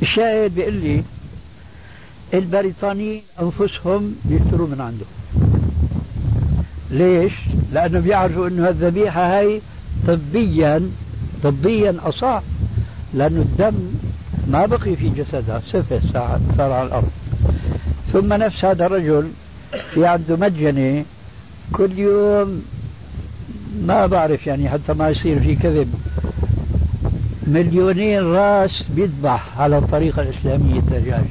الشاهد 0.02 0.54
بيقول 0.54 0.74
لي 0.74 1.02
البريطانيين 2.34 3.22
أنفسهم 3.42 4.16
بيشتروا 4.24 4.68
من 4.68 4.80
عنده. 4.80 5.06
ليش؟ 6.90 7.32
لأنه 7.72 8.00
بيعرفوا 8.00 8.48
أنه 8.48 8.68
الذبيحة 8.68 9.38
هاي 9.38 9.60
طبيا 10.06 10.90
طبيا 11.44 11.96
أصح 12.02 12.42
لأنه 13.14 13.40
الدم 13.40 13.74
ما 14.48 14.66
بقي 14.66 14.96
في 14.96 15.08
جسدها 15.08 15.62
صفر 15.72 16.00
صار 16.12 16.72
على 16.72 16.86
الأرض. 16.86 17.10
ثم 18.12 18.32
نفس 18.32 18.64
هذا 18.64 18.86
الرجل 18.86 19.28
في 19.94 20.06
عنده 20.06 20.36
مجنة 20.36 21.04
كل 21.72 21.98
يوم 21.98 22.62
ما 23.82 24.06
بعرف 24.06 24.46
يعني 24.46 24.68
حتى 24.68 24.92
ما 24.92 25.10
يصير 25.10 25.38
في 25.40 25.56
كذب. 25.56 25.94
مليونين 27.46 28.22
راس 28.22 28.82
بيذبح 28.96 29.60
على 29.60 29.78
الطريقة 29.78 30.22
الإسلامية 30.22 30.78
الدجاج. 30.78 31.24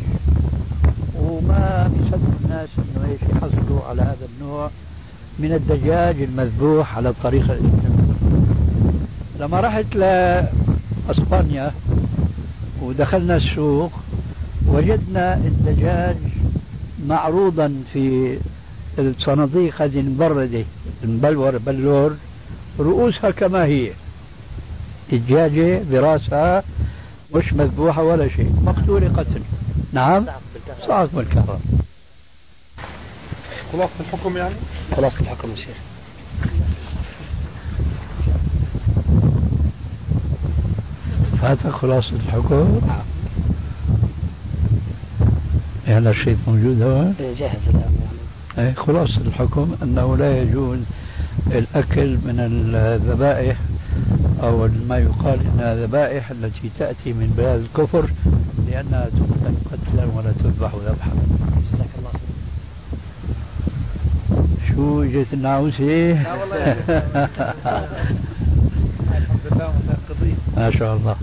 وما 1.19 1.91
بيصدق 1.93 2.31
الناس 2.43 2.69
إنه 2.77 3.11
إيش 3.11 3.21
يحصلوا 3.21 3.81
على 3.89 4.01
هذا 4.01 4.27
النوع 4.35 4.69
من 5.39 5.53
الدجاج 5.53 6.21
المذبوح 6.21 6.97
على 6.97 7.09
الطريقة 7.09 7.53
الإسلامية. 7.53 8.13
لما 9.39 9.59
رحت 9.59 9.95
لأسبانيا 9.95 11.71
ودخلنا 12.81 13.37
السوق 13.37 13.91
وجدنا 14.67 15.35
الدجاج 15.35 16.15
معروضا 17.07 17.73
في 17.93 18.37
الصناديق 18.99 19.81
هذه 19.81 19.99
المبردة 19.99 20.63
المبلور 21.03 21.57
بلور. 21.57 22.15
رؤوسها 22.79 23.31
كما 23.31 23.65
هي 23.65 23.91
الدجاجة 25.13 25.81
براسها 25.91 26.63
مش 27.35 27.53
مذبوحة 27.53 28.03
ولا 28.03 28.27
شيء 28.27 28.53
مقتولة 28.65 29.13
قتل 29.17 29.41
نعم 29.93 30.25
صعق 30.87 31.09
بالكهرباء 31.13 31.59
خلاصة 33.73 33.91
الحكم 33.99 34.37
يعني؟ 34.37 34.55
خلاصة 34.95 35.19
الحكم 35.19 35.51
يا 35.51 35.55
شيخ 35.55 35.75
فاتك 41.41 41.69
خلاصة 41.69 42.15
الحكم؟ 42.15 42.81
يعني 45.87 46.09
الشيء 46.09 46.37
موجود 46.47 46.81
هون؟ 46.81 47.15
إيه، 47.19 47.35
جاهز 47.35 47.55
الآن 47.67 47.95
يعني. 48.57 48.69
أي 48.69 48.73
خلاصة 48.73 49.21
الحكم 49.21 49.75
أنه 49.83 50.17
لا 50.17 50.41
يجوز 50.41 50.79
الأكل 51.51 52.07
من 52.07 52.39
الذبائح 52.75 53.57
أو 54.43 54.69
ما 54.87 54.97
يقال 54.97 55.39
أنها 55.53 55.75
ذبائح 55.75 56.31
التي 56.31 56.69
تأتي 56.79 57.13
من 57.13 57.33
بلاد 57.37 57.59
الكفر 57.59 58.09
لأنها 58.71 59.05
تقتل 59.05 59.55
قتلا 59.71 60.05
ولا 60.15 60.31
تذبح 60.31 60.71
ذبحا 60.75 61.11
جزاك 61.73 61.87
الله 61.97 62.11
شو 64.75 65.03
جيت 65.03 65.33
النعوسة؟ 65.33 66.23
لا 66.23 66.33
والله 66.33 66.71
الحمد 69.17 69.39
لله 69.51 69.73
ما 70.57 70.71
شاء 70.71 70.95
الله 70.95 71.15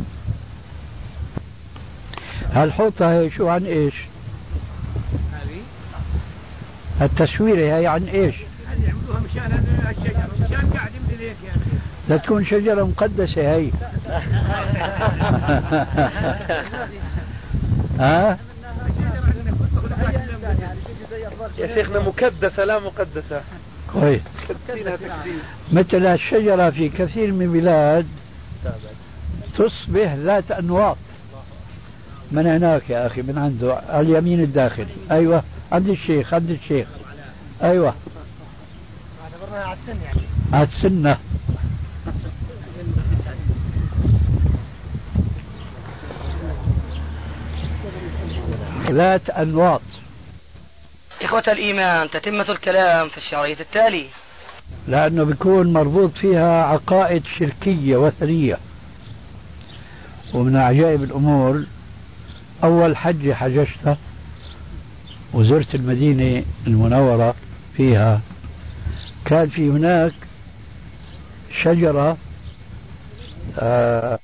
هالحوطة 2.53 3.13
هي 3.13 3.31
شو 3.31 3.49
عن 3.49 3.65
إيش؟ 3.65 3.95
هذه 5.33 5.61
التسويرة 7.03 7.79
هي 7.79 7.87
عن 7.87 8.05
إيش؟ 8.05 8.35
لا 12.11 12.17
تكون 12.17 12.45
شجرة 12.45 12.85
مقدسة 12.85 13.55
هي. 13.55 13.71
ها؟ 18.01 18.39
يا 21.59 21.75
شيخنا 21.75 21.99
مكدسة 22.01 22.65
لا 22.65 22.79
مقدسة. 22.79 23.43
كويس 23.93 24.21
كدسينها 24.49 24.97
تكديس 24.97 25.43
مثل 25.73 26.07
الشجرة 26.07 26.71
في 26.71 26.89
كثير 26.89 27.33
من 27.33 27.43
البلاد 27.43 28.07
تصبح 29.59 30.15
ذات 30.15 30.51
أنواط. 30.51 30.97
من 32.33 32.47
هناك 32.47 32.91
يا 32.91 33.07
أخي؟ 33.07 33.23
من 33.23 33.39
عنده 33.39 33.83
على 33.89 34.01
اليمين 34.01 34.41
الداخلي. 34.41 34.87
أيوة. 35.11 35.43
عند 35.73 35.89
الشيخ 35.89 36.35
عند 36.35 36.51
الشيخ. 36.51 36.87
أيوة. 37.63 37.95
على 39.53 39.73
السن 39.73 40.03
يعني. 40.05 40.21
على 40.53 40.69
السنة. 40.75 41.19
ذات 48.91 49.31
أنواط. 49.31 49.81
إخوة 51.23 51.43
الإيمان 51.49 52.11
تتمة 52.11 52.51
الكلام 52.51 53.09
في 53.09 53.19
الشريط 53.19 53.61
التالي. 53.61 54.07
لأنه 54.89 55.25
بيكون 55.25 55.73
مربوط 55.73 56.19
فيها 56.19 56.65
عقائد 56.65 57.23
شركية 57.39 57.97
وثنية. 57.97 58.59
ومن 60.35 60.57
عجائب 60.57 61.03
الأمور 61.03 61.65
أول 62.65 62.97
حجة 62.97 63.35
حججتها 63.35 63.97
وزرت 65.33 65.75
المدينة 65.75 66.45
المنورة 66.67 67.35
فيها. 67.77 68.21
كان 69.25 69.49
في 69.49 69.71
هناك 69.71 70.13
شجرة 71.63 72.17
آه 73.59 74.19